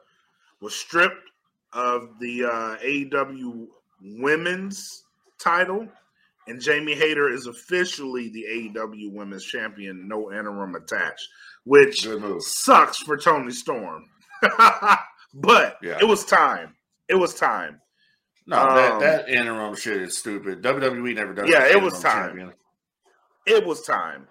was 0.62 0.76
stripped 0.76 1.30
of 1.74 2.20
the 2.20 2.46
uh, 2.46 2.78
AEW 2.84 3.68
Women's 4.02 5.04
title 5.40 5.88
and 6.50 6.60
Jamie 6.60 6.96
Hayter 6.96 7.30
is 7.30 7.46
officially 7.46 8.30
the 8.30 8.46
AEW 8.50 9.14
Women's 9.14 9.46
Champion, 9.46 10.08
no 10.08 10.32
interim 10.32 10.74
attached, 10.74 11.28
which 11.64 12.08
sucks 12.40 12.98
for 12.98 13.18
Toni 13.18 13.52
Storm. 13.52 14.06
but 15.34 15.78
yeah. 15.84 16.00
it 16.02 16.08
was 16.08 16.26
time. 16.26 16.76
It 17.08 17.16
was 17.16 17.36
time. 17.36 17.80
No, 18.50 18.58
um, 18.58 18.76
that, 18.76 19.00
that 19.00 19.30
interim 19.30 19.76
shit 19.76 20.02
is 20.02 20.18
stupid. 20.18 20.64
WWE 20.64 21.14
never 21.14 21.36
does. 21.36 21.48
Yeah, 21.48 21.68
it 21.68 21.80
was 21.80 22.02
time. 22.02 22.30
Champion. 22.30 22.54
It 23.46 23.64
was 23.64 23.84
time. 23.84 24.28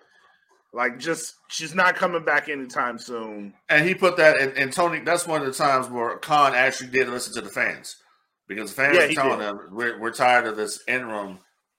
Like, 0.73 0.99
just 0.99 1.37
she's 1.47 1.73
not 1.73 1.95
coming 1.95 2.25
back 2.25 2.49
anytime 2.49 2.99
soon. 2.99 3.55
And 3.69 3.87
he 3.87 3.95
put 3.95 4.17
that, 4.17 4.41
and, 4.41 4.59
and 4.59 4.73
Toni. 4.73 5.01
That's 5.01 5.25
one 5.25 5.43
of 5.43 5.47
the 5.47 5.53
times 5.53 5.89
where 5.89 6.19
Khan 6.19 6.53
actually 6.57 6.91
did 6.91 7.09
listen 7.09 7.33
to 7.35 7.43
the 7.43 7.49
fans 7.49 7.97
because 8.49 8.75
the 8.75 8.83
fans 8.83 8.97
yeah, 8.97 9.07
telling 9.15 9.39
did. 9.39 9.47
them 9.47 9.69
we're, 9.71 10.01
we're 10.01 10.13
tired 10.13 10.49
of 10.49 10.57
this 10.57 10.83
interim 10.89 11.39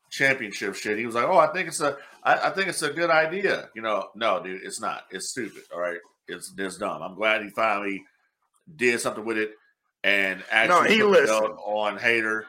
championship 0.09 0.75
shit. 0.75 0.97
He 0.97 1.05
was 1.05 1.15
like, 1.15 1.25
"Oh, 1.25 1.37
I 1.37 1.47
think 1.47 1.67
it's 1.67 1.81
a, 1.81 1.97
I, 2.23 2.47
I 2.47 2.49
think 2.51 2.69
it's 2.69 2.81
a 2.81 2.93
good 2.93 3.09
idea." 3.09 3.67
You 3.75 3.81
know, 3.81 4.07
no, 4.15 4.41
dude, 4.41 4.61
it's 4.63 4.79
not. 4.79 5.03
It's 5.11 5.29
stupid. 5.29 5.63
All 5.73 5.81
right, 5.81 5.99
it's 6.29 6.53
this 6.53 6.77
dumb. 6.77 7.01
I'm 7.01 7.15
glad 7.15 7.43
he 7.43 7.49
finally 7.49 8.01
did 8.77 9.01
something 9.01 9.25
with 9.25 9.37
it 9.37 9.51
and 10.03 10.43
actually 10.51 10.97
no, 10.99 11.11
he 11.13 11.25
put 11.25 11.29
on 11.29 11.97
Hayter. 11.97 12.45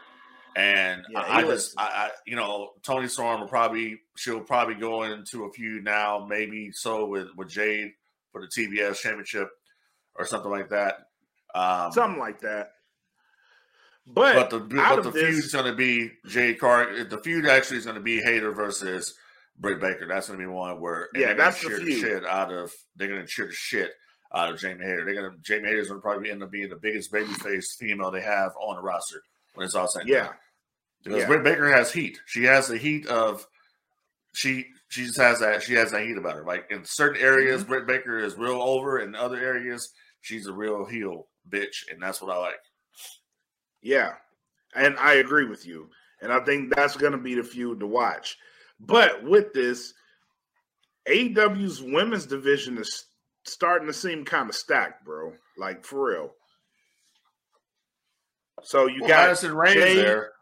And 0.57 1.05
yeah, 1.11 1.21
I, 1.21 1.39
I 1.39 1.43
just, 1.43 1.75
I, 1.79 1.85
I, 1.85 2.11
you 2.27 2.35
know, 2.35 2.71
Toni 2.83 3.07
Storm 3.07 3.41
will 3.41 3.49
probably 3.49 4.01
she'll 4.17 4.41
probably 4.41 4.75
go 4.75 5.05
into 5.05 5.45
a 5.45 5.53
feud 5.53 5.85
now, 5.85 6.27
maybe 6.29 6.71
so 6.73 7.07
with 7.07 7.29
with 7.37 7.49
Jade 7.49 7.93
for 8.33 8.41
the 8.41 8.49
TBS 8.49 8.97
championship 8.97 9.49
or 10.17 10.27
something 10.27 10.51
like 10.51 10.71
that. 10.71 10.97
Um, 11.55 11.93
something 11.93 12.21
like 12.21 12.41
that. 12.41 12.73
But, 14.07 14.35
but 14.35 14.51
the 14.51 14.61
but 14.61 15.03
the 15.03 15.13
feud 15.13 15.35
is 15.35 15.53
going 15.53 15.67
to 15.67 15.75
be 15.75 16.11
Jay 16.27 16.55
Carr. 16.55 17.05
The 17.05 17.19
feud 17.19 17.47
actually 17.47 17.79
is 17.79 17.85
going 17.85 17.97
to 17.97 18.03
be 18.03 18.21
Hayter 18.21 18.51
versus 18.51 19.15
Britt 19.57 19.81
Baker. 19.81 20.07
That's 20.09 20.27
going 20.27 20.41
to 20.41 20.45
be 20.45 20.51
one 20.51 20.81
where 20.81 21.09
yeah, 21.15 21.35
that's 21.35 21.63
the 21.63 21.71
feud. 21.71 22.01
shit 22.01 22.25
out 22.25 22.53
of 22.53 22.73
they're 22.97 23.09
going 23.09 23.21
to 23.21 23.27
cheer 23.27 23.47
the 23.47 23.53
shit 23.53 23.93
out 24.35 24.53
of 24.53 24.61
Jamie 24.61 24.85
Hayter. 24.85 25.05
They're 25.05 25.31
to 25.31 25.37
Jamie 25.43 25.69
Hayter 25.69 25.81
is 25.81 25.89
going 25.89 26.01
to 26.01 26.03
probably 26.03 26.31
end 26.31 26.43
up 26.43 26.51
being 26.51 26.69
the 26.69 26.77
biggest 26.77 27.13
babyface 27.13 27.77
female 27.77 28.11
they 28.11 28.23
have 28.23 28.53
on 28.61 28.77
the 28.77 28.83
roster 28.83 29.23
when 29.55 29.65
it's 29.65 29.75
all 29.75 29.89
said. 29.89 30.07
Yeah, 30.07 30.31
because 31.03 31.21
yeah. 31.21 31.27
Britt 31.27 31.45
Baker 31.45 31.71
has 31.73 31.93
heat. 31.93 32.21
She 32.27 32.45
has 32.45 32.69
the 32.69 32.79
heat 32.79 33.07
of 33.07 33.47
she 34.33 34.67
she 34.89 35.05
just 35.05 35.19
has 35.19 35.41
that 35.41 35.63
she 35.63 35.75
has 35.75 35.93
that 35.93 36.03
heat 36.03 36.17
about 36.17 36.37
her. 36.37 36.45
Like 36.45 36.67
in 36.71 36.85
certain 36.85 37.21
areas, 37.21 37.63
mm-hmm. 37.63 37.71
Britt 37.71 37.87
Baker 37.87 38.19
is 38.19 38.37
real 38.37 38.61
over. 38.63 39.01
In 39.01 39.15
other 39.15 39.39
areas, 39.39 39.93
she's 40.21 40.47
a 40.47 40.53
real 40.53 40.85
heel 40.85 41.27
bitch, 41.49 41.91
and 41.91 42.03
that's 42.03 42.23
what 42.23 42.35
I 42.35 42.39
like. 42.39 42.61
Yeah, 43.83 44.13
and 44.75 44.97
I 44.99 45.15
agree 45.15 45.47
with 45.47 45.67
you. 45.67 45.91
And 46.23 46.31
I 46.31 46.41
think 46.41 46.75
that's 46.75 46.97
going 46.97 47.13
to 47.13 47.19
be 47.19 47.35
the 47.35 47.43
feud 47.43 47.81
to 47.81 47.87
watch. 47.87 48.37
But 48.79 49.25
with 49.25 49.55
this, 49.55 49.95
AEW's 51.09 51.83
women's 51.83 52.27
division 52.27 52.77
is 52.79 53.07
starting 53.45 53.87
to 53.89 53.93
seem 53.95 54.25
kind 54.25 54.49
of 54.49 54.55
stacked, 54.55 55.05
bro. 55.05 55.33
Like 55.59 55.85
for 55.85 56.09
real. 56.11 56.31
So 58.63 58.87
you 58.87 59.01
well, 59.03 59.09
got 59.09 59.27
Madison 59.29 59.59
Jay- 59.73 59.95
there. 59.97 60.33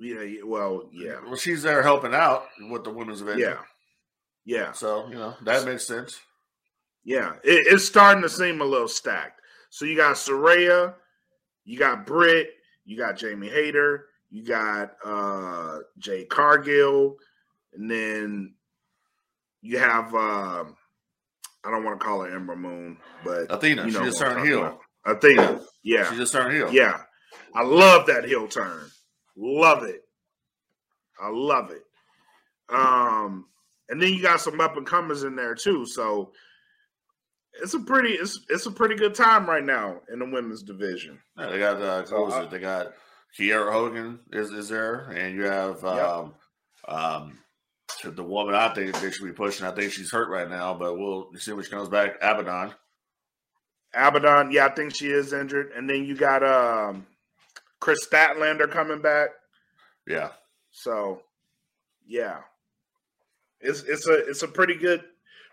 Yeah, 0.00 0.22
yeah, 0.22 0.42
well, 0.44 0.88
yeah, 0.92 1.20
Well, 1.24 1.36
she's 1.36 1.62
there 1.62 1.82
helping 1.82 2.14
out 2.14 2.46
with 2.70 2.84
the 2.84 2.90
women's 2.90 3.22
event. 3.22 3.38
yeah, 3.38 3.58
yeah, 4.44 4.72
So 4.72 5.06
you 5.08 5.14
know 5.14 5.34
that 5.44 5.64
makes 5.64 5.86
sense. 5.86 6.20
yeah. 7.04 7.34
It, 7.44 7.72
it's 7.72 7.86
starting 7.86 8.22
to 8.22 8.28
seem 8.28 8.60
a 8.60 8.64
little 8.64 8.88
stacked. 8.88 9.40
So 9.70 9.84
you 9.84 9.96
got 9.96 10.16
Saraya, 10.16 10.94
you 11.64 11.78
got 11.78 12.06
Britt, 12.06 12.50
you 12.84 12.98
got 12.98 13.16
Jamie 13.16 13.48
Hayter, 13.48 14.06
you 14.30 14.44
got 14.44 14.96
uh 15.04 15.78
Jade 15.98 16.28
Cargill, 16.28 17.16
and 17.72 17.90
then 17.90 18.54
you 19.62 19.78
have 19.78 20.12
um 20.14 20.76
I 21.64 21.70
don't 21.70 21.84
want 21.84 21.98
to 21.98 22.04
call 22.04 22.22
her 22.22 22.34
Ember 22.34 22.56
Moon, 22.56 22.96
but 23.24 23.46
Athena, 23.50 23.84
you 23.86 23.90
she 23.90 23.98
know 23.98 24.04
just 24.04 24.20
what 24.20 24.28
I'm 24.30 24.36
turned 24.36 24.48
heel. 24.48 24.60
about. 24.60 24.80
Athena, 25.06 25.60
yeah, 25.82 26.10
She 26.10 26.16
just 26.16 26.32
turned 26.32 26.52
heel. 26.54 26.72
Yeah. 26.72 27.00
I 27.54 27.62
love 27.62 28.06
that 28.06 28.24
heel 28.24 28.48
turn. 28.48 28.90
Love 29.36 29.84
it. 29.84 30.02
I 31.20 31.28
love 31.30 31.70
it. 31.70 31.82
Um, 32.68 33.46
and 33.88 34.00
then 34.02 34.12
you 34.12 34.22
got 34.22 34.40
some 34.40 34.60
up 34.60 34.76
and 34.76 34.86
comers 34.86 35.22
in 35.22 35.36
there 35.36 35.54
too. 35.54 35.86
So 35.86 36.32
it's 37.62 37.74
a 37.74 37.80
pretty 37.80 38.14
it's 38.14 38.40
it's 38.48 38.66
a 38.66 38.70
pretty 38.70 38.96
good 38.96 39.14
time 39.14 39.46
right 39.46 39.64
now 39.64 40.00
in 40.12 40.18
the 40.18 40.24
women's 40.24 40.62
division. 40.62 41.18
Yeah, 41.38 41.46
they 41.50 41.58
got 41.58 41.80
uh, 41.80 42.04
So 42.04 42.22
what 42.22 42.30
was 42.30 42.44
it? 42.44 42.50
They 42.50 42.58
got 42.58 42.92
Kiera 43.38 43.72
Hogan 43.72 44.20
is, 44.32 44.50
is 44.50 44.68
there, 44.68 45.10
and 45.10 45.34
you 45.34 45.44
have 45.44 45.84
um, 45.84 46.34
um, 46.88 47.38
the 48.04 48.22
woman 48.22 48.54
I 48.54 48.72
think 48.74 48.98
they 49.00 49.10
should 49.10 49.24
be 49.26 49.32
pushing. 49.32 49.66
I 49.66 49.70
think 49.72 49.92
she's 49.92 50.10
hurt 50.10 50.28
right 50.28 50.48
now, 50.48 50.74
but 50.74 50.98
we'll 50.98 51.30
see 51.36 51.52
when 51.52 51.64
she 51.64 51.70
comes 51.70 51.88
back. 51.88 52.16
Abaddon. 52.20 52.74
Abaddon, 53.94 54.50
yeah, 54.50 54.66
I 54.66 54.70
think 54.70 54.94
she 54.94 55.08
is 55.08 55.32
injured. 55.32 55.72
And 55.76 55.88
then 55.88 56.04
you 56.04 56.16
got 56.16 56.42
um 56.42 57.06
Kris 57.80 58.06
Statlander 58.06 58.70
coming 58.70 59.00
back. 59.00 59.30
Yeah, 60.06 60.30
So 60.70 61.22
yeah. 62.06 62.40
It's 63.60 63.82
it's 63.84 64.06
a 64.06 64.28
it's 64.28 64.42
a 64.42 64.48
pretty 64.48 64.74
good 64.74 65.02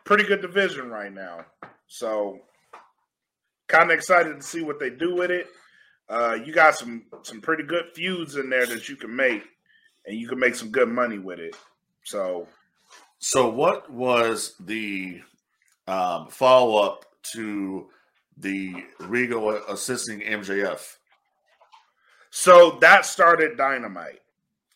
pretty 0.03 0.23
good 0.23 0.41
division 0.41 0.89
right 0.89 1.13
now. 1.13 1.45
So 1.87 2.39
kind 3.67 3.89
of 3.91 3.97
excited 3.97 4.35
to 4.35 4.43
see 4.43 4.61
what 4.61 4.79
they 4.79 4.89
do 4.89 5.15
with 5.15 5.31
it. 5.31 5.47
Uh 6.09 6.37
you 6.43 6.51
got 6.51 6.75
some 6.75 7.05
some 7.23 7.39
pretty 7.39 7.63
good 7.63 7.85
feuds 7.95 8.35
in 8.35 8.49
there 8.49 8.65
that 8.65 8.89
you 8.89 8.95
can 8.97 9.15
make 9.15 9.43
and 10.05 10.17
you 10.17 10.27
can 10.27 10.39
make 10.39 10.55
some 10.55 10.71
good 10.71 10.89
money 10.89 11.19
with 11.19 11.39
it. 11.39 11.55
So 12.03 12.47
So, 13.19 13.49
what 13.49 13.89
was 13.91 14.55
the 14.59 15.21
um, 15.87 16.27
follow 16.29 16.77
up 16.83 17.05
to 17.33 17.89
the 18.37 18.83
Regal 18.99 19.49
assisting 19.67 20.21
MJF? 20.21 20.97
so 22.31 22.77
that 22.79 23.05
started 23.05 23.57
dynamite. 23.57 24.21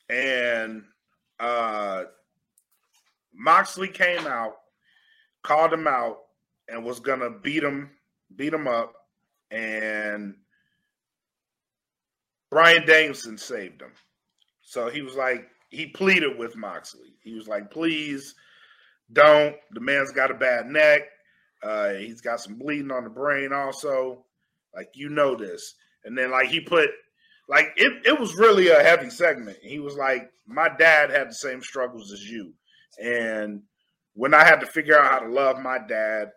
And 0.10 0.84
uh 1.40 2.04
moxley 3.34 3.88
came 3.88 4.28
out 4.28 4.58
called 5.42 5.74
him 5.74 5.88
out 5.88 6.20
and 6.70 6.84
was 6.86 7.00
gonna 7.00 7.30
beat 7.30 7.64
him 7.64 7.90
beat 8.36 8.54
him 8.54 8.68
up. 8.68 8.94
And 9.52 10.36
brian 12.50 12.86
danielson 12.86 13.38
saved 13.38 13.82
him. 13.82 13.92
So 14.62 14.90
he 14.90 15.02
was 15.02 15.16
like 15.16 15.48
he 15.70 15.88
pleaded 15.88 16.38
with 16.38 16.56
moxley 16.56 17.16
he 17.24 17.34
was 17.34 17.48
like 17.48 17.70
please 17.72 18.36
don't 19.14 19.56
the 19.72 19.80
man's 19.80 20.12
got 20.12 20.32
a 20.32 20.36
bad 20.36 20.68
neck 20.68 21.02
uh 21.64 21.90
he's 21.90 22.22
got 22.22 22.40
some 22.40 22.56
bleeding 22.56 22.92
on 22.92 23.04
the 23.04 23.10
brain 23.10 23.54
also 23.54 24.24
like 24.74 24.90
you 24.94 25.10
know 25.10 25.36
this 25.36 25.76
and 26.04 26.18
then 26.18 26.32
like 26.32 26.48
he 26.48 26.60
put 26.60 26.90
like 27.48 27.74
it, 27.76 28.06
it 28.06 28.20
was 28.20 28.36
really 28.36 28.70
a 28.70 28.82
heavy 28.82 29.10
segment. 29.10 29.58
He 29.62 29.80
was 29.80 29.96
like, 29.96 30.32
My 30.48 30.70
dad 30.70 31.12
had 31.12 31.30
the 31.30 31.36
same 31.36 31.62
struggles 31.62 32.12
as 32.12 32.24
you. 32.30 32.54
And 33.00 33.62
when 34.14 34.34
I 34.34 34.44
had 34.44 34.60
to 34.62 34.66
figure 34.66 34.98
out 34.98 35.12
how 35.12 35.20
to 35.20 35.32
love 35.32 35.60
my 35.60 35.78
dad, 35.78 36.32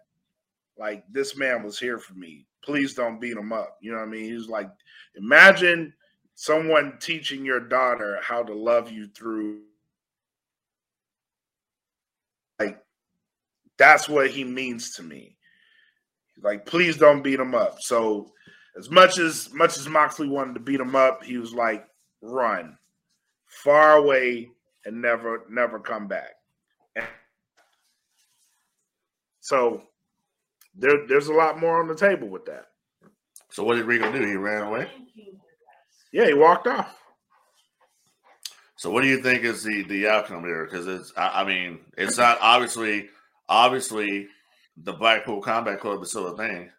like 0.76 1.05
this 1.11 1.37
man 1.37 1.62
was 1.62 1.79
here 1.79 1.99
for 1.99 2.14
me. 2.14 2.47
Please 2.62 2.95
don't 2.95 3.20
beat 3.20 3.37
him 3.37 3.53
up. 3.53 3.76
You 3.81 3.93
know 3.93 3.99
what 3.99 4.09
I 4.09 4.11
mean? 4.11 4.24
He 4.24 4.35
was 4.35 4.49
like, 4.49 4.70
imagine 5.16 5.95
someone 6.41 6.97
teaching 7.01 7.45
your 7.45 7.59
daughter 7.59 8.20
how 8.22 8.45
to 8.45 8.55
love 8.55 8.93
you 8.93 9.09
through 9.09 9.59
like 12.61 12.78
that's 13.76 14.09
what 14.09 14.30
he 14.30 14.45
means 14.45 14.93
to 14.95 15.03
me. 15.03 15.36
Like, 16.41 16.64
please 16.64 16.97
don't 16.97 17.22
beat 17.22 17.41
him 17.41 17.57
up. 17.57 17.82
So 17.82 18.30
as 18.78 18.89
much 18.89 19.18
as 19.18 19.53
much 19.53 19.76
as 19.76 19.89
Moxley 19.89 20.28
wanted 20.28 20.55
to 20.55 20.61
beat 20.61 20.78
him 20.78 20.95
up, 20.95 21.24
he 21.24 21.39
was 21.39 21.53
like, 21.53 21.89
run 22.22 22.78
far 23.47 23.97
away 23.97 24.49
and 24.84 25.03
never 25.03 25.45
never 25.51 25.80
come 25.80 26.07
back. 26.07 26.36
And 26.95 27.05
so 29.41 29.82
there, 30.76 31.05
there's 31.09 31.26
a 31.26 31.34
lot 31.34 31.59
more 31.59 31.80
on 31.80 31.89
the 31.89 31.97
table 31.97 32.28
with 32.28 32.45
that. 32.47 32.66
So, 33.51 33.64
what 33.64 33.74
did 33.74 33.86
Regal 33.86 34.12
do? 34.12 34.24
He 34.24 34.36
ran 34.36 34.62
away. 34.62 34.89
Yeah, 36.12 36.26
he 36.26 36.34
walked 36.34 36.66
off. 36.66 36.94
So, 38.76 38.90
what 38.90 39.02
do 39.02 39.09
you 39.09 39.22
think 39.22 39.42
is 39.44 39.62
the 39.64 39.82
the 39.82 40.09
outcome 40.09 40.44
here? 40.44 40.64
Because 40.64 40.86
it's, 40.86 41.12
I, 41.16 41.42
I 41.42 41.44
mean, 41.44 41.80
it's 41.96 42.16
not 42.18 42.38
obviously, 42.40 43.09
obviously, 43.48 44.28
the 44.76 44.92
Blackpool 44.92 45.40
Combat 45.42 45.80
Club 45.80 46.02
is 46.02 46.11
still 46.11 46.28
a 46.28 46.36
thing. 46.36 46.70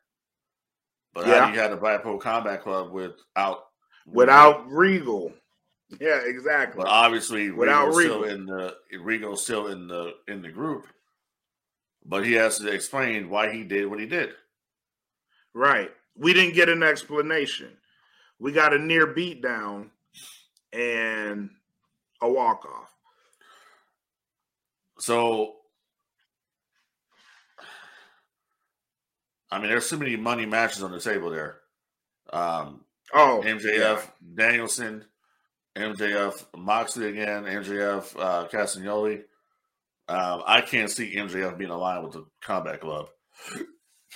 But 1.14 1.26
how 1.26 1.32
Yeah. 1.34 1.46
do 1.48 1.54
you 1.54 1.60
have 1.60 1.72
the 1.72 1.78
Blackpool 1.78 2.18
Combat 2.20 2.62
Club 2.62 2.92
without 2.92 3.66
Without 4.06 4.66
Regal. 4.72 5.34
Yeah, 6.00 6.20
exactly. 6.24 6.78
But 6.84 6.88
obviously, 6.88 7.52
Without 7.52 7.88
Regal's 7.94 8.02
still 8.04 8.22
Regal. 8.22 8.36
in 8.36 8.46
the 8.46 8.76
Regal's 9.00 9.44
still 9.44 9.68
in 9.68 9.88
the 9.88 10.14
in 10.28 10.42
the 10.42 10.50
group. 10.50 10.86
But 12.06 12.26
he 12.26 12.34
has 12.34 12.58
to 12.60 12.70
explain 12.72 13.30
why 13.30 13.52
he 13.52 13.64
did 13.64 13.88
what 13.88 14.00
he 14.00 14.06
did. 14.06 14.30
Right. 15.54 15.92
We 16.16 16.34
didn't 16.34 16.56
get 16.56 16.70
an 16.70 16.82
explanation. 16.82 17.76
We 18.40 18.52
got 18.52 18.74
a 18.74 18.80
near 18.80 19.08
beatdown 19.14 19.90
and 20.72 21.50
a 22.22 22.30
walk 22.30 22.66
off. 22.66 22.90
So, 25.00 25.56
I 29.52 29.60
mean, 29.60 29.70
there's 29.70 29.86
so 29.88 29.98
many 29.98 30.16
money 30.16 30.46
matches 30.46 30.84
on 30.84 30.92
the 30.92 31.00
table 31.00 31.30
there. 31.32 31.58
Um, 32.32 32.82
Oh, 33.12 33.42
MJF, 33.44 33.76
yeah. 33.76 34.02
Danielson, 34.36 35.04
MJF, 35.76 36.46
Moxley 36.56 37.08
again, 37.10 37.44
MJF, 37.46 38.16
uh, 38.20 38.48
Castagnoli. 38.48 39.24
Um, 40.08 40.44
I 40.46 40.62
can't 40.62 40.92
see 40.92 41.16
MJF 41.16 41.58
being 41.58 41.72
aligned 41.72 42.04
with 42.04 42.14
the 42.14 42.26
Combat 42.42 42.80
Club. 42.82 43.08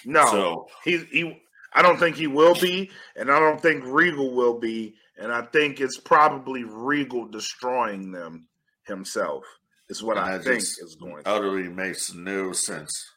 No, 0.05 0.25
So, 0.27 0.67
he 0.83 0.97
he. 1.05 1.41
I 1.73 1.81
don't 1.81 1.97
think 1.97 2.15
he 2.15 2.27
will 2.27 2.55
be, 2.55 2.91
and 3.15 3.31
I 3.31 3.39
don't 3.39 3.61
think 3.61 3.83
Regal 3.85 4.33
will 4.33 4.59
be, 4.59 4.95
and 5.17 5.31
I 5.31 5.43
think 5.43 5.81
it's 5.81 5.99
probably 5.99 6.63
Regal 6.63 7.27
destroying 7.27 8.11
them 8.11 8.47
himself. 8.85 9.43
Is 9.89 10.01
what 10.01 10.17
I 10.17 10.39
think 10.39 10.61
is 10.61 10.97
going. 10.99 11.23
To 11.23 11.29
utterly 11.29 11.67
makes 11.67 12.13
no 12.13 12.53
sense. 12.53 13.11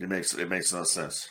It 0.00 0.08
makes 0.08 0.34
it 0.34 0.48
makes 0.48 0.72
no 0.72 0.84
sense. 0.84 1.28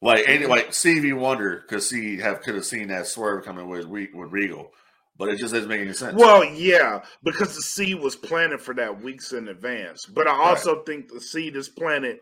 Like 0.00 0.28
any 0.28 0.46
like 0.46 0.74
Stevie 0.74 1.14
Wonder 1.14 1.64
could 1.68 1.82
see 1.82 2.18
have 2.18 2.42
could 2.42 2.54
have 2.54 2.66
seen 2.66 2.88
that 2.88 3.06
swerve 3.06 3.44
coming 3.44 3.68
with 3.68 3.86
with 3.86 4.30
Regal, 4.30 4.70
but 5.16 5.30
it 5.30 5.38
just 5.38 5.54
doesn't 5.54 5.68
make 5.68 5.80
any 5.80 5.94
sense. 5.94 6.14
Well, 6.14 6.44
yeah, 6.44 7.02
because 7.22 7.56
the 7.56 7.62
seed 7.62 8.00
was 8.00 8.14
planted 8.14 8.60
for 8.60 8.74
that 8.74 9.02
weeks 9.02 9.32
in 9.32 9.48
advance. 9.48 10.04
But 10.04 10.28
I 10.28 10.34
also 10.34 10.82
think 10.82 11.08
the 11.08 11.20
seed 11.20 11.56
is 11.56 11.68
planted 11.68 12.18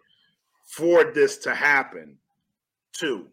for 0.65 1.13
this 1.13 1.39
to 1.39 1.55
happen 1.55 2.19
too. 2.93 3.29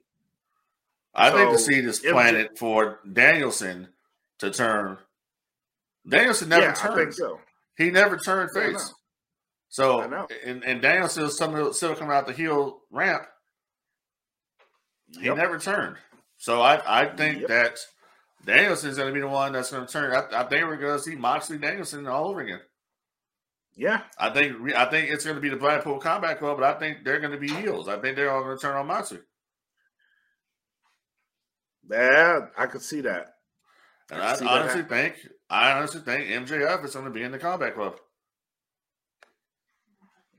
I 1.14 1.32
think 1.32 1.52
the 1.52 1.58
so, 1.58 1.66
seed 1.72 1.86
is 1.86 2.00
planted 2.00 2.58
for 2.58 3.00
Danielson 3.12 3.90
to 4.40 4.52
turn. 4.52 4.98
Danielson 6.08 6.50
never 6.50 6.68
yeah, 6.68 6.74
turned. 6.74 6.94
I 6.94 6.98
think 7.04 7.14
so. 7.14 7.40
He 7.78 7.90
never 7.92 8.18
turned 8.18 8.52
Yeah, 8.56 8.62
face. 8.62 8.74
know. 8.74 8.96
So 9.70 10.28
and 10.46 10.64
and 10.64 10.82
Danielson 10.82 11.30
still 11.30 11.74
still 11.74 11.96
coming 11.96 12.16
out 12.16 12.28
the 12.28 12.34
heel 12.34 12.82
ramp. 12.92 13.24
He 15.12 15.26
Yep. 15.26 15.38
never 15.38 15.60
turned. 15.60 15.98
So 16.38 16.62
I, 16.62 17.02
I 17.02 17.06
think 17.16 17.40
Yep. 17.42 17.48
that 17.50 17.80
Danielson's 18.46 18.98
going 18.98 19.10
to 19.10 19.14
be 19.14 19.20
the 19.20 19.28
one 19.28 19.52
that's 19.52 19.72
going 19.72 19.86
to 19.86 19.92
turn. 19.92 20.14
I, 20.16 20.42
I 20.42 20.44
think 20.48 20.66
we're 20.66 20.78
going 20.78 20.98
to 20.98 21.04
see 21.04 21.16
Moxley 21.16 21.58
Danielson 21.58 22.08
all 22.08 22.30
over 22.30 22.42
again. 22.42 22.62
Yeah, 23.76 24.02
I 24.18 24.30
think 24.32 24.74
I 24.76 24.86
think 24.86 25.10
it's 25.10 25.24
going 25.24 25.36
to 25.38 25.42
be 25.42 25.50
the 25.50 25.56
Blackpool 25.56 26.00
Combat 26.00 26.38
Club, 26.40 26.58
but 26.60 26.76
I 26.76 26.78
think 26.80 27.06
they're 27.06 27.20
going 27.20 27.32
to 27.32 27.38
be 27.38 27.50
heels. 27.50 27.88
I 27.88 27.98
think 28.00 28.16
they're 28.18 28.32
all 28.32 28.44
going 28.44 28.58
to 28.58 28.62
turn 28.62 28.76
on 28.76 28.88
Moxley. 28.88 29.20
yeah, 31.90 32.48
I 32.58 32.66
could 32.66 32.82
see 32.82 33.02
that. 33.02 33.36
And 34.12 34.22
I 34.22 34.32
I 34.32 34.36
see 34.36 34.46
that 34.46 34.52
honestly 34.52 34.84
think 34.84 35.16
I 35.50 35.72
honestly 35.72 36.02
think 36.02 36.28
MJF 36.28 36.84
is 36.86 36.94
going 36.94 37.06
to 37.06 37.12
be 37.12 37.24
in 37.24 37.32
the 37.32 37.40
Combat 37.40 37.74
Club. 37.76 37.96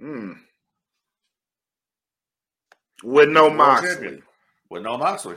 Mm. 0.03 0.37
With 3.03 3.29
no 3.31 3.45
World 3.45 3.57
Moxley. 3.57 3.89
champion. 3.89 4.23
with 4.69 4.83
no 4.83 4.99
Moxley. 4.99 5.37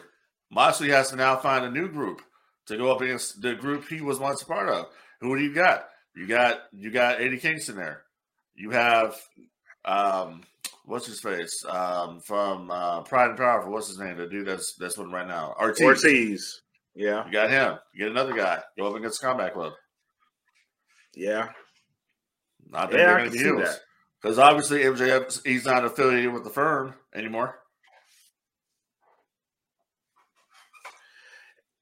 Moxley 0.51 0.89
has 0.89 1.09
to 1.09 1.15
now 1.15 1.37
find 1.37 1.65
a 1.65 1.71
new 1.71 1.87
group 1.89 2.21
to 2.67 2.77
go 2.77 2.91
up 2.91 3.01
against 3.01 3.41
the 3.41 3.55
group 3.55 3.87
he 3.87 4.01
was 4.01 4.19
once 4.19 4.41
a 4.41 4.45
part 4.45 4.69
of. 4.69 4.87
Who 5.21 5.37
do 5.37 5.43
you 5.43 5.53
got? 5.53 5.87
You 6.15 6.27
got 6.27 6.61
you 6.71 6.91
got 6.91 7.21
Eddie 7.21 7.37
Kingston 7.37 7.75
there. 7.75 8.03
You 8.55 8.69
have 8.71 9.15
um 9.85 10.41
what's 10.85 11.07
his 11.07 11.19
face 11.19 11.63
um 11.67 12.19
from 12.19 12.69
uh, 12.69 13.01
Pride 13.01 13.29
and 13.29 13.37
Powerful. 13.37 13.71
What's 13.71 13.87
his 13.87 13.99
name? 13.99 14.17
The 14.17 14.27
dude 14.27 14.47
that's 14.47 14.75
that's 14.75 14.97
one 14.97 15.11
right 15.11 15.27
now. 15.27 15.55
Ortiz. 15.59 15.81
Ortiz. 15.81 16.61
Yeah. 16.95 17.25
You 17.25 17.31
got 17.31 17.49
him. 17.49 17.77
You 17.93 18.05
get 18.05 18.11
another 18.11 18.33
guy. 18.33 18.61
Go 18.77 18.87
up 18.87 18.95
against 18.95 19.21
Combat 19.21 19.53
Club. 19.53 19.73
Yeah. 21.15 21.49
I 22.73 22.81
think 22.81 22.93
yeah, 22.93 23.05
they're 23.05 23.17
going 23.17 23.31
to 23.31 23.37
be 23.37 23.43
heels. 23.43 23.79
Because 24.21 24.39
obviously 24.39 24.79
MJF, 24.79 25.45
he's 25.45 25.65
not 25.65 25.83
affiliated 25.83 26.31
with 26.31 26.43
the 26.43 26.49
firm 26.49 26.93
anymore. 27.13 27.59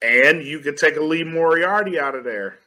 And 0.01 0.43
you 0.43 0.59
could 0.59 0.77
take 0.77 0.95
a 0.95 1.03
Lee 1.03 1.23
Moriarty 1.23 1.99
out 1.99 2.15
of 2.15 2.23
there. 2.23 2.57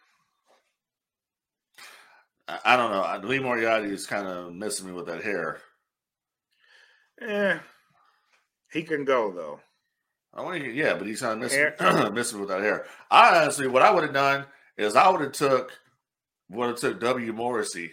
I 2.47 2.76
don't 2.76 2.90
know. 2.90 3.28
Lee 3.28 3.38
Moriarty 3.38 3.90
is 3.90 4.07
kind 4.07 4.26
of 4.26 4.53
missing 4.53 4.86
me 4.86 4.92
with 4.92 5.07
that 5.07 5.22
hair. 5.22 5.61
Yeah, 7.20 7.61
he 8.70 8.82
can 8.82 9.05
go 9.05 9.32
though. 9.32 9.61
I 10.34 10.42
want 10.42 10.62
to, 10.62 10.70
yeah, 10.70 10.95
but 10.95 11.07
he's 11.07 11.20
kind 11.20 11.34
of 11.34 11.38
missing, 11.38 11.70
missing 12.14 12.40
with 12.40 12.49
that 12.49 12.61
hair. 12.61 12.86
I 13.11 13.40
honestly, 13.42 13.68
what 13.68 13.82
I 13.82 13.90
would 13.90 14.03
have 14.03 14.12
done 14.12 14.47
is 14.76 14.97
I 14.97 15.09
would 15.09 15.20
have 15.20 15.32
took 15.32 15.72
would 16.51 16.68
have 16.68 16.78
took 16.78 17.01
W 17.01 17.32
Morrissey 17.32 17.92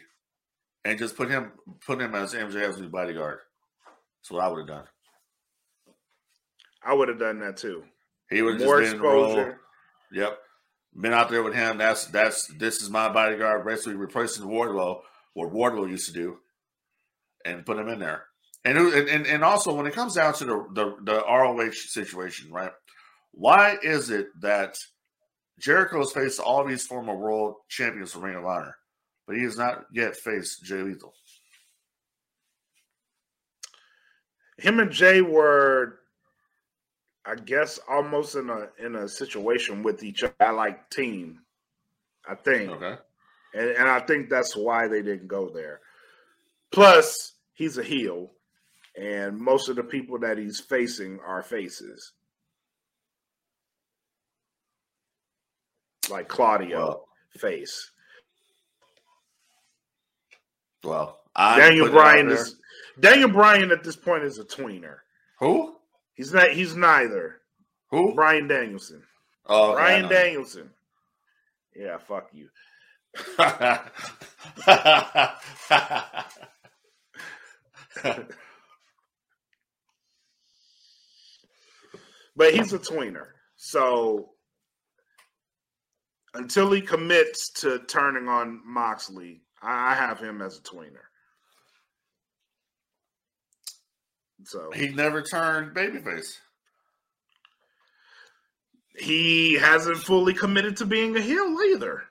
and 0.83 0.99
just 0.99 1.15
put 1.15 1.29
him 1.29 1.51
put 1.85 2.01
him 2.01 2.15
as 2.15 2.33
MJF's 2.33 2.79
new 2.79 2.89
bodyguard. 2.89 3.39
That's 4.19 4.31
what 4.31 4.43
I 4.43 4.47
would 4.47 4.59
have 4.59 4.67
done. 4.67 4.85
I 6.83 6.93
would 6.93 7.09
have 7.09 7.19
done 7.19 7.39
that 7.39 7.57
too. 7.57 7.83
He 8.29 8.41
would 8.41 8.59
more 8.59 8.81
exposure. 8.81 9.59
Yep, 10.11 10.37
been 10.99 11.13
out 11.13 11.29
there 11.29 11.43
with 11.43 11.55
him. 11.55 11.77
That's 11.77 12.05
that's 12.05 12.47
this 12.47 12.81
is 12.81 12.89
my 12.89 13.09
bodyguard. 13.09 13.65
Basically 13.65 13.95
replacing 13.95 14.45
Wardlow, 14.45 15.01
what 15.33 15.53
Wardlow 15.53 15.89
used 15.89 16.07
to 16.07 16.13
do, 16.13 16.37
and 17.45 17.65
put 17.65 17.77
him 17.77 17.87
in 17.87 17.99
there. 17.99 18.25
And 18.63 18.77
and 18.77 19.25
and 19.25 19.43
also 19.43 19.73
when 19.73 19.87
it 19.87 19.93
comes 19.93 20.15
down 20.15 20.33
to 20.35 20.45
the 20.45 20.65
the, 20.73 20.95
the 21.03 21.23
ROH 21.25 21.71
situation, 21.71 22.51
right? 22.51 22.71
Why 23.31 23.77
is 23.81 24.09
it 24.09 24.27
that 24.41 24.77
Jericho 25.59 25.99
has 25.99 26.11
faced 26.11 26.39
all 26.39 26.65
these 26.65 26.85
former 26.85 27.15
world 27.15 27.55
champions 27.69 28.11
from 28.11 28.23
Ring 28.23 28.35
of 28.35 28.45
Honor, 28.45 28.75
but 29.25 29.37
he 29.37 29.43
has 29.43 29.57
not 29.57 29.85
yet 29.93 30.15
faced 30.15 30.63
Jay 30.63 30.81
Lethal? 30.81 31.13
Him 34.57 34.79
and 34.79 34.91
Jay 34.91 35.21
were 35.21 36.00
I 37.25 37.35
guess 37.35 37.79
almost 37.89 38.35
in 38.35 38.49
a 38.49 38.69
in 38.83 38.95
a 38.95 39.07
situation 39.07 39.83
with 39.83 40.03
each 40.03 40.23
other, 40.23 40.53
like 40.53 40.89
team. 40.89 41.41
I 42.27 42.35
think. 42.35 42.71
Okay. 42.71 42.95
And, 43.53 43.69
and 43.71 43.89
I 43.89 43.99
think 43.99 44.29
that's 44.29 44.55
why 44.55 44.87
they 44.87 45.01
didn't 45.01 45.27
go 45.27 45.49
there. 45.49 45.81
Plus, 46.71 47.33
he's 47.53 47.77
a 47.77 47.83
heel, 47.83 48.31
and 48.97 49.37
most 49.37 49.69
of 49.69 49.75
the 49.75 49.83
people 49.83 50.19
that 50.19 50.37
he's 50.37 50.59
facing 50.59 51.19
are 51.25 51.43
faces. 51.43 52.13
Like 56.09 56.27
Claudio 56.27 56.77
well, 56.77 57.07
face. 57.37 57.91
Well, 60.83 61.19
I'm 61.35 61.59
Daniel 61.59 61.89
Bryan 61.89 62.31
is 62.31 62.55
Daniel 62.99 63.29
Bryan 63.29 63.71
at 63.71 63.83
this 63.83 63.95
point 63.95 64.23
is 64.23 64.39
a 64.39 64.43
tweener. 64.43 64.97
Who? 65.39 65.75
He's 66.21 66.31
not. 66.31 66.51
He's 66.51 66.75
neither. 66.75 67.41
Who? 67.89 68.13
Brian 68.13 68.47
Danielson. 68.47 69.01
Oh, 69.47 69.73
Brian 69.73 70.07
Danielson. 70.07 70.69
Yeah, 71.75 71.97
fuck 71.97 72.29
you. 72.31 72.47
but 82.35 82.53
he's 82.53 82.71
a 82.71 82.77
tweener. 82.77 83.29
So 83.55 84.29
until 86.35 86.71
he 86.71 86.81
commits 86.81 87.49
to 87.61 87.79
turning 87.87 88.27
on 88.27 88.61
Moxley, 88.63 89.41
I 89.59 89.95
have 89.95 90.19
him 90.19 90.43
as 90.43 90.59
a 90.59 90.61
tweener. 90.61 91.01
So 94.43 94.71
he 94.71 94.89
never 94.89 95.21
turned 95.21 95.75
babyface. 95.75 96.37
He 98.97 99.53
hasn't 99.53 99.97
fully 99.97 100.33
committed 100.33 100.77
to 100.77 100.85
being 100.85 101.15
a 101.15 101.21
heel 101.21 101.57
either. 101.73 102.03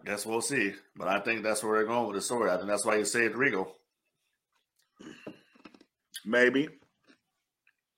I 0.00 0.10
guess 0.10 0.26
we'll 0.26 0.40
see. 0.40 0.74
But 0.96 1.08
I 1.08 1.20
think 1.20 1.42
that's 1.42 1.62
where 1.62 1.78
they're 1.78 1.86
going 1.86 2.06
with 2.06 2.16
the 2.16 2.22
story. 2.22 2.50
I 2.50 2.56
think 2.56 2.68
that's 2.68 2.84
why 2.84 2.96
you 2.96 3.04
saved 3.04 3.34
Regal. 3.34 3.74
Maybe. 6.24 6.68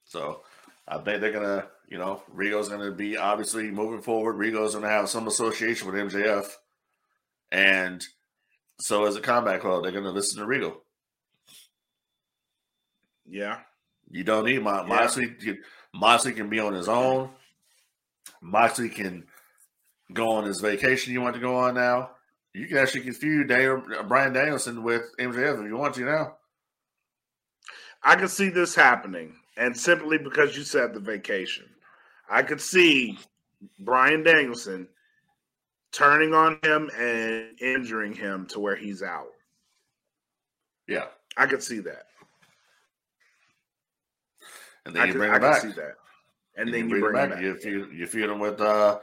So 0.04 0.42
I 0.86 0.98
think 0.98 1.20
they're 1.20 1.32
gonna, 1.32 1.68
you 1.88 1.98
know, 1.98 2.22
Regal's 2.28 2.68
gonna 2.68 2.90
be 2.90 3.16
obviously 3.16 3.70
moving 3.70 4.02
forward. 4.02 4.34
Regal's 4.34 4.74
gonna 4.74 4.88
have 4.88 5.08
some 5.08 5.26
association 5.26 5.90
with 5.90 6.12
MJF, 6.12 6.46
and 7.52 8.02
so 8.80 9.04
as 9.06 9.16
a 9.16 9.20
combat 9.20 9.60
club, 9.60 9.82
they're 9.82 9.92
gonna 9.92 10.10
listen 10.10 10.40
to 10.40 10.46
Regal. 10.46 10.82
Yeah. 13.30 13.58
You 14.10 14.24
don't 14.24 14.44
need 14.44 14.62
my 14.62 14.82
yeah. 14.82 14.88
Moxley. 14.88 15.36
Moxley 15.94 16.32
can 16.32 16.50
be 16.50 16.58
on 16.58 16.74
his 16.74 16.88
own. 16.88 17.30
Moxley 18.42 18.88
can 18.88 19.24
go 20.12 20.32
on 20.32 20.44
his 20.44 20.60
vacation 20.60 21.12
you 21.12 21.20
want 21.20 21.34
to 21.36 21.40
go 21.40 21.56
on 21.56 21.74
now. 21.74 22.10
You 22.52 22.66
can 22.66 22.78
actually 22.78 23.02
confuse 23.02 23.46
Daniel, 23.46 23.82
Bryan 24.08 24.32
Danielson 24.32 24.82
with 24.82 25.02
MJF 25.18 25.62
if 25.62 25.68
you 25.68 25.76
want 25.76 25.94
to 25.94 26.04
now. 26.04 26.36
I 28.02 28.16
could 28.16 28.30
see 28.30 28.48
this 28.48 28.74
happening, 28.74 29.36
and 29.56 29.76
simply 29.76 30.18
because 30.18 30.56
you 30.56 30.64
said 30.64 30.92
the 30.92 31.00
vacation, 31.00 31.66
I 32.28 32.42
could 32.42 32.60
see 32.60 33.18
Brian 33.78 34.24
Danielson 34.24 34.88
turning 35.92 36.34
on 36.34 36.58
him 36.64 36.90
and 36.98 37.60
injuring 37.60 38.14
him 38.14 38.46
to 38.46 38.58
where 38.58 38.74
he's 38.74 39.02
out. 39.02 39.30
Yeah, 40.88 41.06
I 41.36 41.46
could 41.46 41.62
see 41.62 41.78
that 41.80 42.06
and 44.86 44.94
then 44.94 45.02
I 45.02 45.06
you 45.06 45.12
bring 45.14 45.32
him 45.32 45.40
back. 45.40 45.62
See 45.62 45.68
that. 45.68 45.94
And, 46.56 46.68
and 46.68 46.74
then 46.74 46.88
you, 46.88 47.00
bring, 47.00 47.12
bring 47.12 47.24
him 47.24 47.30
back. 47.30 47.42
You 47.42 47.54
feed 47.56 47.98
you 47.98 48.06
feed 48.06 48.24
him 48.24 48.38
with 48.38 48.60
uh, 48.60 48.98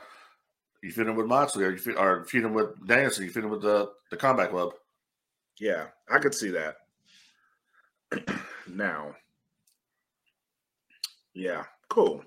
you 0.82 0.92
feed 0.92 1.08
him 1.08 1.16
with 1.16 1.28
Moxley, 1.28 1.66
or 1.66 1.72
you 1.72 1.78
feed, 1.78 1.96
or 1.96 2.26
feed 2.26 2.44
him 2.44 2.54
with 2.54 2.88
Danielson. 2.88 3.26
You 3.26 3.32
feed 3.32 3.44
him 3.44 3.50
with 3.50 3.62
the 3.62 3.92
the 4.12 4.18
Combat 4.18 4.50
Club. 4.50 4.74
Yeah, 5.60 5.88
I 6.10 6.20
could 6.20 6.36
see 6.36 6.52
that. 6.52 6.78
now, 8.68 9.16
yeah, 11.34 11.64
cool. 11.90 12.24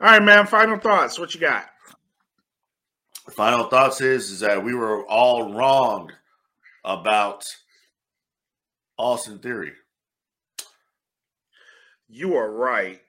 All 0.00 0.08
right, 0.08 0.22
man. 0.22 0.46
Final 0.46 0.78
thoughts. 0.78 1.18
What 1.18 1.34
you 1.34 1.40
got? 1.40 1.66
Final 3.30 3.68
thoughts 3.68 4.00
is 4.00 4.30
is 4.30 4.40
that 4.40 4.62
we 4.62 4.74
were 4.74 5.06
all 5.06 5.54
wrong 5.54 6.10
about 6.84 7.44
Austin 8.98 9.38
Theory. 9.38 9.72
You 12.14 12.36
are 12.36 12.50
right. 12.50 13.00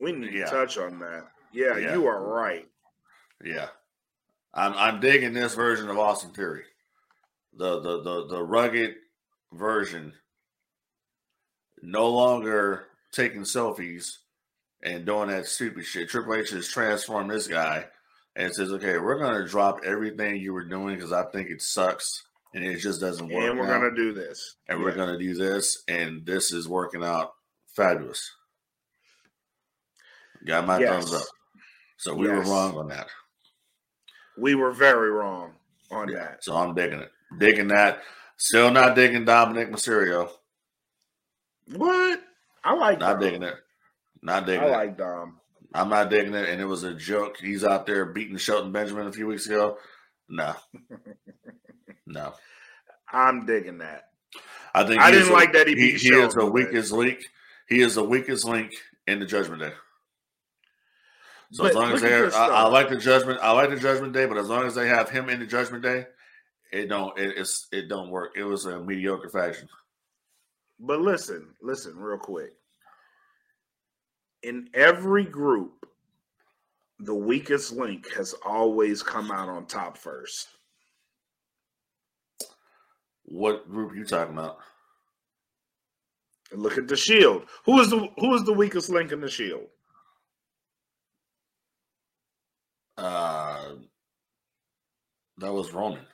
We 0.00 0.12
need 0.12 0.32
yeah. 0.32 0.46
to 0.46 0.50
touch 0.50 0.78
on 0.78 0.98
that. 1.00 1.26
Yeah, 1.52 1.76
yeah, 1.76 1.92
you 1.92 2.06
are 2.06 2.22
right. 2.22 2.66
Yeah. 3.44 3.68
I'm 4.54 4.72
I'm 4.74 5.00
digging 5.00 5.34
this 5.34 5.54
version 5.54 5.90
of 5.90 5.98
Austin 5.98 6.30
Theory. 6.30 6.64
The 7.54 7.78
the 7.80 8.02
the 8.02 8.26
the 8.26 8.42
rugged 8.42 8.94
version. 9.52 10.14
No 11.82 12.08
longer 12.08 12.86
taking 13.12 13.42
selfies 13.42 14.16
and 14.82 15.04
doing 15.04 15.28
that 15.28 15.46
stupid 15.46 15.84
shit. 15.84 16.08
Triple 16.08 16.34
H 16.34 16.50
has 16.50 16.68
transformed 16.68 17.30
this 17.30 17.46
guy 17.46 17.84
and 18.34 18.54
says, 18.54 18.72
"Okay, 18.72 18.96
we're 18.96 19.18
gonna 19.18 19.46
drop 19.46 19.80
everything 19.84 20.36
you 20.36 20.54
were 20.54 20.64
doing 20.64 20.94
because 20.94 21.12
I 21.12 21.24
think 21.24 21.50
it 21.50 21.60
sucks 21.60 22.24
and 22.54 22.64
it 22.64 22.78
just 22.78 23.00
doesn't 23.00 23.28
work." 23.28 23.44
And 23.44 23.58
we're 23.58 23.66
now. 23.66 23.78
gonna 23.78 23.94
do 23.94 24.14
this, 24.14 24.56
and 24.68 24.78
yeah. 24.78 24.84
we're 24.86 24.96
gonna 24.96 25.18
do 25.18 25.34
this, 25.34 25.84
and 25.86 26.24
this 26.24 26.50
is 26.50 26.66
working 26.66 27.04
out 27.04 27.34
fabulous. 27.66 28.32
Got 30.46 30.66
my 30.66 30.78
yes. 30.78 30.90
thumbs 30.90 31.14
up. 31.14 31.28
So 31.96 32.14
we 32.14 32.26
yes. 32.26 32.36
were 32.36 32.52
wrong 32.52 32.76
on 32.76 32.88
that. 32.88 33.08
We 34.36 34.54
were 34.54 34.72
very 34.72 35.10
wrong 35.10 35.52
on 35.90 36.08
yeah. 36.08 36.18
that. 36.18 36.44
So 36.44 36.56
I'm 36.56 36.74
digging 36.74 37.00
it. 37.00 37.10
Digging 37.38 37.68
that. 37.68 38.02
Still 38.36 38.70
not 38.70 38.94
digging 38.94 39.26
Dominik 39.26 39.70
Mysterio. 39.70 40.30
What? 41.74 42.20
I 42.64 42.74
like 42.74 43.00
Not 43.00 43.14
Dom. 43.14 43.20
digging 43.20 43.42
it. 43.42 43.56
Not 44.22 44.46
digging 44.46 44.62
I 44.62 44.68
it. 44.68 44.72
Like 44.72 44.98
Dom. 44.98 45.38
I'm 45.74 45.88
not 45.88 46.08
digging 46.08 46.34
it. 46.34 46.48
And 46.48 46.60
it 46.60 46.64
was 46.64 46.84
a 46.84 46.94
joke. 46.94 47.36
He's 47.40 47.64
out 47.64 47.86
there 47.86 48.06
beating 48.06 48.36
Shelton 48.36 48.72
Benjamin 48.72 49.06
a 49.06 49.12
few 49.12 49.26
weeks 49.26 49.46
ago. 49.46 49.78
No. 50.28 50.54
no. 52.06 52.32
I'm 53.10 53.44
digging 53.44 53.78
that. 53.78 54.04
I 54.74 54.84
think 54.84 55.00
I 55.00 55.10
didn't 55.10 55.30
a, 55.30 55.32
like 55.32 55.52
that 55.54 55.66
he, 55.66 55.74
he, 55.74 55.90
he 55.92 56.08
is 56.14 56.34
the 56.34 56.46
weakest 56.46 56.92
link 56.92 57.24
he 57.68 57.82
is 57.82 57.94
the 57.94 58.02
weakest 58.02 58.44
link 58.46 58.72
in 59.06 59.20
the 59.20 59.26
Judgment 59.26 59.60
Day. 59.60 59.72
So 61.50 61.62
But 61.62 61.70
as 61.70 61.76
long 61.76 61.92
as 61.92 62.02
they, 62.02 62.08
this, 62.08 62.34
I, 62.34 62.46
I 62.46 62.66
like 62.68 62.90
the 62.90 62.96
Judgment, 62.98 63.40
I 63.40 63.52
like 63.52 63.70
the 63.70 63.80
Judgment 63.80 64.12
Day, 64.12 64.26
but 64.26 64.36
as 64.36 64.48
long 64.48 64.66
as 64.66 64.74
they 64.74 64.86
have 64.88 65.08
him 65.08 65.30
in 65.30 65.40
the 65.40 65.46
Judgment 65.46 65.82
Day, 65.82 66.06
it 66.70 66.88
don't, 66.88 67.18
it, 67.18 67.34
it's, 67.38 67.68
it 67.72 67.88
don't 67.88 68.10
work. 68.10 68.32
It 68.36 68.44
was 68.44 68.66
a 68.66 68.80
mediocre 68.80 69.30
fashion. 69.30 69.68
But 70.78 71.00
listen, 71.00 71.54
listen, 71.62 71.96
real 71.96 72.18
quick. 72.18 72.52
In 74.42 74.68
every 74.74 75.24
group, 75.24 75.86
the 77.00 77.14
weakest 77.14 77.72
link 77.72 78.12
has 78.14 78.34
always 78.44 79.02
come 79.02 79.30
out 79.30 79.48
on 79.48 79.66
top 79.66 79.96
first. 79.96 80.48
What 83.24 83.68
group 83.68 83.96
you 83.96 84.04
talking 84.04 84.34
about? 84.34 84.58
And 86.50 86.62
look 86.62 86.78
at 86.78 86.88
the 86.88 86.96
shield. 86.96 87.44
Who 87.66 87.80
is 87.80 87.90
the 87.90 88.08
who 88.18 88.34
is 88.34 88.44
the 88.44 88.54
weakest 88.54 88.88
link 88.88 89.12
in 89.12 89.20
the 89.20 89.28
shield? 89.28 89.66
Uh, 92.98 93.74
that 95.38 95.52
was 95.52 95.72
Roman. 95.72 96.04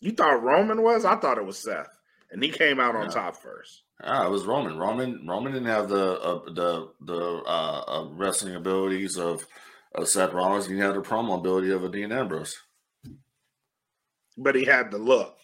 You 0.00 0.12
thought 0.12 0.42
Roman 0.42 0.82
was? 0.82 1.04
I 1.04 1.16
thought 1.16 1.38
it 1.38 1.44
was 1.46 1.58
Seth. 1.58 1.88
And 2.30 2.42
he 2.42 2.50
came 2.50 2.80
out 2.80 2.96
on 2.96 3.06
Yeah. 3.06 3.10
top 3.10 3.36
first. 3.36 3.82
Ah, 4.02 4.26
it 4.26 4.30
was 4.30 4.46
Roman. 4.46 4.78
Roman 4.78 5.26
Roman 5.28 5.52
didn't 5.52 5.68
have 5.68 5.88
the 5.88 6.20
uh, 6.20 6.40
the 6.52 6.88
the 7.00 7.42
uh, 7.46 7.84
uh, 7.86 8.08
wrestling 8.12 8.54
abilities 8.56 9.16
of, 9.18 9.46
of 9.94 10.08
Seth 10.08 10.32
Rollins. 10.32 10.66
He 10.66 10.78
had 10.78 10.94
the 10.94 11.02
promo 11.02 11.38
ability 11.38 11.70
of 11.72 11.84
a 11.84 11.88
Dean 11.88 12.10
Ambrose. 12.12 12.56
But 14.36 14.54
he 14.54 14.64
had 14.64 14.90
the 14.90 14.98
look. 14.98 15.36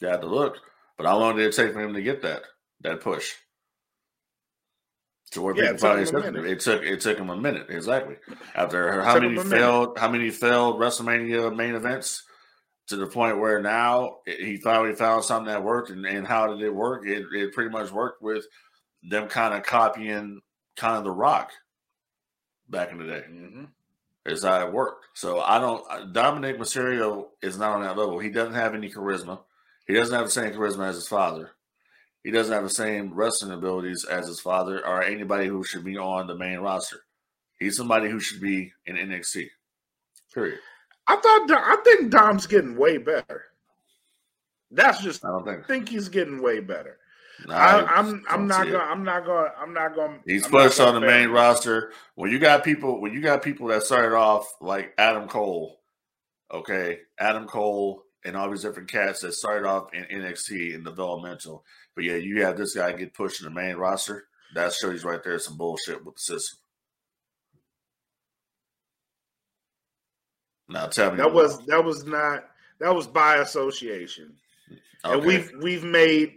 He 0.00 0.06
had 0.06 0.20
the 0.20 0.26
look, 0.26 0.58
but 0.98 1.06
how 1.06 1.18
long 1.18 1.36
did 1.36 1.46
it 1.46 1.56
take 1.56 1.72
for 1.72 1.80
him 1.80 1.94
to 1.94 2.02
get 2.02 2.22
that 2.22 2.42
that 2.82 3.00
push? 3.00 3.32
Yeah, 5.56 5.72
people 5.72 5.90
it 5.92 6.06
took 6.06 6.24
him 6.24 6.28
a 6.28 6.32
minute. 6.32 6.50
it. 6.50 6.60
Took 6.60 6.82
it 6.82 7.00
took 7.00 7.18
him 7.18 7.30
a 7.30 7.36
minute 7.36 7.66
exactly. 7.70 8.16
After 8.54 9.02
how 9.02 9.14
many 9.14 9.28
minute. 9.28 9.46
failed 9.46 9.98
how 9.98 10.10
many 10.10 10.30
failed 10.30 10.78
WrestleMania 10.80 11.54
main 11.54 11.74
events 11.74 12.22
to 12.88 12.96
the 12.96 13.06
point 13.06 13.38
where 13.38 13.60
now 13.60 14.18
he 14.26 14.58
finally 14.58 14.94
found 14.94 15.24
something 15.24 15.52
that 15.52 15.62
worked, 15.64 15.90
and, 15.90 16.06
and 16.06 16.26
how 16.26 16.46
did 16.46 16.60
it 16.60 16.74
work? 16.74 17.06
It 17.06 17.24
it 17.32 17.52
pretty 17.52 17.70
much 17.70 17.90
worked 17.90 18.22
with 18.22 18.46
them 19.02 19.28
kind 19.28 19.54
of 19.54 19.62
copying 19.62 20.40
kind 20.76 20.96
of 20.96 21.04
the 21.04 21.10
Rock 21.10 21.50
back 22.68 22.92
in 22.92 22.98
the 22.98 23.04
day. 23.04 23.24
Mhm. 23.28 23.68
Is 24.24 24.42
how 24.42 24.66
it 24.66 24.72
worked. 24.72 25.06
So 25.14 25.40
I 25.40 25.60
don't. 25.60 26.12
Dominik 26.12 26.58
Mysterio 26.58 27.26
is 27.42 27.58
not 27.58 27.72
on 27.72 27.82
that 27.82 27.96
level. 27.96 28.18
He 28.18 28.28
doesn't 28.30 28.54
have 28.54 28.74
any 28.74 28.90
charisma. 28.90 29.40
He 29.86 29.94
doesn't 29.94 30.14
have 30.14 30.24
the 30.26 30.30
same 30.32 30.52
charisma 30.52 30.88
as 30.88 30.96
his 30.96 31.06
father. 31.06 31.52
He 32.26 32.32
doesn't 32.32 32.52
have 32.52 32.64
the 32.64 32.70
same 32.70 33.14
wrestling 33.14 33.52
abilities 33.52 34.04
as 34.04 34.26
his 34.26 34.40
father 34.40 34.84
or 34.84 35.00
anybody 35.00 35.46
who 35.46 35.62
should 35.62 35.84
be 35.84 35.96
on 35.96 36.26
the 36.26 36.34
main 36.34 36.58
roster. 36.58 36.96
He's 37.60 37.76
somebody 37.76 38.10
who 38.10 38.18
should 38.18 38.40
be 38.40 38.72
in 38.84 38.96
NXT. 38.96 39.46
Period. 40.34 40.58
I 41.06 41.14
thought 41.14 41.48
I 41.48 41.76
think 41.84 42.10
Dom's 42.10 42.48
getting 42.48 42.76
way 42.76 42.98
better. 42.98 43.44
That's 44.72 45.00
just 45.04 45.24
I 45.24 45.28
don't 45.28 45.44
think. 45.44 45.60
I 45.60 45.66
think 45.68 45.88
he's 45.88 46.08
getting 46.08 46.42
way 46.42 46.58
better. 46.58 46.98
Nah, 47.46 47.54
I, 47.54 47.80
I 47.82 47.98
I'm 48.00 48.24
I'm 48.28 48.48
not 48.48 48.66
going 48.66 48.80
I'm 48.80 49.04
not 49.04 49.24
gonna 49.24 49.52
I'm 49.56 49.72
not 49.72 49.94
gonna. 49.94 50.18
He's 50.26 50.46
I'm 50.46 50.50
pushed 50.50 50.80
on 50.80 50.94
gonna 50.94 51.06
the 51.06 51.06
main 51.06 51.28
roster. 51.28 51.92
When 52.16 52.32
you 52.32 52.40
got 52.40 52.64
people, 52.64 53.00
when 53.00 53.12
you 53.12 53.20
got 53.20 53.44
people 53.44 53.68
that 53.68 53.84
started 53.84 54.16
off 54.16 54.52
like 54.60 54.94
Adam 54.98 55.28
Cole, 55.28 55.78
okay, 56.52 56.98
Adam 57.20 57.46
Cole 57.46 58.02
and 58.24 58.36
all 58.36 58.50
these 58.50 58.62
different 58.62 58.90
cats 58.90 59.20
that 59.20 59.32
started 59.32 59.68
off 59.68 59.94
in 59.94 60.02
NXT 60.04 60.74
in 60.74 60.82
developmental, 60.82 61.64
but 61.96 62.04
yeah, 62.04 62.16
you 62.16 62.44
have 62.44 62.56
this 62.58 62.76
guy 62.76 62.92
get 62.92 63.14
pushed 63.14 63.40
in 63.40 63.46
the 63.46 63.60
main 63.60 63.76
roster. 63.76 64.26
That 64.54 64.72
shows 64.74 65.02
right 65.02 65.22
there 65.24 65.38
some 65.38 65.56
bullshit 65.56 66.04
with 66.04 66.14
the 66.14 66.20
system. 66.20 66.58
Now 70.68 70.86
tell 70.86 71.10
me 71.10 71.16
That 71.16 71.32
was 71.32 71.64
that 71.66 71.84
was 71.84 72.04
not 72.04 72.44
that 72.80 72.94
was 72.94 73.06
by 73.06 73.36
association. 73.36 74.34
And 75.04 75.24
we've 75.24 75.50
we've 75.60 75.84
made 75.84 76.34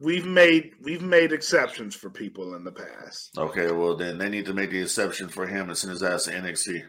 we've 0.00 0.26
made 0.26 0.72
we've 0.80 1.02
made 1.02 1.32
exceptions 1.32 1.94
for 1.94 2.08
people 2.08 2.54
in 2.54 2.64
the 2.64 2.72
past. 2.72 3.36
Okay, 3.36 3.70
well 3.70 3.96
then 3.96 4.18
they 4.18 4.28
need 4.28 4.46
to 4.46 4.54
make 4.54 4.70
the 4.70 4.80
exception 4.80 5.28
for 5.28 5.46
him 5.46 5.68
and 5.68 5.76
send 5.76 5.92
his 5.92 6.02
ass 6.02 6.24
to 6.24 6.32
NXT. 6.32 6.84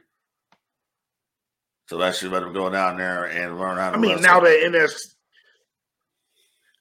So 1.89 1.97
that 1.97 2.15
should 2.15 2.31
let 2.31 2.43
him 2.43 2.53
go 2.53 2.69
down 2.69 2.97
there 2.97 3.25
and 3.25 3.59
learn 3.59 3.77
how 3.77 3.91
to. 3.91 3.97
I 3.97 3.99
mean, 3.99 4.17
wrestle. 4.17 4.23
now 4.23 4.39
that 4.39 4.71
NS 4.71 5.15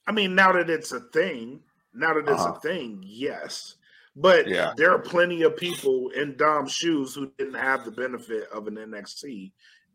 I 0.07 0.11
mean, 0.11 0.35
now 0.35 0.51
that 0.53 0.69
it's 0.69 0.91
a 0.91 0.99
thing, 0.99 1.61
now 1.93 2.13
that 2.13 2.27
it's 2.29 2.41
Uh-huh. 2.41 2.53
a 2.55 2.59
thing, 2.59 3.03
yes. 3.05 3.75
But 4.15 4.47
Yeah. 4.47 4.73
there 4.77 4.91
are 4.91 4.99
plenty 4.99 5.41
of 5.43 5.57
people 5.57 6.09
in 6.09 6.35
Dom's 6.37 6.71
shoes 6.71 7.15
who 7.15 7.31
didn't 7.37 7.55
have 7.55 7.83
the 7.85 7.91
benefit 7.91 8.47
of 8.49 8.67
an 8.67 8.77
NXT 8.77 9.53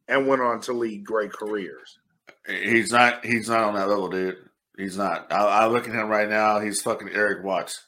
and 0.09 0.27
went 0.27 0.43
on 0.43 0.61
to 0.63 0.73
lead 0.73 1.05
great 1.05 1.33
careers. 1.33 1.99
He's 2.47 2.91
not. 2.91 3.25
He's 3.25 3.49
not 3.49 3.63
on 3.65 3.75
that 3.75 3.89
level, 3.89 4.09
dude. 4.09 4.49
He's 4.77 4.97
not. 4.97 5.31
I, 5.33 5.45
I 5.45 5.67
look 5.67 5.87
at 5.89 5.95
him 5.95 6.09
right 6.09 6.29
now. 6.29 6.61
He's 6.61 6.81
fucking 6.83 7.11
Erik 7.11 7.45
Watts. 7.45 7.85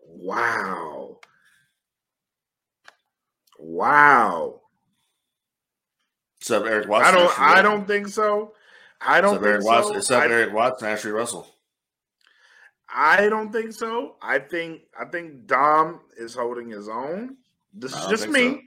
Wow. 0.00 1.20
Wow. 3.58 4.60
Except 6.40 6.66
Erik 6.66 6.88
Watts. 6.88 7.06
I 7.08 7.12
don't 7.12 7.40
I 7.40 7.62
don't 7.62 7.86
think 7.86 8.08
so. 8.08 8.54
I 9.04 9.20
don't 9.20 9.36
Except 9.36 9.44
think 9.44 9.66
Erik 9.66 9.84
so. 9.84 9.96
Except 9.96 10.30
I, 10.30 10.32
Erik 10.32 10.78
can 10.78 10.88
actually 10.88 11.12
wrestle. 11.12 11.48
I 12.94 13.28
don't 13.28 13.52
think 13.52 13.72
so. 13.72 14.16
I 14.20 14.38
think 14.38 14.82
I 14.98 15.06
think 15.06 15.46
Dom 15.46 16.00
is 16.16 16.34
holding 16.34 16.70
his 16.70 16.88
own. 16.88 17.36
This 17.72 17.96
is 17.96 18.06
just 18.06 18.28
me. 18.28 18.50
so. 18.50 18.60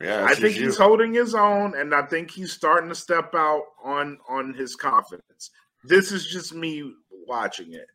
Yeah, 0.00 0.24
I 0.24 0.34
think 0.34 0.54
just 0.54 0.58
he's 0.58 0.76
holding 0.76 1.14
his 1.14 1.34
own, 1.34 1.76
and 1.76 1.94
I 1.94 2.02
think 2.02 2.32
he's 2.32 2.52
starting 2.52 2.88
to 2.88 2.94
step 2.94 3.34
out 3.34 3.62
on 3.84 4.18
on 4.28 4.52
his 4.54 4.74
confidence. 4.74 5.50
This 5.84 6.10
is 6.10 6.26
just 6.26 6.54
me 6.54 6.92
watching 7.28 7.72
it. 7.72 7.86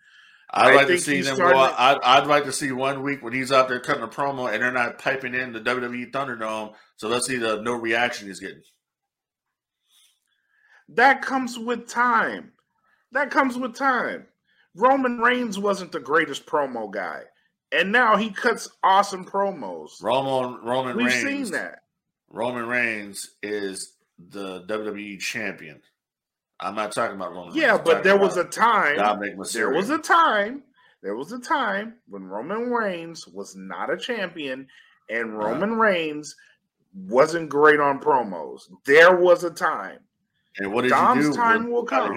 I'd 0.51 0.71
I 0.71 0.75
like 0.75 0.87
to 0.87 0.97
see 0.97 1.21
them 1.21 1.35
starting 1.35 1.57
go. 1.57 1.75
I'd, 1.77 1.97
I'd 2.03 2.27
like 2.27 2.45
to 2.45 2.53
see 2.53 2.71
one 2.71 3.03
week 3.03 3.21
when 3.21 3.33
he's 3.33 3.51
out 3.51 3.67
there 3.67 3.81
cutting 3.81 4.03
a 4.03 4.07
promo 4.07 4.51
and 4.51 4.63
they're 4.63 4.71
not 4.71 4.97
piping 4.97 5.33
in 5.33 5.51
the 5.51 5.59
WWE 5.59 6.11
Thunderdome. 6.11 6.73
So 6.95 7.09
let's 7.09 7.27
see 7.27 7.35
the 7.35 7.61
no 7.61 7.73
reaction 7.73 8.27
he's 8.27 8.39
getting. 8.39 8.61
That 10.89 11.21
comes 11.21 11.57
with 11.57 11.87
time. 11.87 12.51
That 13.11 13.31
comes 13.31 13.57
with 13.57 13.75
time. 13.75 14.27
Roman 14.75 15.19
Reigns 15.19 15.57
wasn't 15.57 15.91
the 15.91 15.99
greatest 15.99 16.45
promo 16.45 16.91
guy, 16.91 17.23
and 17.71 17.91
now 17.91 18.15
he 18.15 18.29
cuts 18.29 18.69
awesome 18.83 19.25
promos. 19.25 20.01
Roman 20.01 20.63
Roman 20.63 20.95
We've 20.95 21.07
Reigns. 21.07 21.23
seen 21.23 21.51
that. 21.51 21.83
Roman 22.29 22.67
Reigns 22.67 23.31
is 23.41 23.93
the 24.29 24.63
WWE 24.63 25.19
champion. 25.19 25.81
I'm 26.59 26.75
not 26.75 26.91
talking 26.91 27.15
about 27.15 27.33
Roman. 27.33 27.55
Yeah, 27.55 27.71
Reigns. 27.71 27.81
But 27.85 28.03
there 28.03 28.17
was 28.17 28.37
a 28.37 28.43
time. 28.43 28.97
Dominik 28.97 29.35
Mysterio. 29.35 29.53
There 29.53 29.73
was 29.73 29.89
a 29.89 29.97
time. 29.97 30.63
There 31.01 31.15
was 31.15 31.31
a 31.31 31.39
time 31.39 31.95
when 32.07 32.25
Roman 32.25 32.69
Reigns 32.71 33.27
was 33.27 33.55
not 33.55 33.91
a 33.91 33.97
champion, 33.97 34.67
and 35.09 35.29
uh-huh. 35.29 35.47
Roman 35.49 35.73
Reigns 35.73 36.35
wasn't 36.93 37.49
great 37.49 37.79
on 37.79 37.99
promos. 37.99 38.61
There 38.85 39.15
was 39.15 39.43
a 39.43 39.51
time. 39.51 39.99
And 40.59 40.73
what 40.73 40.83
did 40.83 40.89
Dom's 40.89 41.25
you 41.25 41.31
do? 41.31 41.37
time 41.37 41.69
will 41.71 41.85
come. 41.85 42.11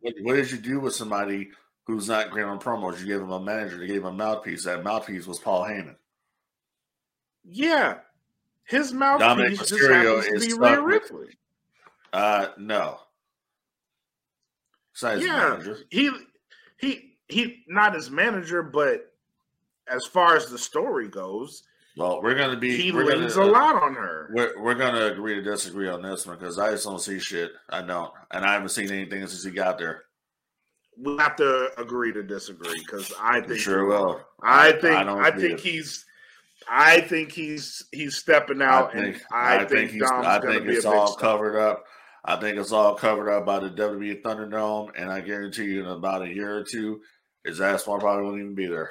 what, 0.00 0.14
what 0.22 0.34
did 0.34 0.50
you 0.50 0.58
do 0.58 0.80
with 0.80 0.94
somebody 0.94 1.50
who's 1.84 2.08
not 2.08 2.30
great 2.30 2.44
on 2.44 2.58
promos? 2.58 3.00
You 3.00 3.06
gave 3.06 3.20
him 3.20 3.30
a 3.30 3.40
manager. 3.40 3.78
You 3.78 3.86
gave 3.86 4.02
him 4.02 4.06
a 4.06 4.12
mouthpiece. 4.12 4.64
That 4.64 4.84
mouthpiece 4.84 5.26
was 5.26 5.38
Paul 5.38 5.64
Heyman. 5.64 5.96
Yeah, 7.44 7.98
his 8.64 8.92
Dominik 8.92 8.98
mouthpiece 9.18 9.68
just 9.68 9.90
happens 9.90 10.42
to 10.42 10.48
be 10.48 10.52
Rhea 10.60 10.80
Ripley. 10.80 11.28
Uh, 12.12 12.48
no. 12.58 12.98
Besides 14.92 15.24
Yeah, 15.24 15.62
he 15.90 16.10
he 16.78 17.18
he 17.28 17.64
not 17.68 17.94
his 17.94 18.10
manager, 18.10 18.62
but 18.62 19.12
as 19.86 20.04
far 20.06 20.36
as 20.36 20.50
the 20.50 20.58
story 20.58 21.08
goes, 21.08 21.62
Well, 21.96 22.20
we're 22.22 22.34
gonna 22.34 22.56
be. 22.56 22.76
he 22.76 22.92
leans 22.92 23.34
gonna, 23.34 23.50
a 23.50 23.50
lot 23.50 23.82
on 23.82 23.94
her. 23.94 24.30
We're, 24.32 24.62
we're 24.62 24.74
gonna 24.74 25.06
agree 25.06 25.34
to 25.36 25.42
disagree 25.42 25.88
on 25.88 26.02
this 26.02 26.26
one 26.26 26.38
because 26.38 26.58
I 26.58 26.70
just 26.72 26.84
don't 26.84 27.00
see 27.00 27.18
shit. 27.18 27.52
I 27.70 27.80
don't, 27.82 28.12
and 28.30 28.44
I 28.44 28.52
haven't 28.52 28.68
seen 28.68 28.90
anything 28.90 29.20
since 29.26 29.44
he 29.44 29.50
got 29.50 29.78
there. 29.78 30.04
We'll 30.98 31.18
have 31.18 31.36
to 31.36 31.70
agree 31.78 32.12
to 32.12 32.22
disagree 32.22 32.78
because 32.78 33.12
I 33.20 33.40
think 33.40 33.60
sure 33.60 33.86
will. 33.86 34.20
I 34.42 34.68
I- 34.68 34.72
think 34.72 34.94
I 34.94 35.28
I, 35.28 35.30
think 35.30 35.60
he's 35.60 36.04
I 36.68 37.00
think 37.00 37.32
he's 37.32 37.84
he's 37.92 38.16
stepping 38.16 38.60
out, 38.60 38.90
I 38.90 39.00
think, 39.00 39.16
and 39.16 39.24
I, 39.32 39.64
think, 39.64 39.90
he's. 39.90 40.02
Dom's 40.02 40.26
I 40.26 40.40
think 40.40 40.66
it's 40.66 40.84
all 40.84 41.06
star. 41.06 41.20
covered 41.20 41.58
up. 41.58 41.84
I 42.24 42.36
think 42.36 42.58
it's 42.58 42.72
all 42.72 42.94
covered 42.94 43.30
up 43.30 43.46
by 43.46 43.60
the 43.60 43.70
WWE 43.70 44.20
Thunderdome, 44.22 44.90
and 44.96 45.10
I 45.10 45.20
guarantee 45.20 45.64
you, 45.64 45.80
in 45.80 45.86
about 45.86 46.22
a 46.22 46.28
year 46.28 46.56
or 46.56 46.64
two, 46.64 47.00
his 47.44 47.60
ass 47.60 47.84
probably 47.84 48.24
won't 48.24 48.40
even 48.40 48.54
be 48.54 48.66
there. 48.66 48.90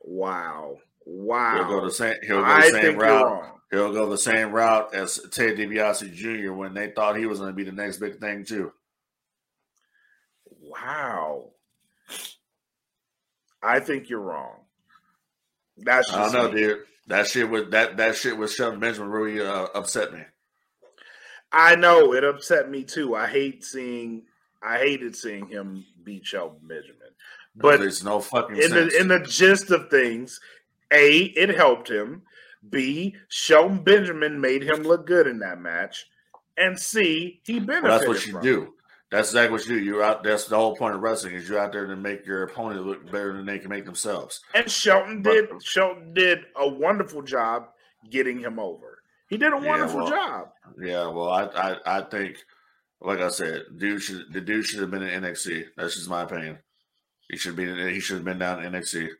Wow, 0.00 0.78
He'll 1.04 1.14
wow! 1.24 1.68
go 1.68 1.84
the 1.84 1.92
same. 1.92 2.14
He'll 2.22 2.40
go 2.40 2.44
I 2.44 2.70
the 2.70 2.80
same 2.80 2.98
route. 2.98 3.54
He'll 3.70 3.92
go 3.92 4.08
the 4.08 4.18
same 4.18 4.52
route 4.52 4.94
as 4.94 5.20
Ted 5.30 5.56
DiBiase 5.56 6.14
Jr. 6.14 6.52
when 6.52 6.74
they 6.74 6.90
thought 6.90 7.16
he 7.16 7.26
was 7.26 7.40
going 7.40 7.50
to 7.50 7.56
be 7.56 7.64
the 7.64 7.72
next 7.72 7.98
big 7.98 8.20
thing 8.20 8.44
too. 8.44 8.72
Wow. 10.60 11.50
I 13.62 13.80
think 13.80 14.08
you're 14.08 14.20
wrong. 14.20 14.60
That's 15.78 16.12
I 16.12 16.30
don't 16.30 16.32
know, 16.32 16.52
me. 16.52 16.60
dude. 16.60 16.78
That 17.08 17.26
shit 17.26 17.48
was 17.48 17.70
that 17.70 17.96
that 17.96 18.16
shit 18.16 18.38
with 18.38 18.52
Shelton 18.52 18.80
Benjamin 18.80 19.10
really 19.10 19.40
uh, 19.40 19.66
upset 19.74 20.12
me. 20.12 20.20
I 21.52 21.76
know 21.76 22.14
it 22.14 22.24
upset 22.24 22.70
me 22.70 22.84
too. 22.84 23.14
I 23.14 23.26
hate 23.26 23.64
seeing. 23.64 24.22
I 24.62 24.78
hated 24.78 25.14
seeing 25.14 25.48
him 25.48 25.84
beat 26.02 26.26
Shelton 26.26 26.66
Benjamin. 26.66 27.00
But 27.56 27.80
there's 27.80 28.02
no 28.02 28.20
fucking 28.20 28.56
in 28.56 28.70
sense. 28.70 28.92
the 28.92 29.00
in 29.00 29.08
the 29.08 29.20
gist 29.20 29.70
of 29.70 29.90
things, 29.90 30.40
a 30.94 31.18
it 31.36 31.50
helped 31.56 31.90
him. 31.90 32.22
B 32.68 33.16
Shelton 33.28 33.82
Benjamin 33.82 34.40
made 34.40 34.62
him 34.62 34.82
look 34.82 35.06
good 35.06 35.26
in 35.26 35.40
that 35.40 35.60
match, 35.60 36.06
and 36.56 36.78
C 36.78 37.40
he 37.44 37.58
benefited. 37.58 37.82
Well, 37.84 37.98
that's 37.98 38.08
what 38.08 38.26
you 38.26 38.38
it. 38.38 38.42
do. 38.42 38.74
That's 39.10 39.28
exactly 39.28 39.52
what 39.52 39.66
you 39.66 39.78
do. 39.78 39.84
You're 39.84 40.02
out. 40.02 40.24
That's 40.24 40.46
the 40.46 40.56
whole 40.56 40.74
point 40.74 40.94
of 40.94 41.00
wrestling 41.00 41.34
is 41.34 41.48
you're 41.48 41.58
out 41.58 41.72
there 41.72 41.86
to 41.86 41.94
make 41.94 42.26
your 42.26 42.42
opponent 42.44 42.86
look 42.86 43.04
better 43.12 43.32
than 43.32 43.46
they 43.46 43.58
can 43.58 43.68
make 43.68 43.84
themselves. 43.84 44.40
And 44.54 44.70
Shelton 44.70 45.22
did 45.22 45.50
Shelton 45.62 46.14
did 46.14 46.40
a 46.56 46.68
wonderful 46.68 47.22
job 47.22 47.68
getting 48.10 48.38
him 48.38 48.58
over. 48.58 49.02
He 49.28 49.36
did 49.36 49.52
a 49.52 49.60
Yeah, 49.60 49.68
wonderful 49.68 50.00
well, 50.00 50.10
job. 50.10 50.48
Yeah, 50.80 51.06
well, 51.08 51.28
I, 51.30 51.44
I, 51.44 51.98
I 51.98 52.00
think, 52.02 52.38
like 53.00 53.20
I 53.20 53.28
said, 53.28 53.62
dude 53.76 54.02
should 54.02 54.32
the 54.32 54.40
dude 54.40 54.64
should 54.64 54.80
have 54.80 54.90
been 54.90 55.02
in 55.02 55.22
NXT. 55.22 55.66
That's 55.76 55.94
just 55.94 56.08
my 56.10 56.22
opinion. 56.22 56.58
He 57.30 57.36
should 57.36 57.56
be. 57.56 57.66
He 57.92 58.00
should 58.00 58.16
have 58.16 58.24
been 58.24 58.38
down 58.38 58.64
in 58.64 58.72
NXT. 58.72 59.10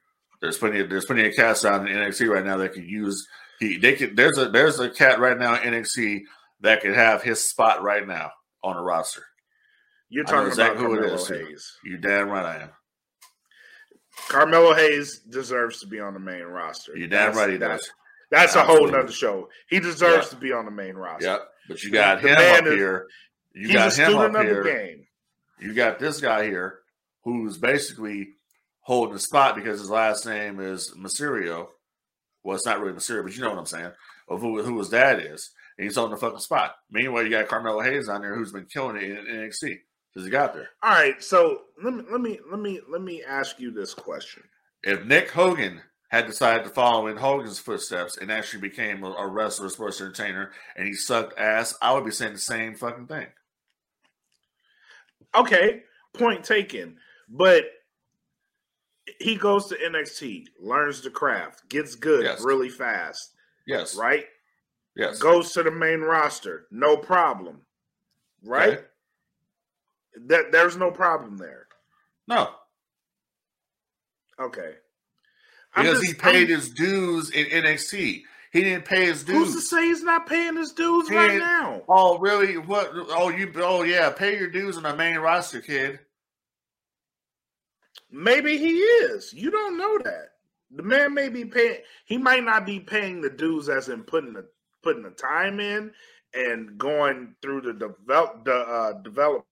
There's 0.44 0.58
plenty. 0.58 0.80
Of, 0.80 0.90
there's 0.90 1.06
plenty 1.06 1.26
of 1.26 1.34
cats 1.34 1.62
down 1.62 1.88
in 1.88 1.96
NXT 1.96 2.28
right 2.28 2.44
now 2.44 2.58
that 2.58 2.74
could 2.74 2.84
use. 2.84 3.26
He 3.60 3.78
they 3.78 3.94
could. 3.94 4.14
There's 4.16 4.36
a 4.38 4.48
there's 4.50 4.78
a 4.78 4.90
cat 4.90 5.18
right 5.20 5.38
now 5.38 5.60
in 5.60 5.72
NXT 5.72 6.20
that 6.60 6.82
could 6.82 6.94
have 6.94 7.22
his 7.22 7.48
spot 7.48 7.82
right 7.82 8.06
now 8.06 8.30
on 8.62 8.76
the 8.76 8.82
roster. 8.82 9.22
You're 10.10 10.24
talking 10.24 10.48
exactly 10.48 10.84
about 10.84 10.90
who 10.90 10.94
it 10.96 10.98
Carmelo 11.08 11.14
is, 11.22 11.26
too. 11.26 11.34
Hayes. 11.46 11.72
You 11.84 11.96
damn 11.96 12.28
right 12.28 12.44
I 12.44 12.62
am. 12.64 12.70
Carmelo 14.28 14.74
Hayes 14.74 15.18
deserves 15.18 15.80
to 15.80 15.86
be 15.86 15.98
on 16.00 16.14
the 16.14 16.20
main 16.20 16.42
roster. 16.44 16.96
You 16.96 17.06
damn 17.06 17.32
That's- 17.32 17.36
right 17.36 17.50
he 17.50 17.56
that's, 17.56 17.82
does. 17.86 17.92
That's 18.30 18.54
a 18.54 18.64
whole 18.64 18.86
nother 18.86 19.12
show. 19.12 19.48
He 19.68 19.80
deserves 19.80 20.26
Yeah. 20.26 20.30
to 20.30 20.36
be 20.36 20.52
on 20.52 20.64
the 20.66 20.70
main 20.70 20.94
roster. 20.94 21.26
Yep. 21.26 21.48
But 21.68 21.82
you 21.82 21.90
got 21.90 22.22
The 22.22 22.28
him 22.28 22.36
up 22.58 22.66
is- 22.66 22.74
here. 22.74 23.06
You 23.54 23.72
got 23.72 23.92
him 23.96 24.16
up 24.36 24.42
here. 24.44 24.62
the 24.64 24.70
game. 24.70 25.06
you 25.60 25.74
got 25.74 25.98
this 25.98 26.20
guy 26.20 26.44
here 26.44 26.80
who's 27.22 27.56
basically 27.58 28.28
holding 28.84 29.14
the 29.14 29.20
spot 29.20 29.56
because 29.56 29.80
his 29.80 29.90
last 29.90 30.26
name 30.26 30.60
is 30.60 30.94
Mysterio. 30.96 31.68
Well, 32.42 32.56
it's 32.56 32.66
not 32.66 32.80
really 32.80 32.92
Mysterio, 32.92 33.24
but 33.24 33.34
you 33.34 33.42
know 33.42 33.50
what 33.50 33.58
I'm 33.58 33.66
saying. 33.66 33.90
Of 34.28 34.40
who, 34.40 34.62
who 34.62 34.78
his 34.78 34.90
dad 34.90 35.20
is. 35.20 35.50
And 35.76 35.84
he's 35.84 35.96
holding 35.96 36.14
the 36.14 36.20
fucking 36.20 36.38
spot. 36.38 36.76
Meanwhile, 36.90 37.24
you 37.24 37.30
got 37.30 37.48
Carmelo 37.48 37.82
Hayes 37.82 38.08
on 38.08 38.20
there 38.20 38.36
who's 38.36 38.52
been 38.52 38.66
killing 38.66 38.96
it 38.96 39.02
in 39.02 39.26
NXT 39.26 39.78
because 40.12 40.24
he 40.24 40.30
got 40.30 40.54
there. 40.54 40.68
All 40.82 40.90
right, 40.90 41.22
so 41.22 41.62
let 41.82 41.94
me 41.94 42.04
let 42.10 42.20
me 42.20 42.38
let 42.50 42.60
me 42.60 42.80
let 42.88 43.02
me 43.02 43.22
ask 43.26 43.58
you 43.58 43.70
this 43.72 43.92
question. 43.92 44.44
If 44.82 45.04
Nick 45.04 45.30
Hogan 45.30 45.80
had 46.10 46.26
decided 46.26 46.64
to 46.64 46.70
follow 46.70 47.08
in 47.08 47.16
Hogan's 47.16 47.58
footsteps 47.58 48.18
and 48.18 48.30
actually 48.30 48.60
became 48.60 49.02
a, 49.02 49.10
a 49.12 49.26
wrestler, 49.26 49.68
sports 49.68 50.00
entertainer, 50.00 50.52
and 50.76 50.86
he 50.86 50.94
sucked 50.94 51.38
ass, 51.38 51.74
I 51.82 51.92
would 51.92 52.04
be 52.04 52.12
saying 52.12 52.34
the 52.34 52.38
same 52.38 52.74
fucking 52.74 53.08
thing. 53.08 53.26
Okay, 55.34 55.82
point 56.12 56.44
taken. 56.44 56.98
But 57.28 57.64
he 59.20 59.36
goes 59.36 59.66
to 59.66 59.76
NXT, 59.76 60.46
learns 60.58 61.00
the 61.02 61.10
craft, 61.10 61.68
gets 61.68 61.94
good 61.94 62.24
Yes. 62.24 62.42
really 62.42 62.68
fast, 62.70 63.32
Yes. 63.66 63.94
right? 63.96 64.26
Yes. 64.96 65.18
Goes 65.18 65.52
to 65.52 65.62
the 65.62 65.70
main 65.70 66.00
roster, 66.00 66.66
no 66.70 66.96
problem. 66.96 67.66
Right? 68.42 68.78
Okay. 68.78 68.84
That 70.26 70.52
there's 70.52 70.76
no 70.76 70.90
problem 70.90 71.36
there. 71.38 71.66
No. 72.28 72.54
Okay. 74.40 74.76
I'm 75.74 75.84
Because 75.84 76.00
just- 76.00 76.12
he 76.12 76.18
paid 76.18 76.48
I'm- 76.50 76.60
his 76.60 76.70
dues 76.70 77.30
in 77.30 77.46
NXT. 77.46 78.24
He 78.52 78.62
didn't 78.62 78.84
pay 78.84 79.06
his 79.06 79.24
dues. 79.24 79.52
Who's 79.52 79.54
to 79.56 79.60
say 79.76 79.86
he's 79.86 80.04
not 80.04 80.28
paying 80.28 80.56
his 80.56 80.72
dues 80.72 81.08
He 81.08 81.16
right 81.16 81.38
now? 81.38 81.82
Oh, 81.88 82.18
really? 82.18 82.56
What? 82.56 82.90
Oh, 82.94 83.28
you? 83.28 83.52
Oh, 83.56 83.82
yeah. 83.82 84.10
Pay 84.10 84.38
your 84.38 84.48
dues 84.48 84.76
on 84.76 84.84
the 84.84 84.94
main 84.94 85.18
roster, 85.18 85.60
kid. 85.60 85.98
Maybe 88.14 88.58
he 88.58 88.78
is. 88.78 89.32
You 89.32 89.50
don't 89.50 89.76
know 89.76 89.98
that. 90.04 90.28
The 90.70 90.84
man 90.84 91.14
may 91.14 91.28
be 91.28 91.44
paying. 91.44 91.78
He 92.04 92.16
might 92.16 92.44
not 92.44 92.64
be 92.64 92.78
paying 92.78 93.20
the 93.20 93.30
dues 93.30 93.68
as 93.68 93.88
in 93.88 94.04
putting 94.04 94.34
the 94.34 94.46
putting 94.84 95.02
the 95.02 95.10
time 95.10 95.58
in 95.58 95.90
and 96.32 96.78
going 96.78 97.34
through 97.42 97.62
the 97.62 97.72
develop 97.72 98.44
the 98.44 98.54
uh, 98.54 98.92
develop. 99.02 99.44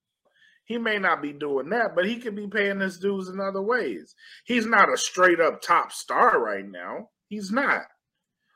He 0.64 0.78
may 0.78 0.98
not 0.98 1.20
be 1.20 1.32
doing 1.32 1.70
that, 1.70 1.96
but 1.96 2.06
he 2.06 2.18
could 2.18 2.36
be 2.36 2.46
paying 2.46 2.78
his 2.78 2.98
dues 2.98 3.28
in 3.28 3.40
other 3.40 3.60
ways. 3.60 4.14
He's 4.44 4.64
not 4.64 4.92
a 4.92 4.96
straight 4.96 5.40
up 5.40 5.60
top 5.60 5.90
star 5.90 6.40
right 6.40 6.64
now. 6.64 7.08
He's 7.28 7.50
not. 7.50 7.82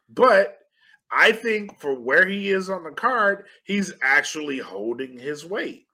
But 0.09 0.57
I 1.11 1.33
think 1.33 1.81
for 1.81 1.99
where 1.99 2.29
he 2.29 2.51
is 2.51 2.71
on 2.71 2.85
the 2.85 2.93
card, 2.93 3.45
he's 3.65 3.93
actually 4.01 4.59
holding 4.59 5.19
his 5.19 5.45
weight. 5.45 5.86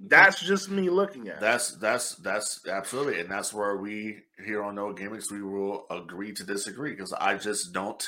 That's 0.00 0.40
just 0.40 0.70
me 0.70 0.90
looking 0.90 1.28
at 1.28 1.36
it. 1.36 1.40
That's 1.40 1.76
that's 1.76 2.14
that's 2.16 2.60
absolutely, 2.68 3.20
and 3.20 3.30
that's 3.30 3.52
where 3.52 3.76
we 3.76 4.18
here 4.44 4.62
on 4.62 4.76
No 4.76 4.92
Gimmicks 4.92 5.30
we 5.30 5.42
will 5.42 5.86
agree 5.90 6.32
to 6.34 6.44
disagree 6.44 6.90
because 6.90 7.12
I 7.12 7.36
just 7.36 7.72
don't 7.72 8.02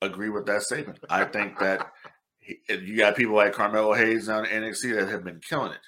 agree 0.00 0.30
with 0.30 0.46
that 0.46 0.62
statement. 0.62 1.00
I 1.10 1.24
think 1.24 1.58
that 1.58 1.86
he, 2.38 2.58
you 2.68 2.96
got 2.96 3.16
people 3.16 3.34
like 3.34 3.52
Carmelo 3.52 3.92
Hayes 3.92 4.26
down 4.26 4.46
in 4.46 4.62
NXT 4.62 4.98
that 4.98 5.08
have 5.08 5.24
been 5.24 5.40
killing 5.46 5.72
it, 5.72 5.86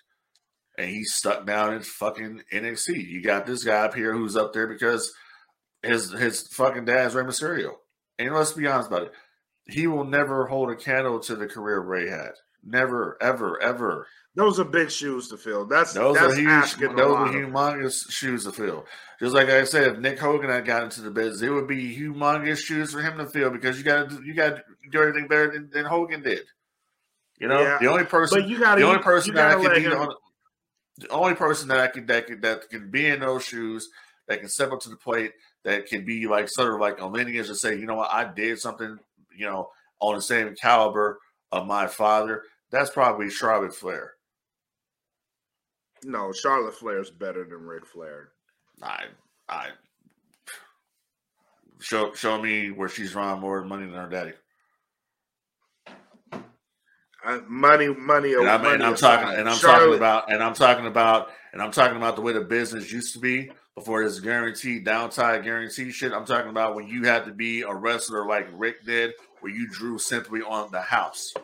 and 0.76 0.90
he's 0.90 1.14
stuck 1.14 1.46
down 1.46 1.72
in 1.72 1.82
fucking 1.82 2.42
NXT. 2.52 3.08
You 3.08 3.22
got 3.22 3.46
this 3.46 3.64
guy 3.64 3.84
up 3.86 3.94
here 3.94 4.12
who's 4.12 4.36
up 4.36 4.52
there 4.52 4.66
because 4.66 5.10
his 5.82 6.12
his 6.12 6.46
fucking 6.48 6.84
dad's 6.84 7.14
Rey 7.14 7.24
Mysterio, 7.24 7.76
and 8.18 8.34
let's 8.34 8.52
be 8.52 8.66
honest 8.66 8.88
about 8.88 9.04
it, 9.04 9.12
he 9.66 9.86
will 9.86 10.04
never 10.04 10.46
hold 10.46 10.70
a 10.70 10.76
candle 10.76 11.18
to 11.20 11.34
the 11.34 11.46
career 11.46 11.80
Rey 11.80 12.10
had. 12.10 12.32
Never, 12.62 13.16
ever, 13.22 13.60
ever. 13.62 14.06
Those 14.36 14.60
are 14.60 14.64
big 14.64 14.90
shoes 14.90 15.28
to 15.28 15.36
fill. 15.36 15.66
That's 15.66 15.92
Those 15.92 16.16
that's 16.16 16.34
are 16.34 16.36
huge. 16.36 16.76
Those 16.96 17.16
are 17.16 17.28
humongous 17.28 18.10
shoes 18.10 18.44
to 18.44 18.52
fill. 18.52 18.86
Just 19.18 19.34
like 19.34 19.48
I 19.48 19.64
said, 19.64 19.88
if 19.88 19.98
Nick 19.98 20.18
Hogan 20.18 20.50
had 20.50 20.64
got 20.64 20.84
into 20.84 21.00
the 21.00 21.10
business, 21.10 21.42
it 21.42 21.50
would 21.50 21.66
be 21.66 21.94
humongous 21.94 22.58
shoes 22.58 22.92
for 22.92 23.02
him 23.02 23.18
to 23.18 23.26
fill 23.26 23.50
because 23.50 23.76
you 23.76 23.84
got 23.84 24.08
to 24.08 24.22
you 24.24 24.34
got 24.34 24.56
to 24.56 24.62
do 24.90 25.00
everything 25.00 25.26
better 25.26 25.50
than, 25.50 25.68
than 25.70 25.84
Hogan 25.84 26.22
did. 26.22 26.42
You 27.38 27.48
know, 27.48 27.60
Yeah, 27.60 27.78
the 27.80 27.90
only 27.90 28.04
person, 28.04 28.40
But 28.40 28.48
you 28.48 28.60
got 28.60 28.78
the 28.78 28.84
only 28.84 29.02
person 29.02 29.34
that 29.34 29.48
I 29.48 29.62
gotta 29.62 29.80
could 29.80 29.90
be 29.90 29.96
on, 29.96 30.14
the 30.98 31.08
only 31.08 31.34
person 31.34 31.68
that 31.68 31.80
I 31.80 31.88
could 31.88 32.06
that 32.06 32.26
could 32.26 32.42
that 32.42 32.68
can 32.70 32.90
be 32.90 33.08
in 33.08 33.20
those 33.20 33.44
shoes, 33.44 33.88
that 34.28 34.40
can 34.40 34.48
step 34.48 34.70
up 34.70 34.80
to 34.80 34.90
the 34.90 34.96
plate, 34.96 35.32
that 35.64 35.86
can 35.86 36.04
be 36.04 36.26
like 36.26 36.48
sort 36.48 36.72
of 36.72 36.80
like 36.80 37.00
a 37.00 37.06
lineage 37.06 37.48
and 37.48 37.56
say, 37.56 37.76
you 37.76 37.86
know 37.86 37.96
what, 37.96 38.12
I 38.12 38.24
did 38.24 38.58
something, 38.60 38.98
you 39.36 39.46
know, 39.46 39.70
on 40.00 40.14
the 40.14 40.22
same 40.22 40.54
caliber 40.54 41.18
of 41.50 41.66
my 41.66 41.88
father. 41.88 42.44
That's 42.70 42.90
probably 42.90 43.30
Charlotte 43.30 43.74
Flair. 43.74 44.12
No, 46.04 46.32
Charlotte 46.32 46.74
Flair's 46.74 47.10
better 47.10 47.44
than 47.44 47.66
Ric 47.66 47.86
Flair. 47.86 48.30
I 48.82 49.04
I 49.48 49.68
show 51.80 52.12
show 52.14 52.40
me 52.40 52.70
where 52.70 52.88
she's 52.88 53.12
drawn 53.12 53.40
more 53.40 53.64
money 53.64 53.86
than 53.86 53.94
her 53.94 54.08
daddy. 54.08 54.32
Uh, 57.22 57.40
money, 57.46 57.88
money, 57.88 58.32
And 58.32 58.48
I'm, 58.48 58.62
money 58.62 58.74
and 58.76 58.82
I'm 58.82 58.96
talking 58.96 59.28
and 59.38 59.48
I'm 59.48 59.56
Charlotte, 59.56 59.78
talking 59.78 59.96
about 59.96 60.32
and 60.32 60.42
I'm 60.42 60.54
talking 60.54 60.86
about 60.86 61.28
and 61.52 61.60
I'm 61.60 61.70
talking 61.70 61.98
about 61.98 62.16
the 62.16 62.22
way 62.22 62.32
the 62.32 62.40
business 62.40 62.90
used 62.90 63.12
to 63.12 63.18
be 63.18 63.50
before 63.74 64.02
this 64.02 64.20
guaranteed 64.20 64.86
downside 64.86 65.44
guarantee 65.44 65.90
shit. 65.90 66.12
I'm 66.12 66.24
talking 66.24 66.50
about 66.50 66.74
when 66.74 66.86
you 66.86 67.04
had 67.04 67.26
to 67.26 67.32
be 67.32 67.60
a 67.60 67.74
wrestler 67.74 68.26
like 68.26 68.48
Ric 68.52 68.86
did, 68.86 69.12
where 69.40 69.52
you 69.52 69.68
drew 69.68 69.98
simply 69.98 70.40
on 70.40 70.70
the 70.72 70.80
house. 70.80 71.34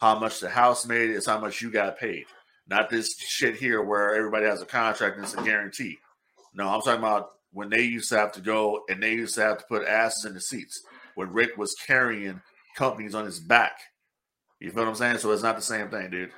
How 0.00 0.18
much 0.18 0.38
the 0.38 0.48
house 0.48 0.86
made 0.86 1.10
is 1.10 1.26
how 1.26 1.40
much 1.40 1.60
you 1.60 1.70
got 1.72 1.98
paid. 1.98 2.26
Not 2.70 2.88
this 2.88 3.16
shit 3.18 3.56
here 3.56 3.82
where 3.82 4.14
everybody 4.14 4.46
has 4.46 4.62
a 4.62 4.66
contract 4.66 5.16
and 5.16 5.24
it's 5.24 5.34
a 5.34 5.42
guarantee. 5.42 5.98
No, 6.54 6.68
I'm 6.68 6.80
talking 6.80 7.00
about 7.00 7.30
when 7.52 7.68
they 7.68 7.82
used 7.82 8.08
to 8.10 8.16
have 8.18 8.32
to 8.32 8.40
go 8.40 8.82
and 8.88 9.02
they 9.02 9.12
used 9.14 9.34
to 9.34 9.42
have 9.42 9.58
to 9.58 9.64
put 9.68 9.84
asses 9.86 10.24
in 10.24 10.34
the 10.34 10.40
seats. 10.40 10.80
When 11.16 11.32
Ric 11.32 11.56
was 11.58 11.74
carrying 11.86 12.40
companies 12.76 13.14
on 13.14 13.24
his 13.24 13.40
back. 13.40 13.72
You 14.60 14.70
feel 14.70 14.84
what 14.84 14.88
I'm 14.90 14.94
saying? 14.94 15.18
So 15.18 15.32
it's 15.32 15.42
not 15.42 15.56
the 15.56 15.62
same 15.62 15.88
thing, 15.88 16.10
dude. 16.10 16.30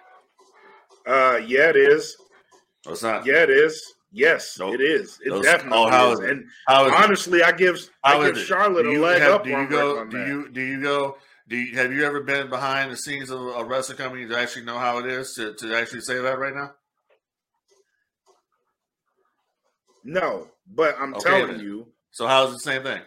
Uh, 1.06 1.40
yeah, 1.46 1.68
it 1.68 1.76
is. 1.76 2.16
No, 2.86 2.92
it's 2.92 3.02
not. 3.02 3.26
Yeah, 3.26 3.42
it 3.42 3.50
is. 3.50 3.80
Yes, 4.10 4.56
Nope. 4.58 4.74
it 4.74 4.80
is. 4.80 5.18
It 5.24 5.30
Those- 5.30 5.44
definitely 5.44 5.78
oh, 5.78 5.88
how 5.90 6.12
is. 6.12 6.20
it? 6.20 6.30
And 6.30 6.44
How 6.68 6.86
is 6.86 6.92
it? 6.92 6.98
honestly, 6.98 7.42
I 7.42 7.52
give 7.52 7.78
I 8.04 8.30
give? 8.30 8.38
Charlotte 8.38 8.86
a 8.86 8.98
leg 8.98 9.20
have- 9.20 9.32
up 9.32 9.44
do 9.44 9.50
you 9.50 9.56
on 9.56 9.68
go? 9.68 10.04
Do 10.04 10.18
that. 10.18 10.26
you 10.26 10.48
do 10.50 10.60
you 10.60 10.80
go? 10.82 11.16
Do 11.48 11.56
you, 11.56 11.76
have 11.76 11.92
you 11.92 12.04
ever 12.04 12.20
been 12.22 12.48
behind 12.48 12.90
the 12.92 12.96
scenes 12.96 13.30
of 13.30 13.40
a 13.40 13.64
wrestling 13.64 13.98
company 13.98 14.26
to 14.26 14.38
actually 14.38 14.64
know 14.64 14.78
how 14.78 14.98
it 14.98 15.06
is 15.06 15.32
to, 15.34 15.54
to 15.54 15.76
actually 15.76 16.00
say 16.02 16.18
that 16.18 16.38
right 16.38 16.54
now? 16.54 16.72
No, 20.04 20.48
but 20.66 20.96
I'm 21.00 21.14
Okay, 21.14 21.22
telling 21.24 21.52
then. 21.52 21.60
you 21.60 21.86
So 22.10 22.26
how 22.26 22.46
is 22.46 22.52
the 22.54 22.58
same 22.60 22.82
thing? 22.82 23.02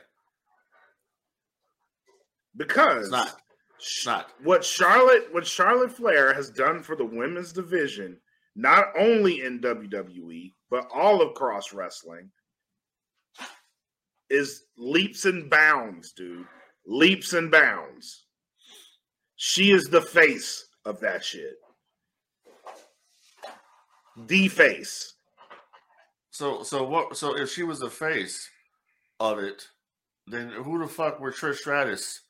because 2.55 3.03
It's 3.03 3.11
not. 3.11 3.35
It's 3.79 4.05
not. 4.05 4.29
what 4.43 4.63
Charlotte 4.63 5.27
what 5.33 5.45
Charlotte 5.45 5.91
Flair 5.91 6.33
has 6.33 6.49
done 6.49 6.81
for 6.83 6.95
the 6.95 7.05
women's 7.05 7.51
division, 7.51 8.17
not 8.55 8.87
only 8.97 9.41
in 9.41 9.59
WWE 9.61 10.51
but 10.69 10.87
all 10.93 11.21
of 11.21 11.35
cross 11.35 11.73
wrestling, 11.73 12.31
is 14.29 14.63
leaps 14.77 15.25
and 15.25 15.49
bounds, 15.49 16.13
dude. 16.13 16.47
Leaps 16.87 17.33
and 17.33 17.51
bounds. 17.51 18.24
She 19.35 19.71
is 19.71 19.85
the 19.85 20.01
face 20.01 20.65
of 20.85 20.99
that 21.01 21.23
shit. 21.23 21.55
The 24.27 24.47
face. 24.47 25.13
So 26.31 26.63
so 26.63 26.83
what? 26.83 27.17
So 27.17 27.37
if 27.37 27.51
she 27.51 27.63
was 27.63 27.79
the 27.79 27.89
face 27.89 28.49
of 29.19 29.39
it, 29.39 29.67
then 30.27 30.49
who 30.49 30.79
the 30.79 30.87
fuck 30.87 31.19
were 31.19 31.31
Trish 31.31 31.57
Stratus 31.57 32.21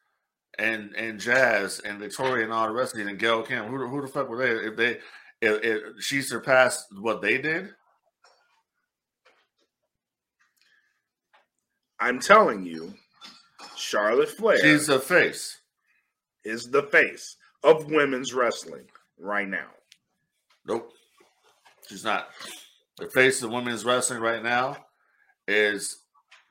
and 0.58 0.96
and 0.96 1.20
Jazz 1.20 1.80
and 1.80 2.00
Victoria 2.00 2.44
and 2.44 2.54
all 2.54 2.68
the 2.68 2.74
rest 2.74 2.96
of 2.96 3.02
it 3.02 3.08
and 3.08 3.20
Gail 3.20 3.44
Kim? 3.44 3.66
Who 3.66 3.80
the- 3.80 3.88
who 3.88 4.02
the 4.02 4.08
fuck 4.08 4.30
were 4.30 4.38
they? 4.38 4.68
If 4.68 4.76
they 4.76 5.00
if, 5.42 5.64
if 5.64 6.04
she 6.04 6.22
surpassed 6.22 6.88
what 6.98 7.22
they 7.22 7.38
did, 7.38 7.70
I'm 12.00 12.20
telling 12.20 12.66
you, 12.66 12.94
Charlotte 13.76 14.30
Flair 14.30 14.58
she's 14.58 14.88
the 14.88 15.00
face. 15.00 15.60
Is 16.46 16.70
the 16.70 16.84
face 16.84 17.36
of 17.64 17.92
women's 17.92 18.34
wrestling 18.34 18.86
right 19.20 19.48
now. 19.50 19.68
Nope, 20.66 20.92
she's 21.90 22.04
not. 22.04 22.30
The 22.98 23.10
face 23.10 23.42
of 23.44 23.52
women's 23.52 23.84
wrestling 23.84 24.22
right 24.22 24.42
now 24.42 24.78
is 25.48 26.04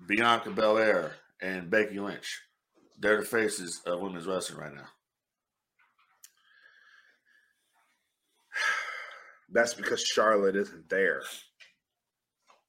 Bianca 0.07 0.51
Belair 0.51 1.13
and 1.41 1.71
Becky 1.71 1.99
Lynch. 1.99 2.43
They're 2.99 3.21
the 3.21 3.27
faces 3.27 3.81
of 3.87 4.01
women's 4.01 4.27
wrestling 4.27 4.59
right 4.61 4.75
now. 4.75 4.89
That's 9.53 9.75
because 9.75 10.03
Charlotte 10.03 10.57
isn't 10.57 10.89
there. 10.89 11.23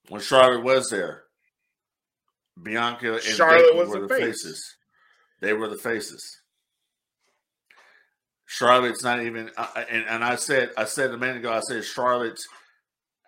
when 0.09 0.21
Charlotte 0.21 0.63
was 0.63 0.89
there, 0.89 1.23
Bianca 2.61 3.15
and 3.15 3.21
Charlotte 3.23 3.65
Becky 3.65 3.78
was 3.78 3.89
were 3.89 4.01
the 4.01 4.07
the 4.07 4.15
face. 4.15 4.23
faces. 4.23 4.76
They 5.41 5.53
were 5.53 5.67
the 5.67 5.78
faces. 5.78 6.41
Charlotte's 8.46 9.04
not 9.04 9.24
even, 9.24 9.50
I- 9.58 9.86
and 9.89 10.06
and 10.08 10.24
I 10.24 10.36
said, 10.36 10.72
I 10.78 10.86
said 10.86 11.12
a 11.12 11.18
minute 11.18 11.38
ago, 11.38 11.52
I 11.52 11.62
said 11.62 11.84
Charlotte 11.84 12.39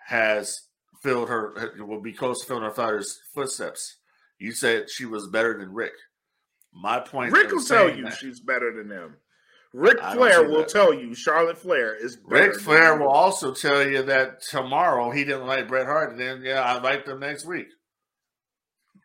has 0.08 0.56
filled 1.04 1.30
her 1.30 1.74
will 1.80 2.02
be 2.02 2.14
close 2.14 2.42
to 2.42 2.48
filling 2.48 2.64
her 2.64 2.72
father's 2.72 3.20
footsteps. 3.34 3.98
You 4.40 4.52
said 4.52 4.90
she 4.90 5.06
was 5.06 5.28
better 5.28 5.58
than 5.58 5.74
Ric. 5.74 5.94
My 6.74 7.00
point. 7.00 7.34
Ric 7.34 7.52
will 7.52 7.64
tell 7.64 7.90
you 7.90 8.04
that- 8.04 8.18
she's 8.18 8.40
better 8.40 8.72
than 8.76 8.88
them. 8.90 9.18
Ric 9.74 10.00
Flair 10.00 10.48
will 10.48 10.60
that. 10.60 10.70
tell 10.70 10.94
you 10.94 11.14
Charlotte 11.14 11.58
Flair 11.58 11.94
is 11.94 12.16
better. 12.16 12.44
Ric 12.44 12.54
than 12.54 12.62
Flair 12.62 12.98
will 12.98 13.10
also 13.10 13.54
tell 13.54 13.86
you 13.88 14.02
that 14.04 14.42
tomorrow 14.42 15.12
he 15.12 15.24
didn't 15.26 15.46
like 15.46 15.68
Bret 15.68 15.86
Hart, 15.86 16.12
and 16.12 16.20
then 16.20 16.42
yeah, 16.42 16.62
I 16.62 16.80
like 16.80 17.06
them 17.06 17.20
next 17.20 17.46
week. 17.46 17.68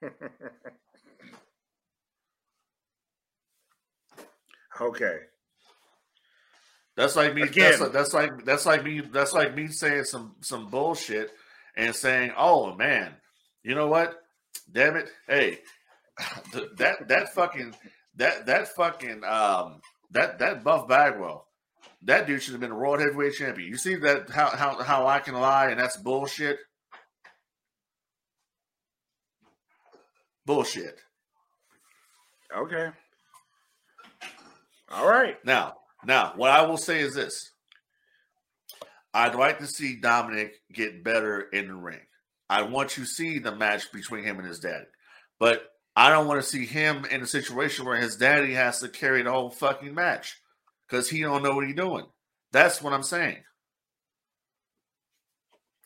okay. 4.80 5.18
That's 6.96 7.16
like 7.16 7.34
me. 7.34 7.42
Again. 7.42 7.70
That's 7.70 7.80
like, 7.80 7.92
that's 7.92 8.14
like 8.14 8.44
that's 8.44 8.66
like 8.66 8.84
me. 8.84 9.00
That's 9.00 9.32
like 9.32 9.54
me 9.54 9.68
saying 9.68 10.04
some 10.04 10.36
some 10.40 10.68
bullshit 10.68 11.30
and 11.76 11.94
saying, 11.94 12.32
"Oh 12.36 12.74
man, 12.74 13.14
you 13.62 13.74
know 13.74 13.86
what? 13.86 14.20
Damn 14.70 14.96
it! 14.96 15.08
Hey, 15.26 15.60
that 16.76 17.08
that 17.08 17.32
fucking 17.34 17.74
that 18.16 18.46
that 18.46 18.68
fucking 18.68 19.24
um 19.24 19.80
that 20.10 20.38
that 20.40 20.62
Buff 20.62 20.86
Bagwell, 20.86 21.46
that 22.02 22.26
dude 22.26 22.42
should 22.42 22.52
have 22.52 22.60
been 22.60 22.72
a 22.72 22.76
world 22.76 23.00
heavyweight 23.00 23.34
champion. 23.34 23.68
You 23.68 23.78
see 23.78 23.94
that 23.96 24.28
how 24.28 24.50
how 24.50 24.82
how 24.82 25.06
I 25.06 25.20
can 25.20 25.34
lie 25.34 25.70
and 25.70 25.80
that's 25.80 25.96
bullshit. 25.96 26.58
Bullshit. 30.44 30.98
Okay. 32.54 32.90
All 34.90 35.08
right. 35.08 35.42
Now, 35.44 35.76
now, 36.04 36.32
what 36.36 36.50
I 36.50 36.62
will 36.62 36.76
say 36.76 37.00
is 37.00 37.14
this: 37.14 37.50
I'd 39.14 39.34
like 39.34 39.58
to 39.58 39.66
see 39.66 40.00
Dominik 40.00 40.52
get 40.72 41.04
better 41.04 41.40
in 41.40 41.68
the 41.68 41.74
ring. 41.74 42.00
I 42.48 42.62
want 42.62 42.96
you 42.96 43.04
to 43.04 43.08
see 43.08 43.38
the 43.38 43.54
match 43.54 43.92
between 43.92 44.24
him 44.24 44.38
and 44.38 44.46
his 44.46 44.60
daddy, 44.60 44.86
but 45.38 45.68
I 45.94 46.10
don't 46.10 46.26
want 46.26 46.42
to 46.42 46.48
see 46.48 46.66
him 46.66 47.04
in 47.04 47.22
a 47.22 47.26
situation 47.26 47.84
where 47.84 48.00
his 48.00 48.16
daddy 48.16 48.54
has 48.54 48.80
to 48.80 48.88
carry 48.88 49.22
the 49.22 49.30
whole 49.30 49.50
fucking 49.50 49.94
match 49.94 50.36
because 50.88 51.08
he 51.08 51.20
don't 51.20 51.42
know 51.42 51.54
what 51.54 51.66
he's 51.66 51.76
doing. 51.76 52.06
That's 52.52 52.82
what 52.82 52.92
I'm 52.92 53.02
saying. 53.02 53.38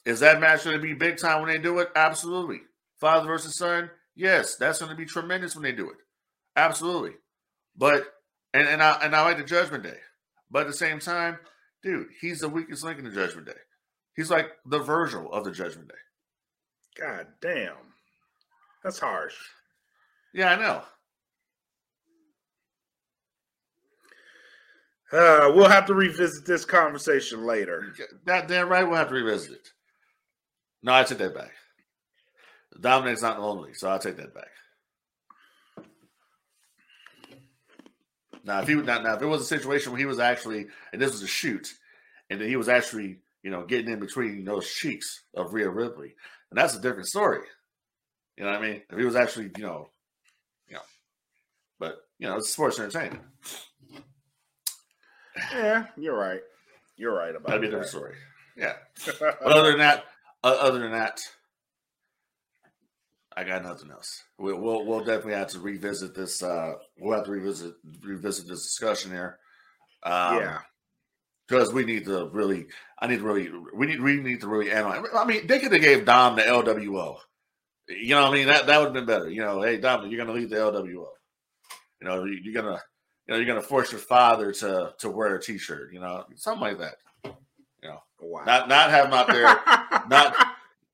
Is 0.04 0.20
that 0.20 0.40
match 0.40 0.64
going 0.64 0.76
to 0.76 0.82
be 0.82 0.94
big 0.94 1.18
time 1.18 1.42
when 1.42 1.50
they 1.50 1.58
do 1.58 1.80
it? 1.80 1.88
Absolutely. 1.96 2.60
Father 3.00 3.26
versus 3.26 3.56
son, 3.56 3.90
yes, 4.14 4.54
that's 4.56 4.78
going 4.78 4.90
to 4.90 4.96
be 4.96 5.04
tremendous 5.04 5.56
when 5.56 5.64
they 5.64 5.72
do 5.72 5.90
it. 5.90 5.96
Absolutely. 6.54 7.12
But 7.76 8.06
and 8.56 8.68
and 8.68 8.82
I 8.82 8.98
and 9.02 9.14
I 9.14 9.22
like 9.22 9.38
the 9.38 9.44
Judgment 9.44 9.84
Day, 9.84 9.98
but 10.50 10.62
at 10.62 10.66
the 10.68 10.72
same 10.72 10.98
time, 10.98 11.38
dude, 11.82 12.08
he's 12.20 12.40
the 12.40 12.48
weakest 12.48 12.84
link 12.84 12.98
in 12.98 13.04
the 13.04 13.10
Judgment 13.10 13.46
Day. 13.46 13.52
He's 14.14 14.30
like 14.30 14.52
the 14.64 14.78
Virgil 14.78 15.30
of 15.32 15.44
the 15.44 15.52
Judgment 15.52 15.88
Day. 15.88 15.94
God 16.98 17.26
damn. 17.42 17.74
That's 18.82 18.98
harsh. 18.98 19.34
Yeah, 20.32 20.52
I 20.52 20.56
know. 20.56 20.82
Uh, 25.12 25.52
we'll 25.54 25.68
have 25.68 25.86
to 25.86 25.94
revisit 25.94 26.46
this 26.46 26.64
conversation 26.64 27.44
later. 27.44 27.94
That 28.24 28.48
damn 28.48 28.68
right, 28.68 28.84
we'll 28.84 28.96
have 28.96 29.08
to 29.08 29.14
revisit 29.14 29.52
it. 29.52 29.68
No, 30.82 30.94
I 30.94 31.04
take 31.04 31.18
that 31.18 31.34
back. 31.34 31.52
Dominik's 32.80 33.22
not 33.22 33.40
lonely, 33.40 33.74
so 33.74 33.88
I'll 33.88 33.98
take 33.98 34.16
that 34.16 34.34
back. 34.34 34.48
Now, 38.46 38.60
if 38.60 38.68
he 38.68 38.74
now, 38.74 39.02
now 39.02 39.16
if 39.16 39.22
it 39.22 39.26
was 39.26 39.42
a 39.42 39.44
situation 39.44 39.90
where 39.90 39.98
he 39.98 40.06
was 40.06 40.20
actually, 40.20 40.68
and 40.92 41.02
this 41.02 41.10
was 41.10 41.22
a 41.22 41.26
shoot, 41.26 41.74
and 42.30 42.40
then 42.40 42.48
he 42.48 42.56
was 42.56 42.68
actually, 42.68 43.18
you 43.42 43.50
know, 43.50 43.64
getting 43.64 43.90
in 43.90 43.98
between 43.98 44.44
those 44.44 44.70
cheeks 44.72 45.22
of 45.34 45.52
Rhea 45.52 45.68
Ripley, 45.68 46.14
and 46.50 46.58
that's 46.58 46.76
a 46.76 46.80
different 46.80 47.08
story. 47.08 47.40
You 48.36 48.44
know 48.44 48.52
what 48.52 48.62
I 48.62 48.62
mean? 48.62 48.82
If 48.88 48.98
he 48.98 49.04
was 49.04 49.16
actually, 49.16 49.50
you 49.56 49.64
know, 49.64 49.88
you 50.68 50.74
know, 50.74 50.82
but 51.80 51.98
you 52.20 52.28
know, 52.28 52.36
it's 52.36 52.50
sports 52.50 52.78
entertainment. 52.78 53.24
Yeah, 55.52 55.86
you're 55.96 56.16
right. 56.16 56.40
You're 56.96 57.14
right 57.14 57.34
about 57.34 57.48
That'd 57.48 57.62
be 57.62 57.66
a 57.66 57.70
different 57.70 57.90
that. 57.92 57.98
story. 57.98 58.14
Yeah. 58.56 58.74
But 59.18 59.42
other 59.42 59.70
than 59.70 59.80
that, 59.80 60.04
uh, 60.42 60.56
other 60.60 60.78
than 60.78 60.92
that, 60.92 61.20
I 63.36 63.44
got 63.44 63.62
nothing 63.62 63.90
else. 63.90 64.22
We'll, 64.38 64.56
we'll 64.58 64.86
we'll 64.86 65.04
definitely 65.04 65.34
have 65.34 65.48
to 65.48 65.60
revisit 65.60 66.14
this. 66.14 66.42
Uh, 66.42 66.74
we'll 66.98 67.16
have 67.16 67.26
to 67.26 67.30
revisit 67.30 67.74
revisit 68.02 68.48
this 68.48 68.62
discussion 68.62 69.10
here. 69.10 69.38
Um, 70.02 70.38
yeah. 70.38 70.58
because 71.48 71.72
we 71.72 71.84
need 71.84 72.04
to 72.06 72.28
really. 72.32 72.66
I 72.98 73.06
need 73.08 73.18
to 73.18 73.24
really. 73.24 73.50
We 73.74 73.86
need. 73.86 74.00
We 74.00 74.16
need 74.16 74.40
to 74.40 74.48
really 74.48 74.70
analyze. 74.70 75.04
I 75.14 75.24
mean, 75.24 75.46
they 75.46 75.58
could 75.58 75.72
have 75.72 75.82
gave 75.82 76.04
Dom 76.06 76.36
the 76.36 76.42
LWO. 76.42 77.18
You 77.88 78.14
know, 78.14 78.22
what 78.22 78.30
I 78.30 78.34
mean 78.34 78.46
that 78.48 78.66
that 78.66 78.78
would 78.78 78.86
have 78.86 78.94
been 78.94 79.06
better. 79.06 79.28
You 79.30 79.42
know, 79.42 79.62
hey 79.62 79.76
Dom, 79.76 80.08
you're 80.10 80.24
to 80.24 80.32
leave 80.32 80.50
the 80.50 80.56
LWO. 80.56 81.06
You 82.00 82.08
know, 82.08 82.24
you- 82.24 82.40
you're 82.42 82.54
gonna. 82.62 82.80
You 83.26 83.34
know, 83.34 83.36
you're 83.40 83.46
gonna 83.46 83.60
force 83.60 83.90
your 83.90 84.00
father 84.00 84.52
to 84.52 84.94
to 85.00 85.10
wear 85.10 85.34
a 85.34 85.42
T-shirt. 85.42 85.92
You 85.92 85.98
know, 85.98 86.24
something 86.36 86.60
like 86.60 86.78
that. 86.78 86.94
You 87.24 87.88
know, 87.90 88.00
wow. 88.20 88.44
Not 88.44 88.68
not 88.68 88.90
have 88.90 89.06
him 89.06 89.14
out 89.14 89.26
there 89.26 89.44
not 90.08 90.45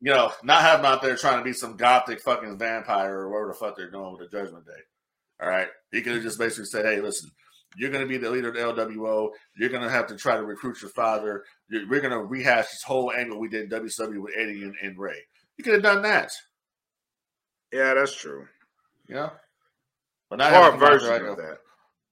you 0.03 0.13
know, 0.13 0.31
not 0.43 0.61
have 0.63 0.81
him 0.81 0.87
out 0.87 1.01
there 1.01 1.17
trying 1.17 1.39
to 1.39 1.45
be 1.45 1.53
some 1.55 1.77
gothic 1.77 2.21
fucking 2.21 2.59
vampire 2.59 3.21
or 3.21 3.31
whatever 3.31 3.49
the 3.49 3.55
fuck 3.55 3.77
they're 3.77 3.91
doing 3.91 4.13
with 4.13 4.29
the 4.31 4.37
Judgment 4.37 4.67
Day. 4.67 4.73
All 5.41 5.49
right, 5.49 5.69
he 5.91 6.03
could 6.03 6.13
have 6.15 6.23
just 6.23 6.39
basically 6.39 6.67
said, 6.67 6.85
"Hey, 6.85 7.01
listen, 7.01 7.31
you're 7.77 7.91
going 7.91 8.03
to 8.03 8.09
be 8.09 8.19
the 8.19 8.31
leader 8.31 8.49
of 8.49 8.55
the 8.77 8.85
LWO. 8.85 9.31
You're 9.57 9.71
going 9.71 9.83
to 9.83 9.89
have 9.89 10.07
to 10.09 10.17
try 10.17 10.37
to 10.37 10.45
recruit 10.45 10.83
your 10.83 10.91
father. 10.91 11.45
You're, 11.69 11.89
we're 11.89 12.01
going 12.01 12.13
to 12.13 12.23
rehash 12.25 12.69
this 12.71 12.83
whole 12.83 13.13
angle 13.13 13.39
we 13.41 13.49
did 13.49 13.73
in 13.73 13.81
WCW 13.81 14.21
with 14.23 14.35
Eddie 14.37 14.63
and, 14.65 14.75
and 14.83 14.99
Rey. 14.99 15.17
You 15.57 15.65
could 15.65 15.75
have 15.75 15.83
done 15.83 16.03
that, 16.03 16.31
yeah, 17.73 17.95
that's 17.95 18.15
true. 18.15 18.47
Yeah. 19.09 19.31
But 20.29 20.37
not 20.39 20.53
Or 20.53 20.55
have 20.57 20.65
a 20.65 20.75
him 20.75 20.81
come 20.81 20.83
out 20.89 20.93
version 20.93 21.09
there 21.09 21.27
of 21.27 21.39
like 21.39 21.47
that. 21.47 21.59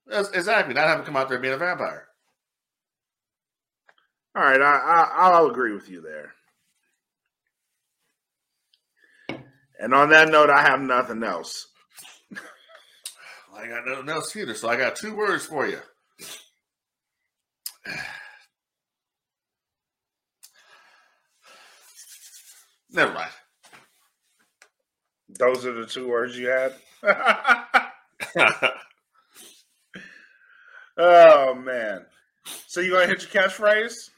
That's- 0.07 0.31
exactly. 0.31 0.73
Not 0.73 0.87
have 0.87 0.99
him 0.99 1.05
come 1.05 1.15
out 1.17 1.29
there 1.29 1.39
being 1.39 1.53
a 1.53 1.57
vampire. 1.57 2.07
All 4.35 4.43
right, 4.43 4.61
I, 4.61 4.75
I 4.77 5.09
I'll 5.17 5.47
agree 5.47 5.73
with 5.73 5.89
you 5.89 6.01
there. 6.01 6.33
And 9.81 9.93
on 9.95 10.09
that 10.11 10.29
note, 10.29 10.51
I 10.51 10.61
have 10.61 10.79
nothing 10.79 11.23
else. 11.23 11.67
I 13.53 13.67
got 13.67 13.87
nothing 13.87 14.09
else 14.09 14.35
either, 14.35 14.53
so 14.53 14.69
I 14.69 14.77
got 14.77 14.95
two 14.95 15.15
words 15.15 15.47
for 15.47 15.67
you. 15.67 15.79
Never 22.91 23.11
mind. 23.11 23.31
Those 25.39 25.65
are 25.65 25.73
the 25.73 25.87
two 25.87 26.07
words 26.07 26.37
you 26.37 26.47
had. 26.47 26.75
oh 30.97 31.55
man! 31.55 32.05
So 32.67 32.81
you 32.81 32.91
gonna 32.91 33.07
hit 33.07 33.23
your 33.23 33.43
catchphrase? 33.43 34.11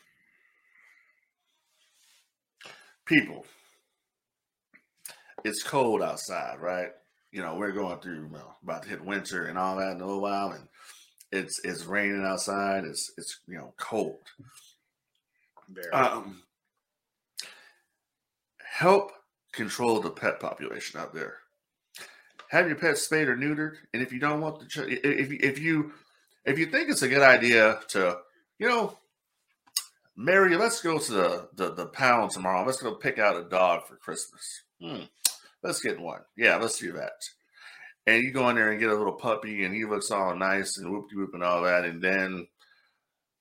People, 3.05 3.45
it's 5.43 5.63
cold 5.63 6.01
outside, 6.01 6.59
right? 6.59 6.91
you 7.33 7.41
know, 7.41 7.55
we're 7.55 7.71
going 7.71 7.99
through 7.99 8.13
you 8.13 8.29
know, 8.31 8.53
about 8.61 8.83
to 8.83 8.89
hit 8.89 9.03
winter 9.03 9.45
and 9.45 9.57
all 9.57 9.75
that 9.77 9.91
in 9.91 10.01
a 10.01 10.05
little 10.05 10.21
while, 10.21 10.51
and 10.51 10.67
it's 11.31 11.59
it's 11.65 11.83
raining 11.85 12.23
outside. 12.23 12.85
It's 12.85 13.11
it's 13.17 13.39
you 13.47 13.57
know 13.57 13.73
cold. 13.77 14.21
Um, 15.91 16.43
help 18.63 19.11
control 19.51 19.99
the 19.99 20.11
pet 20.11 20.39
population 20.39 20.99
out 20.99 21.13
there. 21.13 21.37
Have 22.49 22.67
your 22.67 22.75
pets 22.75 23.01
spayed 23.01 23.27
or 23.27 23.35
neutered, 23.35 23.77
and 23.93 24.03
if 24.03 24.13
you 24.13 24.19
don't 24.19 24.39
want 24.39 24.59
the 24.59 24.67
ch- 24.67 24.87
if 24.87 25.31
if 25.31 25.59
you 25.59 25.91
if 26.45 26.59
you 26.59 26.67
think 26.67 26.89
it's 26.89 27.01
a 27.01 27.09
good 27.09 27.23
idea 27.23 27.79
to 27.89 28.19
you 28.59 28.67
know 28.67 28.99
Mary, 30.15 30.55
let's 30.55 30.79
go 30.79 30.99
to 30.99 31.11
the, 31.11 31.49
the, 31.55 31.73
the 31.73 31.87
pound 31.87 32.29
tomorrow. 32.29 32.63
Let's 32.63 32.79
go 32.79 32.93
pick 32.93 33.17
out 33.17 33.35
a 33.35 33.43
dog 33.43 33.87
for 33.87 33.95
Christmas. 33.95 34.61
Hmm. 34.79 35.05
Let's 35.63 35.81
get 35.81 35.99
one. 35.99 36.21
Yeah, 36.35 36.57
let's 36.57 36.77
do 36.77 36.91
that. 36.93 37.13
And 38.05 38.21
you 38.21 38.31
go 38.31 38.49
in 38.49 38.57
there 38.57 38.71
and 38.71 38.79
get 38.79 38.89
a 38.89 38.95
little 38.95 39.13
puppy, 39.13 39.63
and 39.63 39.73
he 39.73 39.85
looks 39.85 40.11
all 40.11 40.35
nice 40.35 40.77
and 40.77 40.91
whoop 40.91 41.09
de 41.09 41.15
whoop 41.15 41.33
and 41.33 41.43
all 41.43 41.63
that. 41.63 41.85
And 41.85 42.01
then, 42.01 42.47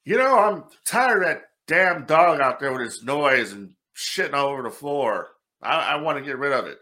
you 0.04 0.16
know, 0.16 0.38
I'm 0.38 0.64
tired 0.84 1.22
of 1.22 1.28
that 1.28 1.42
damn 1.66 2.06
dog 2.06 2.40
out 2.40 2.60
there 2.60 2.72
with 2.72 2.82
his 2.82 3.02
noise 3.02 3.52
and 3.52 3.74
shitting 3.96 4.34
all 4.34 4.50
over 4.50 4.62
the 4.62 4.70
floor. 4.70 5.28
I, 5.60 5.94
I 5.94 5.96
want 5.96 6.18
to 6.18 6.24
get 6.24 6.38
rid 6.38 6.52
of 6.52 6.66
it. 6.66 6.78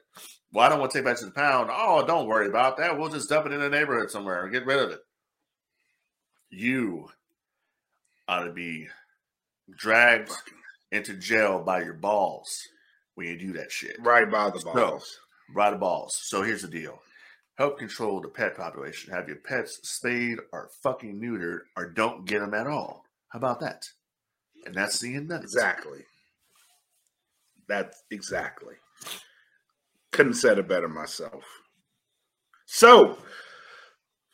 Well, 0.52 0.66
I 0.66 0.68
don't 0.68 0.80
want 0.80 0.92
to 0.92 0.98
take 0.98 1.04
it 1.04 1.08
back 1.08 1.18
to 1.18 1.26
the 1.26 1.30
pound. 1.30 1.70
Oh, 1.72 2.04
don't 2.06 2.26
worry 2.26 2.48
about 2.48 2.76
that. 2.78 2.98
We'll 2.98 3.08
just 3.08 3.28
dump 3.28 3.46
it 3.46 3.52
in 3.52 3.60
the 3.60 3.70
neighborhood 3.70 4.10
somewhere 4.10 4.42
and 4.42 4.52
get 4.52 4.66
rid 4.66 4.80
of 4.80 4.90
it. 4.90 5.00
You 6.50 7.08
ought 8.26 8.44
to 8.44 8.52
be 8.52 8.88
dragged 9.74 10.32
into 10.90 11.14
jail 11.14 11.60
by 11.60 11.82
your 11.82 11.94
balls 11.94 12.66
when 13.14 13.28
you 13.28 13.38
do 13.38 13.52
that 13.52 13.70
shit. 13.70 13.96
Right 14.00 14.28
by 14.28 14.50
the 14.50 14.58
balls. 14.58 15.19
The 15.54 15.76
balls. 15.76 16.18
So 16.22 16.42
here's 16.42 16.62
the 16.62 16.68
deal. 16.68 17.00
Help 17.56 17.78
control 17.78 18.20
the 18.20 18.28
pet 18.28 18.56
population. 18.56 19.12
Have 19.12 19.28
your 19.28 19.36
pets 19.38 19.80
spayed 19.82 20.38
or 20.52 20.70
fucking 20.82 21.20
neutered 21.20 21.60
or 21.76 21.90
don't 21.90 22.24
get 22.24 22.40
them 22.40 22.54
at 22.54 22.66
all. 22.66 23.04
How 23.28 23.38
about 23.38 23.60
that? 23.60 23.88
And 24.64 24.74
that's 24.74 24.98
the 24.98 25.14
end 25.14 25.30
of 25.30 25.40
it. 25.40 25.44
Exactly. 25.44 26.00
That's 27.68 28.02
exactly. 28.10 28.74
Couldn't 30.10 30.34
said 30.34 30.58
it 30.58 30.68
better 30.68 30.88
myself. 30.88 31.44
So, 32.66 33.18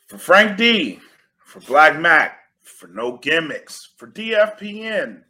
for 0.07 0.17
Frank 0.17 0.57
D, 0.57 0.99
for 1.43 1.59
Black 1.61 1.99
Mac, 1.99 2.39
for 2.63 2.87
No 2.87 3.17
Gimmicks, 3.17 3.93
for 3.97 4.07
DFPN, 4.07 5.21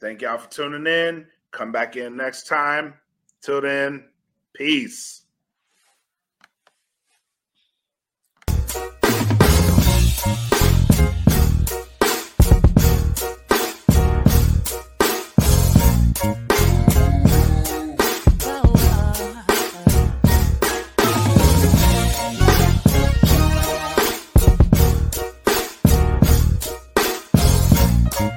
thank 0.00 0.22
y'all 0.22 0.38
for 0.38 0.50
tuning 0.50 0.86
in. 0.86 1.26
Come 1.50 1.72
back 1.72 1.96
in 1.96 2.16
next 2.16 2.46
time. 2.46 2.94
Till 3.42 3.60
then, 3.60 4.04
peace. 4.54 5.21